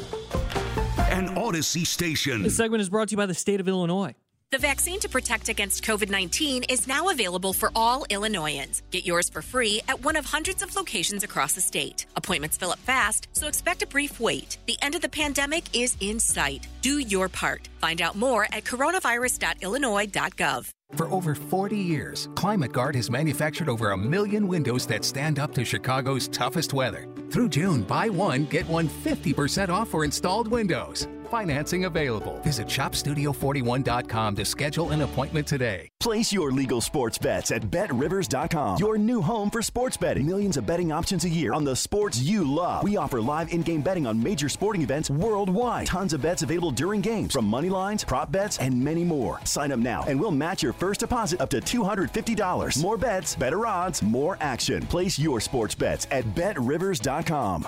An 1.12 1.36
Audacy 1.36 1.86
station. 1.86 2.44
This 2.44 2.56
segment 2.56 2.82
is 2.82 2.90
brought 2.90 3.10
to 3.10 3.14
you 3.14 3.18
by 3.18 3.26
the 3.26 3.34
state 3.34 3.60
of 3.60 3.68
Illinois. 3.68 4.16
The 4.54 4.60
vaccine 4.60 5.00
to 5.00 5.10
protect 5.10 5.50
against 5.50 5.84
COVID 5.84 6.12
19 6.12 6.66
is 6.70 6.88
now 6.88 7.10
available 7.10 7.54
for 7.54 7.72
all 7.76 8.06
Illinoisans. 8.12 8.84
Get 8.92 9.04
yours 9.04 9.28
for 9.28 9.42
free 9.42 9.82
at 9.88 10.04
one 10.04 10.16
of 10.16 10.26
hundreds 10.26 10.62
of 10.62 10.76
locations 10.76 11.24
across 11.24 11.54
the 11.54 11.62
state. 11.62 12.06
Appointments 12.16 12.56
fill 12.56 12.70
up 12.70 12.78
fast, 12.78 13.30
so 13.34 13.48
expect 13.48 13.82
a 13.82 13.88
brief 13.88 14.20
wait. 14.20 14.60
The 14.68 14.78
end 14.84 14.94
of 14.94 15.02
the 15.02 15.10
pandemic 15.10 15.76
is 15.76 15.98
in 16.02 16.20
sight. 16.20 16.68
Do 16.84 17.00
your 17.00 17.30
part. 17.30 17.68
Find 17.80 18.00
out 18.00 18.16
more 18.16 18.44
at 18.44 18.64
coronavirus.illinois.gov. 18.64 20.70
For 20.98 21.12
over 21.12 21.34
40 21.34 21.76
years, 21.76 22.30
Climate 22.36 22.74
Guard 22.74 22.96
has 22.96 23.10
manufactured 23.10 23.70
over 23.70 23.90
a 23.90 23.98
million 23.98 24.48
windows 24.48 24.86
that 24.86 25.04
stand 25.04 25.40
up 25.40 25.52
to 25.56 25.66
Chicago's 25.66 26.28
toughest 26.28 26.74
weather. 26.74 27.08
Through 27.32 27.50
June, 27.50 27.82
buy 27.82 28.08
one, 28.08 28.46
get 28.46 28.68
one 28.68 28.88
50% 28.88 29.70
off 29.70 29.90
for 29.90 30.06
installed 30.06 30.48
windows. 30.48 31.08
Financing 31.34 31.86
available. 31.86 32.38
Visit 32.44 32.68
shopstudio41.com 32.68 34.36
to 34.36 34.46
schedule 34.46 34.92
an 34.92 35.02
appointment 35.02 35.48
today. 35.48 35.90
Place 36.00 36.32
your 36.32 36.52
legal 36.52 36.80
sports 36.80 37.18
bets 37.18 37.50
at 37.50 37.72
betrivers.com, 37.72 38.78
your 38.78 39.00
new 39.00 39.20
home 39.20 39.50
for 39.50 39.64
sports 39.64 39.98
betting. 39.98 40.28
Millions 40.28 40.58
of 40.58 40.68
betting 40.68 40.92
options 40.92 41.26
a 41.26 41.30
year 41.30 41.54
on 41.54 41.64
the 41.64 41.76
sports 41.76 42.22
you 42.22 42.44
love. 42.44 42.84
We 42.84 42.98
offer 42.98 43.20
live 43.20 43.52
in 43.52 43.64
game 43.64 43.82
betting 43.82 44.06
on 44.06 44.22
major 44.22 44.48
sporting 44.48 44.84
events 44.84 45.10
worldwide. 45.10 45.88
Tons 45.88 46.14
of 46.14 46.22
bets 46.22 46.44
available 46.44 46.70
during 46.70 47.02
games, 47.02 47.34
from 47.34 47.46
money 47.46 47.70
lines, 47.72 48.04
prop 48.04 48.32
bets, 48.32 48.60
and 48.60 48.80
many 48.80 49.04
more. 49.04 49.40
Sign 49.44 49.72
up 49.72 49.80
now 49.80 50.04
and 50.08 50.20
we'll 50.20 50.30
match 50.30 50.62
your 50.62 50.74
first 50.74 51.00
deposit 51.00 51.42
up 51.42 51.50
to 51.50 51.62
$250. 51.62 52.80
More 52.80 52.98
bets, 52.98 53.36
better 53.36 53.66
odds, 53.66 54.04
more 54.04 54.38
action. 54.40 54.86
Place 54.86 55.18
your 55.18 55.42
sports 55.42 55.74
bets 55.74 56.06
at 56.12 56.36
betrivers.com. 56.36 57.68